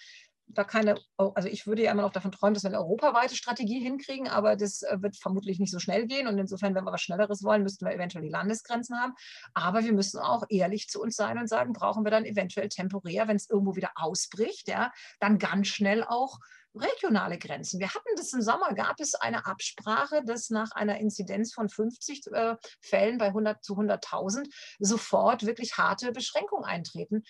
da 0.54 0.64
keine, 0.64 0.96
also 1.16 1.48
ich 1.48 1.66
würde 1.66 1.82
ja 1.82 1.92
immer 1.92 2.02
noch 2.02 2.12
davon 2.12 2.32
träumen, 2.32 2.54
dass 2.54 2.62
wir 2.62 2.70
eine 2.70 2.80
europaweite 2.80 3.36
Strategie 3.36 3.80
hinkriegen, 3.80 4.28
aber 4.28 4.56
das 4.56 4.82
äh, 4.82 5.00
wird 5.00 5.16
vermutlich 5.16 5.58
nicht 5.58 5.70
so 5.70 5.78
schnell 5.78 6.06
gehen. 6.06 6.26
Und 6.26 6.38
insofern, 6.38 6.74
wenn 6.74 6.84
wir 6.84 6.92
was 6.92 7.02
Schnelleres 7.02 7.42
wollen, 7.42 7.62
müssten 7.62 7.86
wir 7.86 7.94
eventuell 7.94 8.24
die 8.24 8.30
Landesgrenzen 8.30 8.98
haben. 8.98 9.14
Aber 9.54 9.84
wir 9.84 9.92
müssen 9.92 10.18
auch 10.18 10.44
ehrlich 10.48 10.88
zu 10.88 11.00
uns 11.00 11.16
sein 11.16 11.38
und 11.38 11.48
sagen, 11.48 11.72
brauchen 11.72 12.04
wir 12.04 12.10
dann 12.10 12.24
eventuell 12.24 12.68
temporär, 12.68 13.28
wenn 13.28 13.36
es 13.36 13.48
irgendwo 13.48 13.76
wieder 13.76 13.92
ausbricht, 13.94 14.68
ja, 14.68 14.92
dann 15.20 15.38
ganz 15.38 15.68
schnell 15.68 16.04
auch 16.04 16.38
regionale 16.74 17.38
Grenzen. 17.38 17.80
Wir 17.80 17.88
hatten 17.88 18.08
das 18.16 18.32
im 18.32 18.42
Sommer, 18.42 18.74
gab 18.74 19.00
es 19.00 19.14
eine 19.14 19.46
Absprache, 19.46 20.22
dass 20.24 20.50
nach 20.50 20.72
einer 20.72 20.98
Inzidenz 20.98 21.52
von 21.52 21.68
50 21.68 22.26
äh, 22.32 22.56
Fällen 22.80 23.18
bei 23.18 23.26
100 23.26 23.62
zu 23.62 23.74
100.000 23.74 24.48
sofort 24.78 25.46
wirklich 25.46 25.76
harte 25.76 26.12
Beschränkungen 26.12 26.64
eintreten 26.64 27.22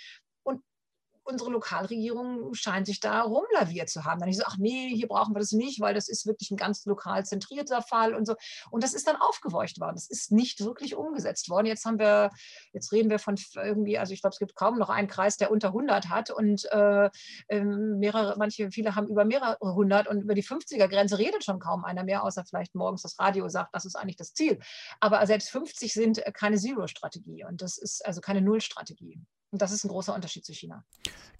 unsere 1.24 1.50
Lokalregierung 1.50 2.54
scheint 2.54 2.86
sich 2.86 3.00
da 3.00 3.22
rumlaviert 3.22 3.88
zu 3.88 4.04
haben. 4.04 4.20
Dann 4.20 4.28
ich 4.28 4.36
so, 4.36 4.44
ach 4.46 4.56
nee, 4.58 4.90
hier 4.94 5.08
brauchen 5.08 5.34
wir 5.34 5.40
das 5.40 5.52
nicht, 5.52 5.80
weil 5.80 5.94
das 5.94 6.08
ist 6.08 6.26
wirklich 6.26 6.50
ein 6.50 6.56
ganz 6.56 6.84
lokal 6.84 7.24
zentrierter 7.24 7.82
Fall 7.82 8.14
und 8.14 8.26
so. 8.26 8.34
Und 8.70 8.82
das 8.82 8.94
ist 8.94 9.06
dann 9.06 9.16
aufgeweicht 9.16 9.80
worden. 9.80 9.94
Das 9.94 10.08
ist 10.08 10.32
nicht 10.32 10.60
wirklich 10.64 10.94
umgesetzt 10.94 11.48
worden. 11.48 11.66
Jetzt 11.66 11.84
haben 11.84 11.98
wir, 11.98 12.30
jetzt 12.72 12.92
reden 12.92 13.10
wir 13.10 13.18
von 13.18 13.36
irgendwie, 13.54 13.98
also 13.98 14.12
ich 14.12 14.20
glaube, 14.20 14.32
es 14.32 14.38
gibt 14.38 14.54
kaum 14.54 14.78
noch 14.78 14.88
einen 14.88 15.08
Kreis, 15.08 15.36
der 15.36 15.50
unter 15.50 15.68
100 15.68 16.08
hat 16.08 16.30
und 16.30 16.70
äh, 16.72 17.10
ähm, 17.48 17.98
mehrere, 17.98 18.36
manche, 18.38 18.70
viele 18.70 18.94
haben 18.94 19.08
über 19.08 19.24
mehrere 19.24 19.58
hundert 19.60 20.08
und 20.08 20.22
über 20.22 20.34
die 20.34 20.44
50er-Grenze 20.44 21.18
redet 21.18 21.44
schon 21.44 21.58
kaum 21.58 21.84
einer 21.84 22.04
mehr, 22.04 22.24
außer 22.24 22.44
vielleicht 22.44 22.74
morgens 22.74 23.02
das 23.02 23.18
Radio 23.18 23.48
sagt, 23.48 23.74
das 23.74 23.84
ist 23.84 23.96
eigentlich 23.96 24.16
das 24.16 24.34
Ziel. 24.34 24.58
Aber 25.00 25.24
selbst 25.26 25.50
50 25.50 25.92
sind 25.92 26.22
keine 26.34 26.56
Zero-Strategie 26.56 27.44
und 27.44 27.62
das 27.62 27.78
ist 27.78 28.04
also 28.04 28.20
keine 28.20 28.42
Null-Strategie. 28.42 29.20
Und 29.52 29.60
das 29.60 29.70
ist 29.70 29.84
ein 29.84 29.88
großer 29.88 30.14
Unterschied 30.14 30.44
zu 30.46 30.54
China. 30.54 30.84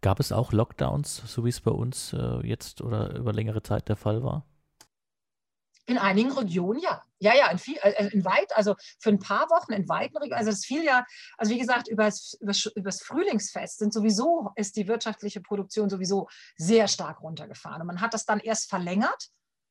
Gab 0.03 0.21
es 0.21 0.33
auch 0.33 0.53
Lockdowns, 0.53 1.23
so 1.27 1.45
wie 1.45 1.49
es 1.49 1.63
bei 1.63 1.71
uns 1.71 2.13
äh, 2.13 2.47
jetzt 2.47 2.83
oder 2.83 3.17
über 3.17 3.33
längere 3.33 3.63
Zeit 3.63 3.89
der 3.89 3.97
Fall 3.97 4.23
war? 4.23 4.47
In 5.87 5.99
einigen 5.99 6.31
Regionen 6.31 6.81
ja. 6.81 7.03
Ja, 7.19 7.35
ja, 7.35 7.51
in, 7.51 7.59
viel, 7.59 7.79
äh, 7.83 8.09
in 8.09 8.25
weit, 8.25 8.55
also 8.55 8.77
für 8.99 9.09
ein 9.09 9.19
paar 9.19 9.49
Wochen 9.49 9.73
in 9.73 9.89
weiten 9.89 10.17
Regionen. 10.19 10.39
Also 10.39 10.51
es 10.51 10.67
fiel 10.67 10.85
ja, 10.85 11.07
also 11.39 11.53
wie 11.53 11.59
gesagt, 11.59 11.89
über 11.89 12.05
das, 12.05 13.03
Frühlingsfest 13.03 13.79
sind 13.79 13.95
sowieso, 13.95 14.51
ist 14.57 14.77
die 14.77 14.87
wirtschaftliche 14.89 15.41
Produktion 15.41 15.89
sowieso 15.89 16.29
sehr 16.57 16.89
stark 16.89 17.23
runtergefahren. 17.23 17.81
Und 17.81 17.87
man 17.87 18.01
hat 18.01 18.13
das 18.13 18.27
dann 18.27 18.41
erst 18.41 18.69
verlängert 18.69 19.31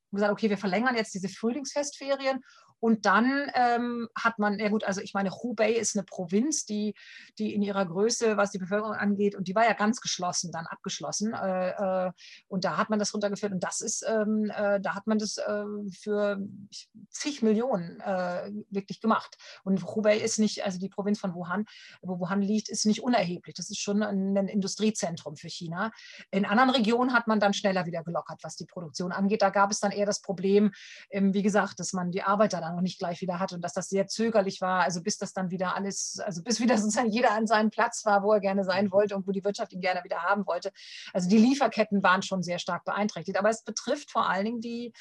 und 0.09 0.17
gesagt, 0.17 0.31
okay, 0.31 0.49
wir 0.49 0.57
verlängern 0.57 0.95
jetzt 0.95 1.13
diese 1.13 1.29
Frühlingsfestferien 1.29 2.41
und 2.81 3.05
dann 3.05 3.49
ähm, 3.53 4.09
hat 4.17 4.39
man, 4.39 4.57
ja 4.57 4.69
gut, 4.69 4.83
also 4.83 5.01
ich 5.01 5.13
meine, 5.13 5.29
Hubei 5.31 5.71
ist 5.71 5.95
eine 5.95 6.03
Provinz, 6.03 6.65
die, 6.65 6.95
die 7.37 7.53
in 7.53 7.61
ihrer 7.61 7.85
Größe, 7.85 8.37
was 8.37 8.49
die 8.49 8.57
Bevölkerung 8.57 8.95
angeht, 8.95 9.35
und 9.35 9.47
die 9.47 9.53
war 9.53 9.65
ja 9.65 9.73
ganz 9.73 10.01
geschlossen, 10.01 10.51
dann 10.51 10.65
abgeschlossen. 10.65 11.33
Äh, 11.33 12.07
äh, 12.07 12.11
und 12.47 12.65
da 12.65 12.77
hat 12.77 12.89
man 12.89 12.97
das 12.97 13.13
runtergeführt. 13.13 13.53
Und 13.53 13.63
das 13.63 13.81
ist, 13.81 14.03
ähm, 14.07 14.51
äh, 14.55 14.81
da 14.81 14.95
hat 14.95 15.05
man 15.05 15.19
das 15.19 15.37
äh, 15.37 15.65
für 15.91 16.39
zig 17.11 17.43
Millionen 17.43 17.99
äh, 17.99 18.51
wirklich 18.71 18.99
gemacht. 18.99 19.37
Und 19.63 19.83
Hubei 19.83 20.17
ist 20.17 20.39
nicht, 20.39 20.65
also 20.65 20.79
die 20.79 20.89
Provinz 20.89 21.19
von 21.19 21.35
Wuhan, 21.35 21.65
wo 22.01 22.19
Wuhan 22.19 22.41
liegt, 22.41 22.67
ist 22.67 22.87
nicht 22.87 23.03
unerheblich. 23.03 23.53
Das 23.53 23.69
ist 23.69 23.79
schon 23.79 24.01
ein, 24.01 24.35
ein 24.35 24.47
Industriezentrum 24.47 25.35
für 25.35 25.49
China. 25.49 25.91
In 26.31 26.45
anderen 26.45 26.71
Regionen 26.71 27.13
hat 27.13 27.27
man 27.27 27.39
dann 27.39 27.53
schneller 27.53 27.85
wieder 27.85 28.03
gelockert, 28.03 28.39
was 28.41 28.55
die 28.55 28.65
Produktion 28.65 29.11
angeht. 29.11 29.43
Da 29.43 29.51
gab 29.51 29.69
es 29.69 29.79
dann 29.79 29.91
eher 29.91 30.07
das 30.07 30.21
Problem, 30.21 30.71
ähm, 31.11 31.35
wie 31.35 31.43
gesagt, 31.43 31.79
dass 31.79 31.93
man 31.93 32.11
die 32.11 32.23
Arbeiter 32.23 32.59
dann 32.59 32.70
noch 32.71 32.81
nicht 32.81 32.99
gleich 32.99 33.21
wieder 33.21 33.39
hatte 33.39 33.55
und 33.55 33.61
dass 33.61 33.73
das 33.73 33.89
sehr 33.89 34.07
zögerlich 34.07 34.61
war, 34.61 34.83
also 34.83 35.01
bis 35.01 35.17
das 35.17 35.33
dann 35.33 35.51
wieder 35.51 35.75
alles, 35.75 36.19
also 36.23 36.43
bis 36.43 36.59
wieder 36.59 36.77
sozusagen 36.77 37.11
jeder 37.11 37.31
an 37.31 37.47
seinem 37.47 37.69
Platz 37.69 38.05
war, 38.05 38.23
wo 38.23 38.33
er 38.33 38.39
gerne 38.39 38.63
sein 38.63 38.85
mhm. 38.85 38.91
wollte 38.91 39.15
und 39.15 39.27
wo 39.27 39.31
die 39.31 39.43
Wirtschaft 39.43 39.73
ihn 39.73 39.81
gerne 39.81 40.03
wieder 40.03 40.23
haben 40.23 40.45
wollte. 40.47 40.71
Also 41.13 41.29
die 41.29 41.37
Lieferketten 41.37 42.03
waren 42.03 42.21
schon 42.21 42.43
sehr 42.43 42.59
stark 42.59 42.85
beeinträchtigt. 42.85 43.37
Aber 43.37 43.49
es 43.49 43.63
betrifft 43.63 44.11
vor 44.11 44.29
allen 44.29 44.45
Dingen 44.45 44.61
die, 44.61 44.93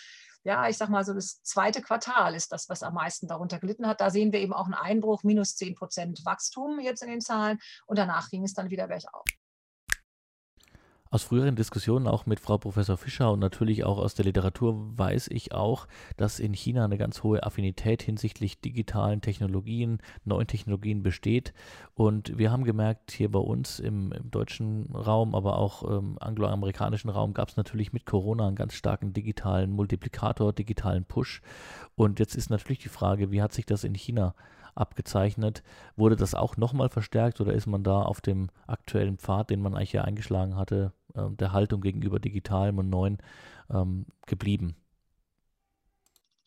ja, 0.42 0.68
ich 0.68 0.76
sag 0.76 0.88
mal 0.88 1.04
so, 1.04 1.12
das 1.12 1.42
zweite 1.42 1.82
Quartal 1.82 2.34
ist 2.34 2.52
das, 2.52 2.68
was 2.68 2.82
am 2.82 2.94
meisten 2.94 3.28
darunter 3.28 3.58
gelitten 3.58 3.86
hat. 3.86 4.00
Da 4.00 4.10
sehen 4.10 4.32
wir 4.32 4.40
eben 4.40 4.52
auch 4.52 4.64
einen 4.64 4.74
Einbruch, 4.74 5.22
minus 5.22 5.56
10 5.56 5.74
Prozent 5.74 6.24
Wachstum 6.24 6.80
jetzt 6.80 7.02
in 7.02 7.10
den 7.10 7.20
Zahlen 7.20 7.58
und 7.86 7.98
danach 7.98 8.30
ging 8.30 8.44
es 8.44 8.54
dann 8.54 8.70
wieder 8.70 8.88
bergauf. 8.88 9.24
Aus 11.12 11.24
früheren 11.24 11.56
Diskussionen 11.56 12.06
auch 12.06 12.26
mit 12.26 12.38
Frau 12.38 12.56
Professor 12.56 12.96
Fischer 12.96 13.32
und 13.32 13.40
natürlich 13.40 13.82
auch 13.82 13.98
aus 13.98 14.14
der 14.14 14.26
Literatur 14.26 14.96
weiß 14.96 15.26
ich 15.32 15.52
auch, 15.52 15.88
dass 16.16 16.38
in 16.38 16.54
China 16.54 16.84
eine 16.84 16.98
ganz 16.98 17.24
hohe 17.24 17.42
Affinität 17.42 18.00
hinsichtlich 18.00 18.60
digitalen 18.60 19.20
Technologien, 19.20 19.98
neuen 20.24 20.46
Technologien 20.46 21.02
besteht. 21.02 21.52
Und 21.94 22.38
wir 22.38 22.52
haben 22.52 22.62
gemerkt, 22.62 23.10
hier 23.10 23.28
bei 23.28 23.40
uns 23.40 23.80
im, 23.80 24.12
im 24.12 24.30
deutschen 24.30 24.94
Raum, 24.94 25.34
aber 25.34 25.58
auch 25.58 25.82
im 25.82 26.16
angloamerikanischen 26.20 27.10
Raum 27.10 27.34
gab 27.34 27.48
es 27.48 27.56
natürlich 27.56 27.92
mit 27.92 28.06
Corona 28.06 28.46
einen 28.46 28.54
ganz 28.54 28.74
starken 28.74 29.12
digitalen 29.12 29.72
Multiplikator, 29.72 30.52
digitalen 30.52 31.04
Push. 31.04 31.42
Und 31.96 32.20
jetzt 32.20 32.36
ist 32.36 32.50
natürlich 32.50 32.78
die 32.78 32.88
Frage, 32.88 33.32
wie 33.32 33.42
hat 33.42 33.52
sich 33.52 33.66
das 33.66 33.82
in 33.82 33.96
China 33.96 34.36
abgezeichnet. 34.74 35.62
Wurde 35.96 36.16
das 36.16 36.34
auch 36.34 36.56
nochmal 36.56 36.88
verstärkt 36.88 37.40
oder 37.40 37.52
ist 37.52 37.66
man 37.66 37.82
da 37.82 38.02
auf 38.02 38.20
dem 38.20 38.50
aktuellen 38.66 39.18
Pfad, 39.18 39.50
den 39.50 39.62
man 39.62 39.74
eigentlich 39.74 39.92
ja 39.92 40.02
eingeschlagen 40.02 40.56
hatte, 40.56 40.92
äh, 41.14 41.30
der 41.30 41.52
Haltung 41.52 41.80
gegenüber 41.80 42.18
Digitalem 42.20 42.78
und 42.78 42.90
Neuen 42.90 43.18
ähm, 43.70 44.06
geblieben? 44.26 44.76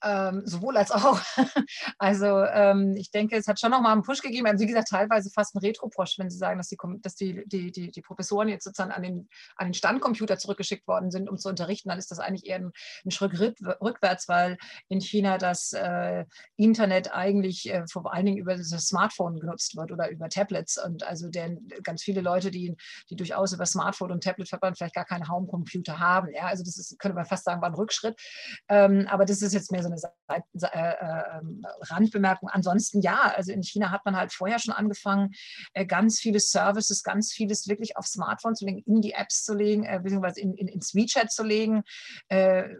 Ähm, 0.05 0.41
sowohl 0.45 0.75
als 0.75 0.91
auch. 0.91 1.19
also 1.97 2.43
ähm, 2.43 2.93
ich 2.97 3.09
denke, 3.09 3.37
es 3.37 3.47
hat 3.47 3.59
schon 3.59 3.71
nochmal 3.71 3.93
einen 3.93 4.03
Push 4.03 4.21
gegeben. 4.21 4.47
Also 4.47 4.61
wie 4.61 4.67
gesagt, 4.67 4.89
teilweise 4.89 5.29
fast 5.29 5.55
ein 5.55 5.59
Retro-Push, 5.59 6.19
wenn 6.19 6.29
Sie 6.29 6.37
sagen, 6.37 6.57
dass, 6.57 6.67
die, 6.67 6.77
dass 7.01 7.15
die, 7.15 7.43
die, 7.45 7.71
die, 7.71 7.89
die, 7.89 8.01
Professoren 8.01 8.49
jetzt 8.49 8.65
sozusagen 8.65 8.91
an 8.91 9.01
den, 9.01 9.29
an 9.55 9.67
den 9.67 9.73
Standcomputer 9.73 10.37
zurückgeschickt 10.37 10.85
worden 10.87 11.09
sind, 11.09 11.29
um 11.29 11.37
zu 11.37 11.47
unterrichten, 11.47 11.87
dann 11.87 11.97
ist 11.97 12.11
das 12.11 12.19
eigentlich 12.19 12.47
eher 12.47 12.57
ein, 12.57 12.71
ein 13.05 13.11
Schritt 13.11 13.39
rückwärts, 13.39 14.27
weil 14.27 14.57
in 14.89 14.99
China 14.99 15.37
das 15.37 15.71
äh, 15.71 16.25
Internet 16.57 17.13
eigentlich 17.13 17.69
äh, 17.69 17.85
vor 17.89 18.13
allen 18.13 18.25
Dingen 18.25 18.39
über 18.39 18.57
das 18.57 18.69
Smartphone 18.69 19.39
genutzt 19.39 19.77
wird 19.77 19.91
oder 19.93 20.09
über 20.09 20.27
Tablets. 20.27 20.77
Und 20.83 21.07
also 21.07 21.29
denn 21.29 21.69
ganz 21.81 22.03
viele 22.03 22.19
Leute, 22.19 22.51
die, 22.51 22.75
die 23.09 23.15
durchaus 23.15 23.53
über 23.53 23.65
Smartphone 23.65 24.11
und 24.11 24.23
Tablet 24.23 24.49
verband, 24.49 24.77
vielleicht 24.77 24.95
gar 24.95 25.05
keinen 25.05 25.29
Homecomputer 25.29 25.99
haben. 25.99 26.27
Ja, 26.33 26.47
also 26.47 26.63
das 26.63 26.77
ist, 26.77 26.99
könnte 26.99 27.15
man 27.15 27.25
fast 27.25 27.45
sagen, 27.45 27.61
war 27.61 27.69
ein 27.69 27.75
Rückschritt. 27.75 28.19
Ähm, 28.67 29.07
aber 29.09 29.23
das 29.23 29.41
ist 29.41 29.53
jetzt 29.53 29.71
mehr 29.71 29.81
so 29.81 29.92
eine 30.27 30.43
äh, 30.61 30.77
äh, 30.77 31.41
Randbemerkung. 31.81 32.49
Ansonsten 32.49 33.01
ja, 33.01 33.33
also 33.35 33.51
in 33.51 33.63
China 33.63 33.91
hat 33.91 34.05
man 34.05 34.15
halt 34.15 34.33
vorher 34.33 34.59
schon 34.59 34.73
angefangen, 34.73 35.31
äh, 35.73 35.85
ganz 35.85 36.19
viele 36.19 36.39
Services, 36.39 37.03
ganz 37.03 37.31
vieles 37.31 37.67
wirklich 37.67 37.97
auf 37.97 38.07
Smartphone 38.07 38.55
zu 38.55 38.65
legen, 38.65 38.83
in 38.85 39.01
die 39.01 39.13
Apps 39.13 39.43
zu 39.43 39.53
legen, 39.53 39.87
beziehungsweise 40.03 40.41
in, 40.41 40.53
in, 40.55 40.67
ins 40.67 40.93
WeChat 40.93 41.31
zu 41.31 41.43
legen. 41.43 41.83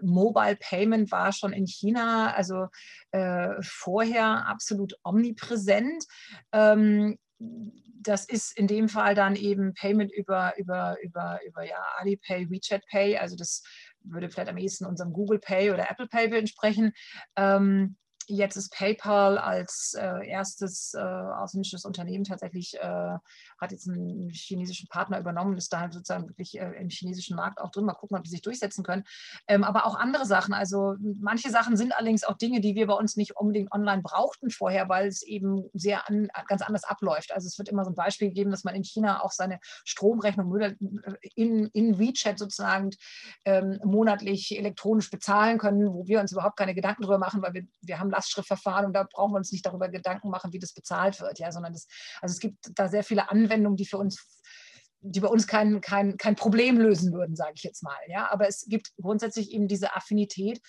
Mobile 0.02 0.56
Payment 0.56 1.12
war 1.12 1.32
schon 1.32 1.54
in 1.54 1.66
China, 1.66 2.34
also 2.34 2.68
vorher 3.62 4.48
absolut 4.48 4.94
omnipräsent. 5.04 6.06
Ähm, 6.52 7.18
das 8.04 8.26
ist 8.26 8.58
in 8.58 8.68
dem 8.68 8.90
Fall 8.90 9.16
dann 9.16 9.36
eben 9.36 9.74
Payment 9.74 10.12
über, 10.12 10.54
über, 10.58 10.98
über, 11.02 11.40
über 11.46 11.64
ja, 11.64 11.84
Alipay, 11.98 12.50
WeChat 12.50 12.86
Pay, 12.88 13.18
also 13.18 13.36
das 13.36 13.64
würde 14.04 14.30
vielleicht 14.30 14.50
am 14.50 14.58
ehesten 14.58 14.86
unserem 14.86 15.14
Google 15.14 15.40
Pay 15.40 15.72
oder 15.72 15.90
Apple 15.90 16.08
Pay 16.08 16.38
entsprechen. 16.38 16.94
Ähm, 17.36 17.96
jetzt 18.28 18.56
ist 18.56 18.74
PayPal 18.74 19.38
als 19.38 19.96
äh, 20.00 20.28
erstes 20.28 20.94
äh, 20.94 21.00
ausländisches 21.00 21.86
Unternehmen 21.86 22.24
tatsächlich, 22.24 22.76
äh, 22.76 23.18
hat 23.60 23.72
jetzt 23.72 23.88
einen 23.90 24.30
chinesischen 24.30 24.88
Partner 24.88 25.20
übernommen, 25.20 25.58
ist 25.58 25.72
da 25.74 25.82
halt 25.82 25.94
sozusagen 25.94 26.28
wirklich 26.28 26.60
äh, 26.60 26.72
im 26.80 26.90
chinesischen 26.90 27.36
Markt 27.36 27.60
auch 27.60 27.72
drin. 27.72 27.86
Mal 27.86 27.94
gucken, 27.94 28.18
ob 28.18 28.24
die 28.24 28.30
sich 28.30 28.42
durchsetzen 28.42 28.84
können. 28.84 29.04
Ähm, 29.48 29.64
aber 29.64 29.86
auch 29.86 29.96
andere 29.96 30.26
Sachen. 30.26 30.54
Also 30.54 30.96
manche 31.00 31.50
Sachen 31.50 31.78
sind 31.78 31.96
allerdings 31.96 32.24
auch 32.24 32.38
Dinge, 32.38 32.62
die 32.62 32.76
wir 32.76 32.88
bei 32.88 32.94
uns 32.94 33.16
nicht 33.16 33.36
unbedingt 33.38 33.72
online 33.72 34.02
brauchten 34.02 34.50
vorher, 34.50 34.90
weil 34.90 35.08
es 35.08 35.22
eben 35.24 35.70
sehr 35.74 36.08
an, 36.10 36.30
ganz 36.48 36.62
anders 36.62 36.84
abläuft. 36.84 37.34
Also 37.34 37.48
es 37.48 37.58
wird 37.58 37.70
immer 37.70 37.86
so 37.86 37.92
ein 37.92 37.96
Beispiel 37.96 38.30
gegeben, 38.30 38.52
dass 38.52 38.64
man 38.64 38.76
in 38.76 38.84
China 38.84 39.24
auch 39.24 39.32
seine 39.32 39.60
Stromrechnung 39.86 40.54
in, 41.36 41.68
in 41.68 42.00
WeChat 42.00 42.40
sozusagen 42.40 42.92
ähm, 43.46 43.80
monatlich 43.84 44.58
elektronisch 44.58 45.10
bezahlen 45.10 45.58
können, 45.58 45.94
wo 45.94 46.08
wir 46.08 46.20
uns 46.20 46.32
überhaupt 46.32 46.58
keine 46.58 46.76
Gedanken 46.76 47.04
drüber 47.04 47.18
machen, 47.18 47.42
weil 47.42 47.54
wir, 47.54 47.68
wir 47.82 48.00
haben 48.00 48.13
Lastschriftverfahren 48.14 48.86
und 48.86 48.94
da 48.94 49.08
brauchen 49.12 49.34
wir 49.34 49.38
uns 49.38 49.52
nicht 49.52 49.66
darüber 49.66 49.90
Gedanken 49.90 50.30
machen, 50.30 50.54
wie 50.54 50.60
das 50.60 50.74
bezahlt 50.74 51.20
wird, 51.20 51.40
ja, 51.40 51.52
sondern 51.52 51.74
das, 51.74 51.88
also 52.22 52.34
es 52.34 52.40
gibt 52.40 52.72
da 52.76 52.88
sehr 52.88 53.04
viele 53.04 53.30
Anwendungen, 53.30 53.78
die 53.78 53.86
für 53.86 53.98
uns 53.98 54.42
die 55.06 55.20
bei 55.20 55.28
uns 55.28 55.48
kein, 55.48 55.82
kein, 55.82 56.16
kein 56.18 56.36
Problem 56.36 56.78
lösen 56.78 57.12
würden, 57.12 57.36
sage 57.36 57.54
ich 57.56 57.64
jetzt 57.64 57.84
mal. 57.84 57.98
Ja? 58.08 58.32
Aber 58.32 58.48
es 58.48 58.66
gibt 58.68 58.94
grundsätzlich 59.02 59.52
eben 59.52 59.68
diese 59.68 59.96
Affinität, 59.96 60.62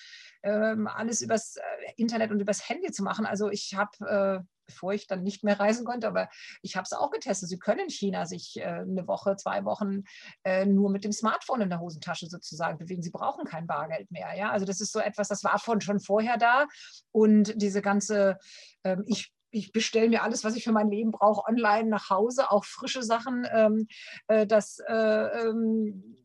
ähm, 0.42 0.88
alles 0.88 1.20
übers 1.20 1.57
äh, 1.57 1.62
Internet 1.97 2.32
und 2.32 2.40
übers 2.40 2.68
Handy 2.68 2.90
zu 2.90 3.05
machen. 3.05 3.26
Also 3.26 3.49
ich 3.49 3.74
habe 3.74 4.42
äh, 4.42 4.54
bevor 4.67 4.93
ich 4.93 5.07
dann 5.07 5.23
nicht 5.23 5.45
mehr 5.45 5.59
reisen 5.59 5.85
konnte, 5.85 6.07
aber 6.07 6.29
ich 6.62 6.77
habe 6.77 6.85
es 6.85 6.93
auch 6.93 7.11
getestet. 7.11 7.49
Sie 7.49 7.59
können 7.59 7.81
in 7.81 7.91
China 7.91 8.27
sich 8.27 8.57
äh, 8.57 8.65
eine 8.65 9.07
Woche, 9.07 9.37
zwei 9.37 9.65
Wochen 9.65 10.05
äh, 10.45 10.67
nur 10.67 10.91
mit 10.91 11.05
dem 11.05 11.12
Smartphone 11.12 11.62
in 11.62 11.71
der 11.71 11.81
Hosentasche 11.81 12.27
sozusagen 12.27 12.79
bewegen. 12.79 13.03
Sie 13.03 13.11
brauchen 13.11 13.45
kein 13.45 13.67
Bargeld 13.67 14.11
mehr. 14.11 14.35
Ja? 14.37 14.51
Also 14.51 14.67
das 14.67 14.81
ist 14.81 14.93
so 14.93 15.01
etwas, 15.01 15.29
das 15.29 15.45
war 15.45 15.59
von, 15.59 15.81
schon 15.81 16.01
vorher 16.01 16.37
da. 16.37 16.67
Und 17.12 17.61
diese 17.61 17.83
ganze, 17.83 18.39
ähm, 18.85 19.05
ich 19.07 19.33
ich 19.55 19.71
bestelle 19.71 20.09
mir 20.09 20.25
alles, 20.25 20.43
was 20.43 20.57
ich 20.57 20.65
für 20.65 20.73
mein 20.73 20.91
Leben 20.91 21.12
brauche, 21.12 21.49
online 21.49 21.89
nach 21.89 22.11
Hause, 22.11 22.51
auch 22.51 22.65
frische 22.65 23.05
Sachen. 23.05 23.47
Ähm, 23.53 23.87
äh, 24.27 24.49
das 24.49 24.81
äh, 24.81 24.93
ähm, 24.93 26.17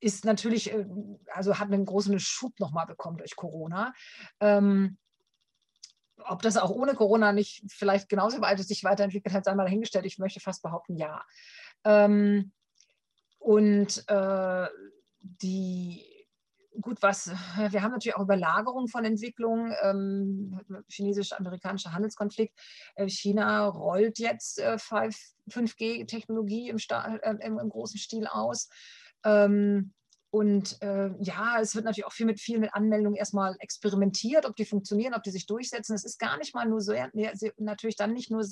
ist 0.00 0.24
natürlich, 0.24 0.72
äh, 0.72 0.86
also 1.32 1.58
hat 1.58 1.72
einen 1.72 1.84
großen 1.84 2.18
Schub 2.20 2.58
nochmal 2.60 2.86
bekommen 2.86 3.16
durch 3.18 3.34
Corona. 3.34 3.92
Ähm, 4.40 4.98
ob 6.28 6.42
das 6.42 6.56
auch 6.56 6.70
ohne 6.70 6.94
Corona 6.94 7.32
nicht 7.32 7.62
vielleicht 7.68 8.08
genauso 8.08 8.40
weit 8.40 8.58
sich 8.60 8.84
weiterentwickelt 8.84 9.34
hat, 9.34 9.44
sei 9.44 9.54
mal 9.54 9.64
dahingestellt. 9.64 10.06
Ich 10.06 10.18
möchte 10.18 10.40
fast 10.40 10.62
behaupten, 10.62 10.96
ja. 10.96 11.24
Ähm, 11.84 12.52
und 13.38 14.04
äh, 14.08 14.66
die, 15.20 16.04
gut, 16.80 17.00
was, 17.00 17.28
wir 17.28 17.82
haben 17.82 17.92
natürlich 17.92 18.16
auch 18.16 18.22
Überlagerung 18.22 18.88
von 18.88 19.04
Entwicklungen, 19.04 19.74
ähm, 19.82 20.84
chinesisch-amerikanischer 20.88 21.92
Handelskonflikt. 21.92 22.58
Äh, 22.96 23.08
China 23.08 23.66
rollt 23.66 24.18
jetzt 24.18 24.58
äh, 24.58 24.76
5G-Technologie 24.76 26.70
im, 26.70 26.76
äh, 26.76 27.46
im, 27.46 27.58
im, 27.58 27.68
großen 27.68 27.98
Stil 27.98 28.26
aus. 28.26 28.68
Ähm, 29.24 29.92
und 30.36 30.76
äh, 30.82 31.08
ja, 31.20 31.58
es 31.62 31.74
wird 31.74 31.86
natürlich 31.86 32.04
auch 32.04 32.12
viel 32.12 32.26
mit 32.26 32.40
viel 32.40 32.58
mit 32.58 32.74
Anmeldungen 32.74 33.16
erstmal 33.16 33.56
experimentiert, 33.58 34.44
ob 34.44 34.54
die 34.54 34.66
funktionieren, 34.66 35.14
ob 35.14 35.22
die 35.22 35.30
sich 35.30 35.46
durchsetzen. 35.46 35.94
Es 35.94 36.04
ist 36.04 36.18
gar 36.18 36.36
nicht 36.36 36.54
mal 36.54 36.68
nur 36.68 36.82
so, 36.82 36.92
natürlich 37.56 37.96
dann 37.96 38.12
nicht 38.12 38.30
nur, 38.30 38.44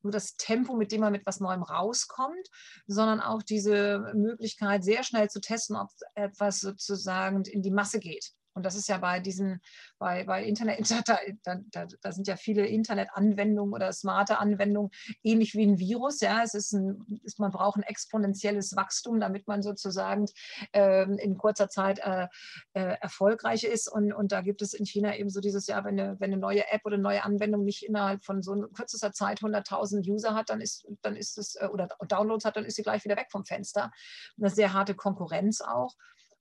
nur 0.00 0.12
das 0.12 0.36
Tempo, 0.36 0.74
mit 0.74 0.92
dem 0.92 1.02
man 1.02 1.12
mit 1.12 1.26
was 1.26 1.40
Neuem 1.40 1.62
rauskommt, 1.62 2.48
sondern 2.86 3.20
auch 3.20 3.42
diese 3.42 4.14
Möglichkeit, 4.14 4.82
sehr 4.82 5.02
schnell 5.02 5.28
zu 5.28 5.42
testen, 5.42 5.76
ob 5.76 5.90
etwas 6.14 6.60
sozusagen 6.60 7.42
in 7.42 7.60
die 7.60 7.70
Masse 7.70 8.00
geht. 8.00 8.32
Und 8.56 8.64
das 8.64 8.74
ist 8.74 8.88
ja 8.88 8.96
bei 8.96 9.20
diesen, 9.20 9.60
bei, 9.98 10.24
bei 10.24 10.42
Internet, 10.42 10.80
da, 11.44 11.60
da, 11.70 11.86
da 12.00 12.12
sind 12.12 12.26
ja 12.26 12.36
viele 12.36 12.66
Internetanwendungen 12.66 13.74
oder 13.74 13.92
smarte 13.92 14.38
Anwendungen 14.38 14.90
ähnlich 15.22 15.54
wie 15.54 15.66
ein 15.66 15.78
Virus. 15.78 16.20
Ja, 16.20 16.42
es 16.42 16.54
ist 16.54 16.72
ein, 16.72 17.20
ist, 17.22 17.38
man 17.38 17.52
braucht 17.52 17.76
ein 17.76 17.82
exponentielles 17.82 18.74
Wachstum, 18.74 19.20
damit 19.20 19.46
man 19.46 19.62
sozusagen 19.62 20.24
äh, 20.72 21.02
in 21.02 21.36
kurzer 21.36 21.68
Zeit 21.68 21.98
äh, 21.98 22.28
äh, 22.72 22.96
erfolgreich 23.02 23.64
ist. 23.64 23.92
Und, 23.92 24.14
und 24.14 24.32
da 24.32 24.40
gibt 24.40 24.62
es 24.62 24.72
in 24.72 24.86
China 24.86 25.14
eben 25.14 25.28
so 25.28 25.40
dieses 25.40 25.66
Jahr, 25.66 25.84
wenn 25.84 26.00
eine, 26.00 26.18
wenn 26.18 26.32
eine 26.32 26.40
neue 26.40 26.66
App 26.72 26.86
oder 26.86 26.94
eine 26.94 27.02
neue 27.02 27.24
Anwendung 27.24 27.62
nicht 27.62 27.82
innerhalb 27.82 28.24
von 28.24 28.42
so 28.42 28.54
kürzester 28.68 29.12
Zeit 29.12 29.40
100.000 29.40 30.08
User 30.10 30.34
hat, 30.34 30.48
dann 30.48 30.62
ist, 30.62 30.86
dann 31.02 31.14
ist 31.14 31.36
es, 31.36 31.56
äh, 31.56 31.66
oder 31.66 31.88
Downloads 32.08 32.46
hat, 32.46 32.56
dann 32.56 32.64
ist 32.64 32.76
sie 32.76 32.82
gleich 32.82 33.04
wieder 33.04 33.16
weg 33.16 33.28
vom 33.30 33.44
Fenster. 33.44 33.92
Eine 34.38 34.48
sehr 34.48 34.72
harte 34.72 34.94
Konkurrenz 34.94 35.60
auch. 35.60 35.94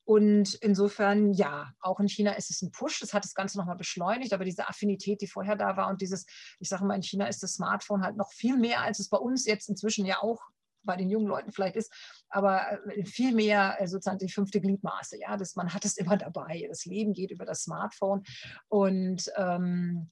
Und 0.06 0.54
insofern, 0.56 1.34
ja, 1.34 1.74
auch 1.80 2.00
in 2.00 2.08
China 2.08 2.34
ist 2.34 2.52
es 2.52 2.62
ein 2.62 2.72
Push. 2.72 3.00
Das 3.00 3.14
hat 3.14 3.24
das 3.24 3.34
Ganze 3.34 3.58
nochmal 3.58 3.76
beschleunigt, 3.76 4.34
aber 4.34 4.46
diese 4.46 4.70
Affinität, 4.70 5.20
die 5.20 5.28
vorher 5.28 5.56
da 5.56 5.76
war 5.78 5.90
und 5.90 6.00
dieses, 6.00 6.26
ich 6.60 6.70
sage 6.70 6.86
mal, 6.86 6.96
in 6.96 7.04
China 7.04 7.26
ist 7.26 7.42
das 7.42 7.54
Smartphone 7.54 8.04
halt 8.04 8.16
noch 8.16 8.32
viel 8.32 8.56
mehr, 8.58 8.82
als 8.82 9.00
es 9.00 9.10
bei 9.10 9.18
uns 9.18 9.46
jetzt 9.46 9.68
inzwischen 9.68 10.06
ja 10.06 10.22
auch 10.22 10.42
bei 10.84 10.96
den 10.96 11.10
jungen 11.10 11.26
Leuten 11.26 11.52
vielleicht 11.52 11.76
ist, 11.76 11.92
aber 12.30 12.80
äh, 12.88 13.04
viel 13.06 13.34
mehr 13.34 13.78
äh, 13.80 13.88
sozusagen 13.88 14.20
die 14.20 14.30
fünfte 14.30 14.62
Gliedmaße. 14.62 15.20
Ja, 15.20 15.36
das, 15.36 15.56
man 15.56 15.74
hat 15.74 15.84
es 15.84 15.98
immer 15.98 16.18
dabei. 16.18 16.66
Das 16.70 16.86
Leben 16.86 17.14
geht 17.14 17.32
über 17.32 17.46
das 17.46 17.64
Smartphone 17.64 18.24
und 18.70 19.32
ähm, 19.36 20.12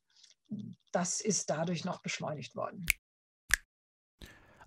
das 0.91 1.21
ist 1.21 1.49
dadurch 1.49 1.85
noch 1.85 2.01
beschleunigt 2.01 2.55
worden. 2.55 2.85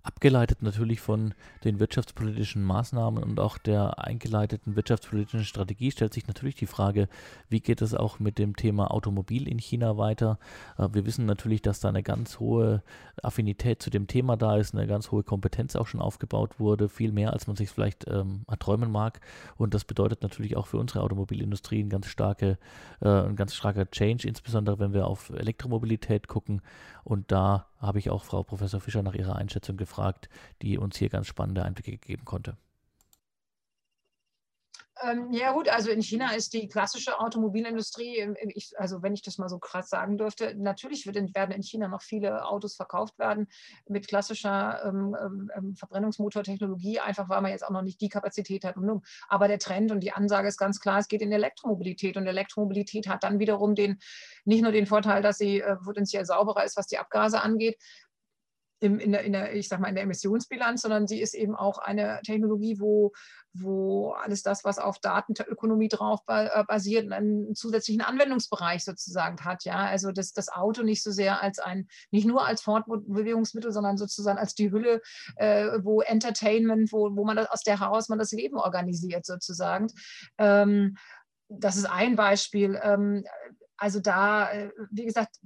Abgeleitet 0.07 0.61
natürlich 0.61 1.01
von 1.01 1.33
den 1.65 1.81
wirtschaftspolitischen 1.81 2.63
Maßnahmen 2.63 3.21
und 3.21 3.41
auch 3.41 3.57
der 3.57 3.99
eingeleiteten 3.99 4.77
wirtschaftspolitischen 4.77 5.43
Strategie 5.43 5.91
stellt 5.91 6.13
sich 6.13 6.27
natürlich 6.27 6.55
die 6.55 6.65
Frage, 6.65 7.09
wie 7.49 7.59
geht 7.59 7.81
es 7.81 7.93
auch 7.93 8.17
mit 8.17 8.37
dem 8.37 8.55
Thema 8.55 8.89
Automobil 8.91 9.49
in 9.49 9.59
China 9.59 9.97
weiter? 9.97 10.39
Äh, 10.77 10.87
wir 10.93 11.05
wissen 11.05 11.25
natürlich, 11.25 11.61
dass 11.61 11.81
da 11.81 11.89
eine 11.89 12.03
ganz 12.03 12.39
hohe 12.39 12.83
Affinität 13.21 13.81
zu 13.81 13.89
dem 13.89 14.07
Thema 14.07 14.37
da 14.37 14.55
ist, 14.55 14.73
eine 14.73 14.87
ganz 14.87 15.11
hohe 15.11 15.23
Kompetenz 15.23 15.75
auch 15.75 15.87
schon 15.87 15.99
aufgebaut 15.99 16.57
wurde, 16.57 16.87
viel 16.87 17.11
mehr 17.11 17.33
als 17.33 17.47
man 17.47 17.57
sich 17.57 17.69
vielleicht 17.69 18.07
ähm, 18.07 18.45
erträumen 18.47 18.89
mag. 18.89 19.19
Und 19.57 19.73
das 19.73 19.83
bedeutet 19.83 20.23
natürlich 20.23 20.55
auch 20.55 20.67
für 20.67 20.77
unsere 20.77 21.01
Automobilindustrie 21.01 21.83
ein 21.83 21.89
ganz 21.89 22.07
starke, 22.07 22.57
äh, 23.01 23.09
ein 23.09 23.35
ganz 23.35 23.55
starker 23.55 23.91
Change, 23.91 24.25
insbesondere 24.25 24.79
wenn 24.79 24.93
wir 24.93 25.05
auf 25.05 25.31
Elektromobilität 25.31 26.29
gucken. 26.29 26.61
Und 27.03 27.31
da 27.31 27.67
habe 27.79 27.99
ich 27.99 28.09
auch 28.09 28.23
Frau 28.23 28.43
Professor 28.43 28.81
Fischer 28.81 29.03
nach 29.03 29.13
ihrer 29.13 29.35
Einschätzung 29.35 29.77
gefragt, 29.77 30.29
die 30.61 30.77
uns 30.77 30.97
hier 30.97 31.09
ganz 31.09 31.27
spannende 31.27 31.63
Einblicke 31.63 31.91
gegeben 31.91 32.25
konnte. 32.25 32.57
Ähm, 35.03 35.31
ja 35.31 35.51
gut, 35.51 35.69
also 35.69 35.91
in 35.91 36.01
China 36.01 36.33
ist 36.33 36.53
die 36.53 36.67
klassische 36.67 37.19
Automobilindustrie, 37.19 38.17
ähm, 38.17 38.35
ich, 38.55 38.71
also 38.77 39.03
wenn 39.03 39.13
ich 39.13 39.21
das 39.21 39.37
mal 39.37 39.49
so 39.49 39.59
krass 39.59 39.89
sagen 39.89 40.17
dürfte, 40.17 40.55
natürlich 40.55 41.05
in, 41.05 41.35
werden 41.35 41.51
in 41.51 41.63
China 41.63 41.87
noch 41.87 42.01
viele 42.01 42.45
Autos 42.45 42.75
verkauft 42.75 43.19
werden 43.19 43.47
mit 43.87 44.07
klassischer 44.07 44.81
ähm, 44.85 45.15
ähm, 45.21 45.51
ähm 45.55 45.75
Verbrennungsmotortechnologie, 45.75 46.99
einfach 46.99 47.29
weil 47.29 47.41
man 47.41 47.51
jetzt 47.51 47.65
auch 47.65 47.71
noch 47.71 47.81
nicht 47.81 48.01
die 48.01 48.09
Kapazität 48.09 48.63
hat. 48.63 48.75
Aber 49.27 49.47
der 49.47 49.59
Trend 49.59 49.91
und 49.91 49.99
die 50.01 50.11
Ansage 50.11 50.47
ist 50.47 50.57
ganz 50.57 50.79
klar, 50.79 50.99
es 50.99 51.07
geht 51.07 51.21
in 51.21 51.31
Elektromobilität 51.31 52.17
und 52.17 52.27
Elektromobilität 52.27 53.07
hat 53.07 53.23
dann 53.23 53.39
wiederum 53.39 53.75
den, 53.75 53.99
nicht 54.45 54.61
nur 54.61 54.71
den 54.71 54.85
Vorteil, 54.85 55.21
dass 55.21 55.37
sie 55.37 55.61
äh, 55.61 55.75
potenziell 55.77 56.25
sauberer 56.25 56.63
ist, 56.63 56.77
was 56.77 56.87
die 56.87 56.97
Abgase 56.97 57.41
angeht, 57.41 57.77
im, 58.79 58.99
in, 58.99 59.11
der, 59.11 59.23
in 59.23 59.33
der, 59.33 59.55
ich 59.55 59.67
sag 59.67 59.79
mal, 59.79 59.87
in 59.87 59.95
der 59.95 60.03
Emissionsbilanz, 60.03 60.81
sondern 60.81 61.07
sie 61.07 61.21
ist 61.21 61.33
eben 61.33 61.55
auch 61.55 61.77
eine 61.79 62.19
Technologie, 62.23 62.79
wo, 62.79 63.11
wo 63.53 64.11
alles 64.11 64.43
das, 64.43 64.63
was 64.63 64.77
auf 64.77 64.99
Datenökonomie 64.99 65.87
drauf 65.87 66.19
äh, 66.27 66.63
basiert, 66.65 67.11
einen 67.11 67.55
zusätzlichen 67.55 68.01
Anwendungsbereich 68.01 68.83
sozusagen 68.83 69.43
hat. 69.43 69.63
Ja, 69.65 69.85
also 69.85 70.11
das, 70.11 70.33
das 70.33 70.49
Auto 70.49 70.83
nicht 70.83 71.03
so 71.03 71.11
sehr 71.11 71.41
als 71.41 71.59
ein, 71.59 71.87
nicht 72.11 72.27
nur 72.27 72.45
als 72.45 72.61
Fortbewegungsmittel, 72.61 73.71
sondern 73.71 73.97
sozusagen 73.97 74.37
als 74.37 74.53
die 74.53 74.71
Hülle, 74.71 75.01
äh, 75.37 75.79
wo 75.81 76.01
Entertainment, 76.01 76.91
wo, 76.91 77.15
wo 77.15 77.25
man 77.25 77.37
das, 77.37 77.49
aus 77.49 77.63
der 77.63 77.79
heraus 77.79 78.09
man 78.09 78.19
das 78.19 78.31
Leben 78.31 78.57
organisiert 78.57 79.25
sozusagen. 79.25 79.87
Ähm, 80.37 80.97
das 81.49 81.77
ist 81.77 81.85
ein 81.85 82.15
Beispiel. 82.15 82.79
Ähm, 82.81 83.23
also 83.77 83.99
da, 83.99 84.51
äh, 84.51 84.71
wie 84.91 85.05
gesagt, 85.05 85.37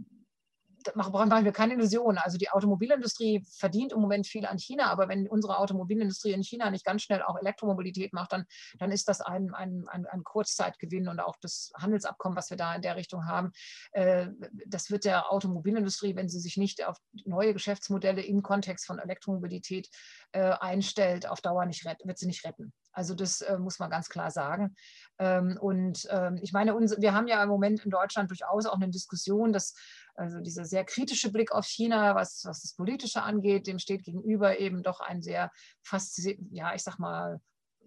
machen 0.95 1.13
wir 1.45 1.51
keine 1.51 1.73
Illusion. 1.73 2.17
Also 2.17 2.37
die 2.37 2.49
Automobilindustrie 2.49 3.43
verdient 3.49 3.93
im 3.93 3.99
Moment 3.99 4.27
viel 4.27 4.45
an 4.45 4.57
China, 4.57 4.91
aber 4.91 5.07
wenn 5.09 5.27
unsere 5.27 5.57
Automobilindustrie 5.57 6.31
in 6.31 6.43
China 6.43 6.69
nicht 6.69 6.85
ganz 6.85 7.03
schnell 7.03 7.21
auch 7.21 7.37
Elektromobilität 7.37 8.13
macht, 8.13 8.33
dann, 8.33 8.45
dann 8.79 8.91
ist 8.91 9.07
das 9.07 9.21
ein, 9.21 9.53
ein, 9.53 9.85
ein, 9.87 10.05
ein 10.05 10.23
Kurzzeitgewinn 10.23 11.07
und 11.07 11.19
auch 11.19 11.35
das 11.41 11.71
Handelsabkommen, 11.77 12.37
was 12.37 12.49
wir 12.49 12.57
da 12.57 12.75
in 12.75 12.81
der 12.81 12.95
Richtung 12.95 13.25
haben, 13.25 13.51
äh, 13.91 14.27
das 14.65 14.91
wird 14.91 15.05
der 15.05 15.31
Automobilindustrie, 15.31 16.15
wenn 16.15 16.29
sie 16.29 16.39
sich 16.39 16.57
nicht 16.57 16.85
auf 16.85 16.97
neue 17.25 17.53
Geschäftsmodelle 17.53 18.21
im 18.21 18.41
Kontext 18.41 18.85
von 18.85 18.99
Elektromobilität 18.99 19.89
äh, 20.31 20.53
einstellt, 20.59 21.27
auf 21.27 21.41
Dauer 21.41 21.65
nicht 21.65 21.85
retten, 21.85 22.07
wird 22.07 22.17
sie 22.17 22.27
nicht 22.27 22.45
retten. 22.45 22.73
Also 22.91 23.15
das 23.15 23.41
äh, 23.41 23.57
muss 23.57 23.79
man 23.79 23.89
ganz 23.89 24.09
klar 24.09 24.31
sagen. 24.31 24.75
Ähm, 25.19 25.57
und 25.59 26.07
ähm, 26.09 26.39
ich 26.41 26.53
meine, 26.53 26.75
uns, 26.75 26.99
wir 26.99 27.13
haben 27.13 27.27
ja 27.27 27.41
im 27.41 27.49
Moment 27.49 27.85
in 27.85 27.91
Deutschland 27.91 28.29
durchaus 28.29 28.65
auch 28.65 28.75
eine 28.75 28.89
Diskussion, 28.89 29.53
dass 29.53 29.73
also 30.15 30.39
dieser 30.39 30.65
sehr 30.65 30.83
kritische 30.83 31.31
Blick 31.31 31.51
auf 31.51 31.65
China, 31.65 32.15
was, 32.15 32.43
was 32.45 32.61
das 32.61 32.75
Politische 32.75 33.21
angeht, 33.21 33.67
dem 33.67 33.79
steht 33.79 34.03
gegenüber 34.03 34.59
eben 34.59 34.83
doch 34.83 34.99
ein 34.99 35.21
sehr 35.21 35.51
ja, 36.51 36.75
ich 36.75 36.83
sag 36.83 36.99
mal, 36.99 37.39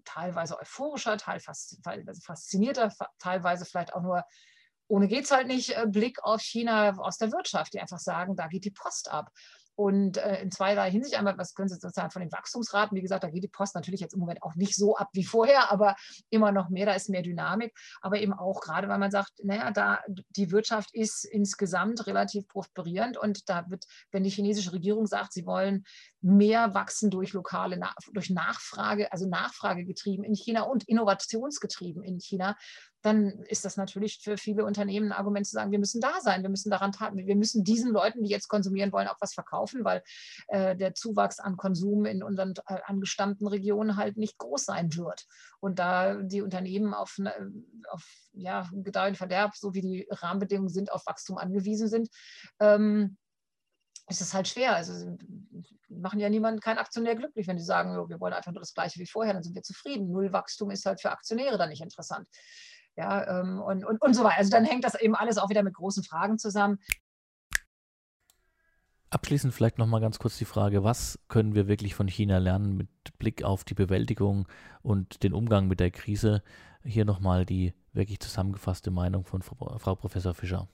teilweise 0.05 0.59
euphorischer, 0.59 1.17
teilweise 1.17 2.21
faszinierter, 2.21 2.91
teilweise 3.19 3.65
vielleicht 3.65 3.93
auch 3.93 4.01
nur 4.01 4.23
ohne 4.87 5.07
geht 5.07 5.25
es 5.25 5.31
halt 5.31 5.47
nicht, 5.47 5.75
äh, 5.75 5.85
Blick 5.87 6.23
auf 6.23 6.41
China 6.41 6.95
aus 6.97 7.17
der 7.17 7.31
Wirtschaft, 7.31 7.73
die 7.73 7.79
einfach 7.79 7.99
sagen, 7.99 8.35
da 8.35 8.47
geht 8.47 8.65
die 8.65 8.71
Post 8.71 9.09
ab. 9.09 9.31
Und 9.75 10.17
äh, 10.17 10.41
in 10.41 10.51
zweierlei 10.51 10.89
Hinsicht 10.89 11.17
einmal, 11.17 11.37
was 11.37 11.53
können 11.53 11.67
Sie 11.67 11.75
sozusagen 11.75 12.11
von 12.11 12.21
den 12.21 12.31
Wachstumsraten? 12.31 12.95
Wie 12.95 13.01
gesagt, 13.01 13.23
da 13.23 13.29
geht 13.29 13.43
die 13.43 13.49
Post 13.49 13.75
natürlich 13.75 13.99
jetzt 13.99 14.13
im 14.13 14.21
Moment 14.21 14.41
auch 14.41 14.55
nicht 14.55 14.75
so 14.75 14.95
ab 14.95 15.09
wie 15.13 15.25
vorher, 15.25 15.71
aber 15.71 15.95
immer 16.29 16.51
noch 16.51 16.69
mehr, 16.69 16.85
da 16.85 16.93
ist 16.93 17.09
mehr 17.09 17.21
Dynamik. 17.21 17.73
Aber 18.01 18.19
eben 18.19 18.33
auch 18.33 18.61
gerade, 18.61 18.87
weil 18.87 18.99
man 18.99 19.11
sagt, 19.11 19.31
naja, 19.43 19.71
da 19.71 19.99
die 20.07 20.51
Wirtschaft 20.51 20.93
ist 20.93 21.25
insgesamt 21.25 22.07
relativ 22.07 22.47
prosperierend 22.47 23.17
und 23.17 23.49
da 23.49 23.69
wird, 23.69 23.85
wenn 24.11 24.23
die 24.23 24.29
chinesische 24.29 24.73
Regierung 24.73 25.07
sagt, 25.07 25.33
sie 25.33 25.45
wollen 25.45 25.83
mehr 26.21 26.73
wachsen 26.73 27.11
durch 27.11 27.33
lokale, 27.33 27.79
durch 28.13 28.29
Nachfrage, 28.29 29.11
also 29.11 29.27
Nachfrage 29.27 29.85
getrieben 29.85 30.23
in 30.23 30.35
China 30.35 30.63
und 30.63 30.87
innovationsgetrieben 30.87 32.03
in 32.03 32.19
China, 32.19 32.55
dann 33.05 33.43
ist 33.43 33.65
das 33.65 33.77
natürlich 33.77 34.19
für 34.23 34.35
viele 34.35 34.65
Unternehmen 34.65 35.11
ein 35.11 35.17
Argument 35.17 35.45
zu 35.45 35.51
sagen, 35.51 35.71
wir 35.71 35.77
müssen 35.77 36.01
da 36.01 36.19
sein, 36.21 36.41
wir 36.41 36.49
müssen 36.49 36.71
daran 36.71 36.91
taten, 36.91 37.17
wir 37.17 37.35
müssen 37.35 37.63
diesen 37.63 37.91
Leuten, 37.91 38.23
die 38.23 38.29
jetzt 38.29 38.47
konsumieren 38.47 38.91
wollen, 38.91 39.07
auch 39.07 39.21
was 39.21 39.35
verkaufen, 39.35 39.85
weil 39.85 40.01
äh, 40.47 40.75
der 40.75 40.95
Zuwachs 40.95 41.39
an 41.39 41.55
Konsum 41.55 42.05
in 42.05 42.23
unseren 42.23 42.53
äh, 42.67 42.79
angestammten 42.85 43.47
Regionen 43.47 43.95
halt 43.95 44.17
nicht 44.17 44.39
groß 44.39 44.65
sein 44.65 44.95
wird. 44.95 45.25
Und 45.59 45.77
da 45.77 46.15
die 46.15 46.41
Unternehmen 46.41 46.95
auf, 46.95 47.17
auf 47.89 48.03
ja, 48.33 48.67
Gedeih 48.73 49.09
und 49.09 49.17
Verderb, 49.17 49.55
so 49.55 49.75
wie 49.75 49.81
die 49.81 50.07
Rahmenbedingungen 50.09 50.69
sind, 50.69 50.91
auf 50.91 51.05
Wachstum 51.05 51.37
angewiesen 51.37 51.87
sind, 51.87 52.09
ähm, 52.59 53.17
ist 54.07 54.21
es 54.21 54.33
halt 54.33 54.47
schwer. 54.47 54.75
Also 54.75 55.15
machen 55.89 56.19
ja 56.19 56.29
niemanden, 56.29 56.59
kein 56.59 56.79
Aktionär 56.79 57.15
glücklich, 57.15 57.47
wenn 57.47 57.57
die 57.57 57.63
sagen, 57.63 58.09
wir 58.09 58.19
wollen 58.19 58.33
einfach 58.33 58.51
nur 58.51 58.61
das 58.61 58.73
Gleiche 58.73 58.99
wie 58.99 59.07
vorher, 59.07 59.33
dann 59.33 59.43
sind 59.43 59.55
wir 59.55 59.63
zufrieden. 59.63 60.11
Null 60.11 60.33
Wachstum 60.33 60.71
ist 60.71 60.85
halt 60.85 61.01
für 61.01 61.11
Aktionäre 61.11 61.57
dann 61.57 61.69
nicht 61.69 61.81
interessant 61.81 62.27
ja, 62.95 63.41
ähm, 63.41 63.61
und, 63.61 63.85
und, 63.85 64.01
und 64.01 64.13
so 64.13 64.23
weiter. 64.23 64.37
Also 64.37 64.51
dann 64.51 64.65
hängt 64.65 64.83
das 64.83 64.95
eben 64.95 65.15
alles 65.15 65.37
auch 65.37 65.49
wieder 65.49 65.63
mit 65.63 65.73
großen 65.73 66.03
Fragen 66.03 66.37
zusammen. 66.37 66.79
Abschließend 69.09 69.53
vielleicht 69.53 69.77
nochmal 69.77 70.01
ganz 70.01 70.19
kurz 70.19 70.37
die 70.37 70.45
Frage, 70.45 70.83
was 70.83 71.19
können 71.27 71.55
wir 71.55 71.67
wirklich 71.67 71.95
von 71.95 72.07
China 72.07 72.37
lernen 72.37 72.75
mit 72.75 72.89
Blick 73.17 73.43
auf 73.43 73.63
die 73.63 73.73
Bewältigung 73.73 74.47
und 74.81 75.23
den 75.23 75.33
Umgang 75.33 75.67
mit 75.67 75.79
der 75.79 75.91
Krise? 75.91 76.43
Hier 76.83 77.05
nochmal 77.05 77.45
die 77.45 77.73
wirklich 77.93 78.19
zusammengefasste 78.19 78.91
Meinung 78.91 79.23
von 79.23 79.41
Frau, 79.41 79.77
Frau 79.77 79.95
Professor 79.95 80.33
Fischer. 80.33 80.67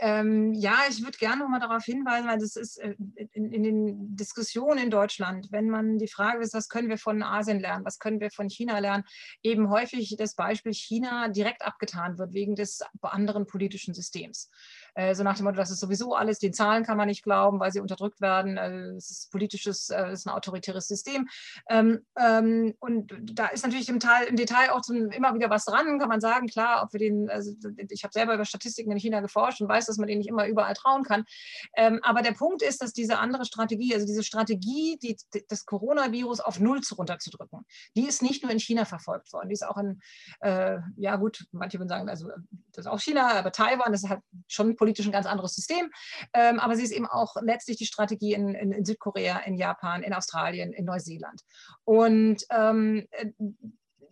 Ähm, 0.00 0.54
ja, 0.54 0.78
ich 0.88 1.02
würde 1.02 1.18
gerne 1.18 1.42
noch 1.42 1.48
mal 1.48 1.58
darauf 1.58 1.84
hinweisen, 1.84 2.28
weil 2.28 2.38
das 2.38 2.54
ist 2.54 2.78
äh, 2.78 2.94
in, 3.32 3.52
in, 3.52 3.62
den 3.64 4.16
Diskussionen 4.16 4.78
in 4.78 4.90
Deutschland, 4.90 5.48
wenn 5.50 5.68
man 5.68 5.98
die 5.98 6.06
Frage 6.06 6.40
ist, 6.40 6.54
was 6.54 6.68
können 6.68 6.88
wir 6.88 6.98
von 6.98 7.22
Asien 7.22 7.58
lernen, 7.58 7.84
was 7.84 7.98
können 7.98 8.20
wir 8.20 8.30
von 8.30 8.48
China 8.48 8.78
lernen, 8.78 9.04
eben 9.42 9.70
häufig 9.70 10.14
das 10.16 10.36
Beispiel 10.36 10.72
China 10.72 11.28
direkt 11.28 11.62
abgetan 11.62 12.16
wird 12.16 12.32
wegen 12.32 12.54
des 12.54 12.80
anderen 13.02 13.46
politischen 13.46 13.92
Systems. 13.92 14.50
Äh, 14.98 15.14
so 15.14 15.22
nach 15.22 15.36
dem 15.36 15.44
Motto, 15.44 15.56
das 15.56 15.70
ist 15.70 15.78
sowieso 15.78 16.14
alles, 16.14 16.40
den 16.40 16.52
Zahlen 16.52 16.82
kann 16.82 16.96
man 16.96 17.06
nicht 17.06 17.22
glauben, 17.22 17.60
weil 17.60 17.70
sie 17.70 17.78
unterdrückt 17.78 18.20
werden, 18.20 18.56
äh, 18.56 18.96
es 18.96 19.10
ist 19.10 19.30
politisches, 19.30 19.90
äh, 19.90 20.12
ist 20.12 20.26
ein 20.26 20.30
autoritäres 20.30 20.88
System. 20.88 21.28
Ähm, 21.70 22.00
ähm, 22.18 22.74
und 22.80 23.14
da 23.22 23.46
ist 23.46 23.64
natürlich 23.64 23.88
im, 23.88 24.00
Teil, 24.00 24.26
im 24.26 24.34
Detail 24.34 24.72
auch 24.72 24.80
zum, 24.80 25.12
immer 25.12 25.32
wieder 25.34 25.50
was 25.50 25.66
dran, 25.66 26.00
kann 26.00 26.08
man 26.08 26.20
sagen, 26.20 26.48
klar, 26.48 26.82
ob 26.82 26.92
wir 26.92 26.98
den, 26.98 27.30
also 27.30 27.52
ich 27.90 28.02
habe 28.02 28.12
selber 28.12 28.34
über 28.34 28.44
Statistiken 28.44 28.90
in 28.90 28.98
China 28.98 29.20
geforscht 29.20 29.60
und 29.60 29.68
weiß, 29.68 29.86
dass 29.86 29.98
man 29.98 30.08
denen 30.08 30.18
nicht 30.18 30.28
immer 30.28 30.48
überall 30.48 30.74
trauen 30.74 31.04
kann. 31.04 31.24
Ähm, 31.76 32.00
aber 32.02 32.22
der 32.22 32.32
Punkt 32.32 32.62
ist, 32.62 32.82
dass 32.82 32.92
diese 32.92 33.20
andere 33.20 33.44
Strategie, 33.44 33.94
also 33.94 34.04
diese 34.04 34.24
Strategie, 34.24 34.98
die, 35.00 35.16
das 35.48 35.64
Coronavirus 35.64 36.40
auf 36.40 36.58
Null 36.58 36.80
runterzudrücken, 36.96 37.64
die 37.96 38.06
ist 38.06 38.22
nicht 38.22 38.42
nur 38.42 38.50
in 38.50 38.58
China 38.58 38.84
verfolgt 38.84 39.32
worden, 39.32 39.48
die 39.48 39.54
ist 39.54 39.66
auch 39.66 39.76
in, 39.76 40.00
äh, 40.40 40.78
ja 40.96 41.16
gut, 41.16 41.46
manche 41.52 41.78
würden 41.78 41.88
sagen, 41.88 42.08
also 42.08 42.28
das 42.72 42.86
ist 42.86 42.90
auch 42.90 43.00
China, 43.00 43.32
aber 43.38 43.52
Taiwan, 43.52 43.92
das 43.92 44.02
ist 44.02 44.10
halt 44.10 44.22
schon 44.48 44.76
politisch 44.76 44.87
ein 45.06 45.12
ganz 45.12 45.26
anderes 45.26 45.54
System. 45.54 45.90
Ähm, 46.32 46.60
aber 46.60 46.76
sie 46.76 46.84
ist 46.84 46.92
eben 46.92 47.06
auch 47.06 47.36
letztlich 47.40 47.76
die 47.76 47.86
Strategie 47.86 48.32
in, 48.32 48.54
in, 48.54 48.72
in 48.72 48.84
Südkorea, 48.84 49.38
in 49.40 49.56
Japan, 49.56 50.02
in 50.02 50.14
Australien, 50.14 50.72
in 50.72 50.84
Neuseeland. 50.84 51.42
Und 51.84 52.44
ähm, 52.50 53.06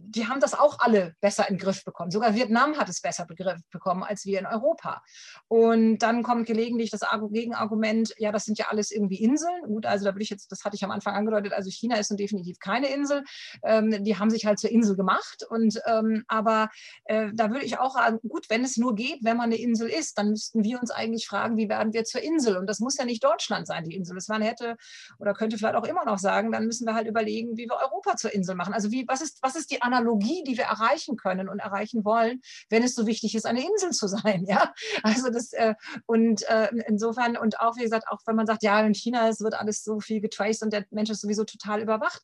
die 0.09 0.27
haben 0.27 0.41
das 0.41 0.55
auch 0.55 0.79
alle 0.79 1.15
besser 1.21 1.49
in 1.49 1.57
den 1.57 1.61
Griff 1.61 1.85
bekommen. 1.85 2.11
Sogar 2.11 2.35
Vietnam 2.35 2.77
hat 2.77 2.89
es 2.89 3.01
besser 3.01 3.27
begriff 3.27 3.61
bekommen 3.71 4.03
als 4.03 4.25
wir 4.25 4.39
in 4.39 4.47
Europa. 4.47 5.03
Und 5.49 5.99
dann 5.99 6.23
kommt 6.23 6.47
gelegentlich 6.47 6.91
das 6.91 7.03
Gegenargument, 7.31 8.15
ja, 8.19 8.33
das 8.33 8.45
sind 8.45 8.59
ja 8.59 8.67
alles 8.71 8.91
irgendwie 8.91 9.23
Inseln. 9.23 9.63
Gut, 9.67 9.87
also 9.87 10.05
da 10.05 10.15
würde 10.15 10.23
ich 10.23 10.31
jetzt, 10.31 10.51
das 10.53 10.65
hatte 10.65 10.77
ich 10.77 10.85
am 10.85 10.91
Anfang 10.91 11.15
angedeutet, 11.15 11.53
also 11.53 11.71
China 11.71 11.97
ist 11.97 12.11
nun 12.11 12.17
definitiv 12.17 12.59
keine 12.59 12.89
Insel. 12.89 13.25
Ähm, 13.65 14.05
die 14.05 14.19
haben 14.19 14.31
sich 14.31 14.47
halt 14.47 14.59
zur 14.59 14.71
Insel 14.71 14.97
gemacht. 14.97 15.45
Und 15.49 15.81
ähm, 15.87 16.25
aber 16.29 16.69
äh, 17.05 17.31
da 17.35 17.51
würde 17.51 17.65
ich 17.65 17.79
auch 17.79 17.95
sagen, 17.95 18.19
gut, 18.29 18.49
wenn 18.49 18.65
es 18.65 18.77
nur 18.77 18.95
geht, 18.95 19.25
wenn 19.25 19.37
man 19.37 19.47
eine 19.47 19.57
Insel 19.57 19.89
ist, 19.89 20.19
dann 20.19 20.31
müssten 20.31 20.63
wir 20.65 20.81
uns 20.81 20.91
eigentlich 20.91 21.27
fragen, 21.27 21.57
wie 21.57 21.69
werden 21.69 21.93
wir 21.93 22.05
zur 22.05 22.23
Insel? 22.23 22.57
Und 22.57 22.67
das 22.67 22.81
muss 22.81 22.97
ja 22.97 23.05
nicht 23.05 23.25
Deutschland 23.25 23.67
sein, 23.67 23.85
die 23.85 23.97
Insel. 23.97 24.15
Das 24.15 24.29
man 24.29 24.43
hätte 24.43 24.77
oder 25.19 25.35
könnte 25.35 25.59
vielleicht 25.59 25.77
auch 25.77 25.85
immer 25.85 26.05
noch 26.05 26.19
sagen, 26.19 26.53
dann 26.53 26.67
müssen 26.67 26.87
wir 26.87 26.95
halt 26.95 27.07
überlegen, 27.07 27.57
wie 27.57 27.69
wir 27.69 27.77
Europa 27.77 28.17
zur 28.17 28.33
Insel 28.33 28.55
machen. 28.55 28.75
Also 28.75 28.91
wie, 28.91 29.07
was 29.07 29.21
ist, 29.21 29.39
was 29.43 29.57
ist 29.57 29.71
die 29.71 29.83
Analyse? 29.83 29.96
Analogie, 29.97 30.45
die 30.45 30.57
wir 30.57 30.65
erreichen 30.65 31.17
können 31.17 31.49
und 31.49 31.59
erreichen 31.59 32.05
wollen, 32.05 32.41
wenn 32.71 32.83
es 32.83 32.95
so 32.95 33.07
wichtig 33.07 33.35
ist, 33.35 33.47
eine 33.47 33.65
Insel 33.65 33.91
zu 33.91 34.09
sein. 34.09 34.45
Ja, 34.47 34.73
also 35.03 35.31
das 35.31 35.53
äh, 35.53 35.75
und 36.07 36.43
äh, 36.49 36.69
insofern 36.87 37.37
und 37.37 37.61
auch 37.61 37.77
wie 37.77 37.83
gesagt, 37.83 38.07
auch 38.09 38.21
wenn 38.27 38.37
man 38.37 38.47
sagt, 38.47 38.63
ja, 38.63 38.81
in 38.81 38.95
China 38.95 39.29
es 39.29 39.41
wird 39.41 39.55
alles 39.55 39.83
so 39.83 40.01
viel 40.01 40.21
getraced 40.21 40.63
und 40.63 40.73
der 40.73 40.85
Mensch 40.91 41.11
ist 41.11 41.21
sowieso 41.21 41.45
total 41.45 41.81
überwacht. 41.81 42.23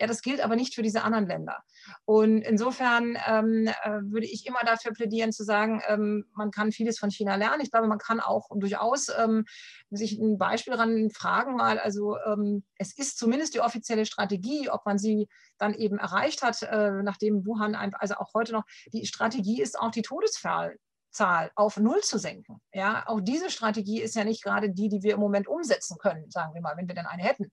Ja, 0.00 0.06
das 0.06 0.22
gilt 0.22 0.40
aber 0.40 0.56
nicht 0.56 0.74
für 0.74 0.82
diese 0.82 1.02
anderen 1.02 1.26
Länder. 1.26 1.62
Und 2.04 2.42
insofern 2.42 3.16
ähm, 3.26 3.66
äh, 3.66 4.00
würde 4.02 4.26
ich 4.26 4.46
immer 4.46 4.60
dafür 4.64 4.92
plädieren 4.92 5.32
zu 5.32 5.44
sagen, 5.44 5.82
ähm, 5.88 6.26
man 6.34 6.50
kann 6.50 6.72
vieles 6.72 6.98
von 6.98 7.10
China 7.10 7.36
lernen. 7.36 7.62
Ich 7.62 7.70
glaube, 7.70 7.88
man 7.88 7.98
kann 7.98 8.20
auch 8.20 8.48
durchaus 8.54 9.08
ähm, 9.16 9.44
sich 9.90 10.18
ein 10.18 10.38
Beispiel 10.38 10.72
daran 10.72 11.10
fragen 11.10 11.56
mal. 11.56 11.78
Also 11.78 12.16
ähm, 12.26 12.64
es 12.76 12.96
ist 12.96 13.18
zumindest 13.18 13.54
die 13.54 13.60
offizielle 13.60 14.06
Strategie, 14.06 14.68
ob 14.70 14.84
man 14.86 14.98
sie 14.98 15.28
dann 15.58 15.74
eben 15.74 15.98
erreicht 15.98 16.42
hat, 16.42 16.62
äh, 16.62 17.02
nachdem 17.02 17.46
Wuhan, 17.46 17.74
also 17.74 18.14
auch 18.14 18.34
heute 18.34 18.52
noch, 18.52 18.64
die 18.92 19.06
Strategie 19.06 19.60
ist 19.60 19.78
auch 19.78 19.90
die 19.90 20.02
Todesfall 20.02 20.76
Zahl 21.12 21.50
auf 21.54 21.76
Null 21.76 22.00
zu 22.00 22.18
senken. 22.18 22.60
Ja, 22.72 23.04
auch 23.06 23.20
diese 23.20 23.50
Strategie 23.50 24.00
ist 24.00 24.16
ja 24.16 24.24
nicht 24.24 24.42
gerade 24.42 24.70
die, 24.70 24.88
die 24.88 25.02
wir 25.02 25.14
im 25.14 25.20
Moment 25.20 25.46
umsetzen 25.46 25.98
können, 25.98 26.30
sagen 26.30 26.54
wir 26.54 26.62
mal, 26.62 26.76
wenn 26.76 26.88
wir 26.88 26.94
denn 26.94 27.06
eine 27.06 27.22
hätten. 27.22 27.50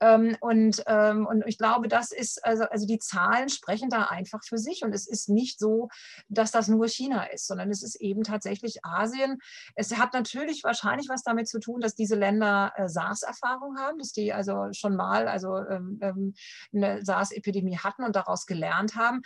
Ähm, 0.00 0.36
und, 0.40 0.82
ähm, 0.86 1.26
und 1.26 1.44
ich 1.46 1.58
glaube, 1.58 1.88
das 1.88 2.12
ist, 2.12 2.44
also, 2.44 2.64
also 2.64 2.86
die 2.86 2.98
Zahlen 2.98 3.48
sprechen 3.48 3.90
da 3.90 4.04
einfach 4.04 4.44
für 4.44 4.58
sich. 4.58 4.82
Und 4.82 4.94
es 4.94 5.08
ist 5.08 5.28
nicht 5.28 5.58
so, 5.58 5.88
dass 6.28 6.50
das 6.50 6.68
nur 6.68 6.86
China 6.88 7.24
ist, 7.24 7.46
sondern 7.46 7.70
es 7.70 7.82
ist 7.82 7.96
eben 7.96 8.22
tatsächlich 8.22 8.84
Asien. 8.84 9.38
Es 9.74 9.96
hat 9.96 10.12
natürlich 10.12 10.62
wahrscheinlich 10.64 11.08
was 11.08 11.22
damit 11.22 11.48
zu 11.48 11.60
tun, 11.60 11.80
dass 11.80 11.94
diese 11.94 12.14
Länder 12.14 12.72
äh, 12.76 12.88
SARS-Erfahrung 12.88 13.78
haben, 13.78 13.98
dass 13.98 14.12
die 14.12 14.32
also 14.32 14.68
schon 14.72 14.96
mal 14.96 15.28
also, 15.28 15.56
ähm, 15.56 15.98
ähm 16.02 16.34
eine 16.74 17.04
SARS-Epidemie 17.04 17.78
hatten 17.78 18.04
und 18.04 18.16
daraus 18.16 18.46
gelernt 18.46 18.94
haben. 18.94 19.22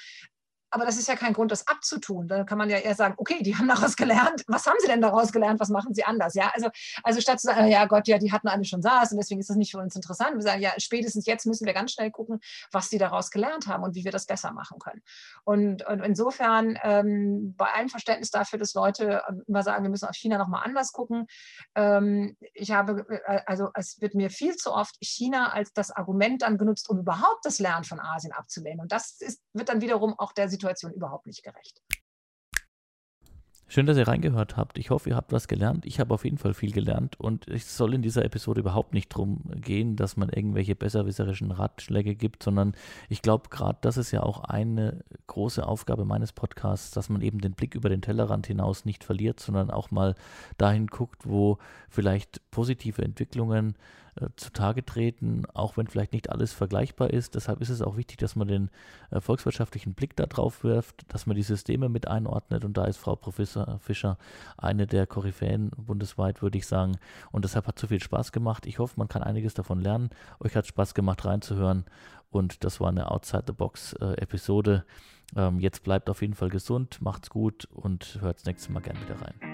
Aber 0.74 0.86
das 0.86 0.96
ist 0.96 1.06
ja 1.06 1.16
kein 1.16 1.34
Grund, 1.34 1.52
das 1.52 1.68
abzutun. 1.68 2.28
Dann 2.28 2.46
kann 2.46 2.56
man 2.56 2.70
ja 2.70 2.78
eher 2.78 2.94
sagen, 2.94 3.14
okay, 3.18 3.42
die 3.42 3.54
haben 3.54 3.68
daraus 3.68 3.94
gelernt. 3.94 4.42
Was 4.46 4.66
haben 4.66 4.78
sie 4.80 4.86
denn 4.86 5.02
daraus 5.02 5.30
gelernt? 5.30 5.60
Was 5.60 5.68
machen 5.68 5.92
sie 5.92 6.02
anders? 6.02 6.34
Ja, 6.34 6.50
also, 6.54 6.70
also 7.02 7.20
statt 7.20 7.40
zu 7.40 7.46
sagen, 7.48 7.68
ja 7.68 7.84
Gott, 7.84 8.08
ja, 8.08 8.16
die 8.16 8.32
hatten 8.32 8.48
alle 8.48 8.64
schon 8.64 8.80
SARS 8.80 9.12
und 9.12 9.18
deswegen 9.18 9.38
ist 9.38 9.50
das 9.50 9.58
nicht 9.58 9.70
für 9.70 9.78
uns 9.78 9.94
interessant. 9.94 10.34
Wir 10.34 10.40
sagen, 10.40 10.62
ja, 10.62 10.72
spätestens 10.78 11.26
jetzt 11.26 11.44
müssen 11.44 11.66
wir 11.66 11.74
ganz 11.74 11.92
schnell 11.92 12.10
gucken, 12.10 12.40
was 12.70 12.88
die 12.88 12.96
daraus 12.96 13.30
gelernt 13.30 13.66
haben 13.66 13.84
und 13.84 13.94
wie 13.94 14.04
wir 14.04 14.12
das 14.12 14.24
besser 14.24 14.52
machen 14.52 14.78
können. 14.78 15.02
Und, 15.44 15.86
und 15.86 16.00
insofern, 16.00 16.78
ähm, 16.82 17.54
bei 17.54 17.66
allem 17.66 17.90
Verständnis 17.90 18.30
dafür, 18.30 18.58
dass 18.58 18.72
Leute 18.72 19.22
ähm, 19.28 19.42
immer 19.46 19.62
sagen, 19.62 19.82
wir 19.82 19.90
müssen 19.90 20.08
auf 20.08 20.16
China 20.16 20.38
nochmal 20.38 20.64
anders 20.64 20.92
gucken. 20.92 21.26
Ähm, 21.74 22.34
ich 22.54 22.70
habe, 22.70 23.04
äh, 23.26 23.40
also 23.44 23.68
es 23.74 24.00
wird 24.00 24.14
mir 24.14 24.30
viel 24.30 24.56
zu 24.56 24.72
oft 24.72 24.96
China 25.02 25.52
als 25.52 25.74
das 25.74 25.90
Argument 25.90 26.40
dann 26.40 26.56
genutzt, 26.56 26.88
um 26.88 26.98
überhaupt 26.98 27.44
das 27.44 27.58
Lernen 27.58 27.84
von 27.84 28.00
Asien 28.00 28.32
abzulehnen. 28.32 28.80
Und 28.80 28.90
das 28.90 29.20
ist, 29.20 29.42
wird 29.52 29.68
dann 29.68 29.82
wiederum 29.82 30.18
auch 30.18 30.32
der 30.32 30.48
Situation 30.48 30.61
Situation 30.62 30.92
überhaupt 30.92 31.26
nicht 31.26 31.42
gerecht. 31.42 31.82
Schön, 33.66 33.86
dass 33.86 33.96
ihr 33.96 34.06
reingehört 34.06 34.58
habt. 34.58 34.76
Ich 34.76 34.90
hoffe, 34.90 35.08
ihr 35.08 35.16
habt 35.16 35.32
was 35.32 35.48
gelernt. 35.48 35.86
Ich 35.86 35.98
habe 35.98 36.12
auf 36.12 36.24
jeden 36.24 36.36
Fall 36.36 36.52
viel 36.52 36.72
gelernt 36.72 37.18
und 37.18 37.48
es 37.48 37.74
soll 37.74 37.94
in 37.94 38.02
dieser 38.02 38.22
Episode 38.22 38.60
überhaupt 38.60 38.92
nicht 38.92 39.10
darum 39.14 39.44
gehen, 39.54 39.96
dass 39.96 40.18
man 40.18 40.28
irgendwelche 40.28 40.76
besserwisserischen 40.76 41.50
Ratschläge 41.50 42.14
gibt, 42.14 42.42
sondern 42.42 42.74
ich 43.08 43.22
glaube, 43.22 43.48
gerade 43.48 43.78
das 43.80 43.96
ist 43.96 44.10
ja 44.10 44.22
auch 44.22 44.44
eine 44.44 45.02
große 45.26 45.66
Aufgabe 45.66 46.04
meines 46.04 46.34
Podcasts, 46.34 46.90
dass 46.90 47.08
man 47.08 47.22
eben 47.22 47.40
den 47.40 47.54
Blick 47.54 47.74
über 47.74 47.88
den 47.88 48.02
Tellerrand 48.02 48.46
hinaus 48.46 48.84
nicht 48.84 49.04
verliert, 49.04 49.40
sondern 49.40 49.70
auch 49.70 49.90
mal 49.90 50.16
dahin 50.58 50.86
guckt, 50.88 51.26
wo 51.26 51.56
vielleicht 51.88 52.42
positive 52.50 53.00
Entwicklungen 53.00 53.78
äh, 54.20 54.28
zutage 54.36 54.84
treten, 54.84 55.44
auch 55.54 55.76
wenn 55.76 55.86
vielleicht 55.86 56.12
nicht 56.12 56.30
alles 56.30 56.52
vergleichbar 56.52 57.10
ist. 57.10 57.34
Deshalb 57.34 57.60
ist 57.60 57.70
es 57.70 57.80
auch 57.80 57.96
wichtig, 57.96 58.18
dass 58.18 58.36
man 58.36 58.46
den 58.46 58.70
äh, 59.10 59.20
volkswirtschaftlichen 59.20 59.94
Blick 59.94 60.16
darauf 60.16 60.64
wirft, 60.64 61.10
dass 61.12 61.26
man 61.26 61.36
die 61.36 61.42
Systeme 61.42 61.88
mit 61.88 62.08
einordnet 62.08 62.64
und 62.64 62.76
da 62.76 62.84
ist 62.84 62.98
Frau 62.98 63.16
Professor 63.16 63.78
Fischer 63.78 64.18
eine 64.58 64.86
der 64.86 65.06
Koryphäen 65.06 65.70
bundesweit, 65.76 66.42
würde 66.42 66.58
ich 66.58 66.66
sagen. 66.66 66.98
Und 67.30 67.44
deshalb 67.44 67.66
hat 67.66 67.78
so 67.78 67.86
viel 67.86 68.02
Spaß 68.02 68.32
gemacht. 68.32 68.66
Ich 68.66 68.78
hoffe, 68.78 68.94
man 68.98 69.08
kann 69.08 69.22
einiges 69.22 69.54
davon 69.54 69.80
lernen. 69.80 70.10
Euch 70.40 70.56
hat 70.56 70.66
Spaß 70.66 70.94
gemacht 70.94 71.24
reinzuhören 71.24 71.86
und 72.30 72.64
das 72.64 72.80
war 72.80 72.88
eine 72.88 73.10
Outside-the-Box-Episode. 73.10 74.84
Äh, 75.34 75.40
ähm, 75.40 75.60
jetzt 75.60 75.82
bleibt 75.82 76.10
auf 76.10 76.20
jeden 76.20 76.34
Fall 76.34 76.50
gesund, 76.50 77.00
macht's 77.00 77.30
gut 77.30 77.66
und 77.72 78.18
hört 78.20 78.36
das 78.36 78.44
nächste 78.44 78.72
Mal 78.72 78.80
gerne 78.80 79.00
wieder 79.00 79.20
rein. 79.20 79.51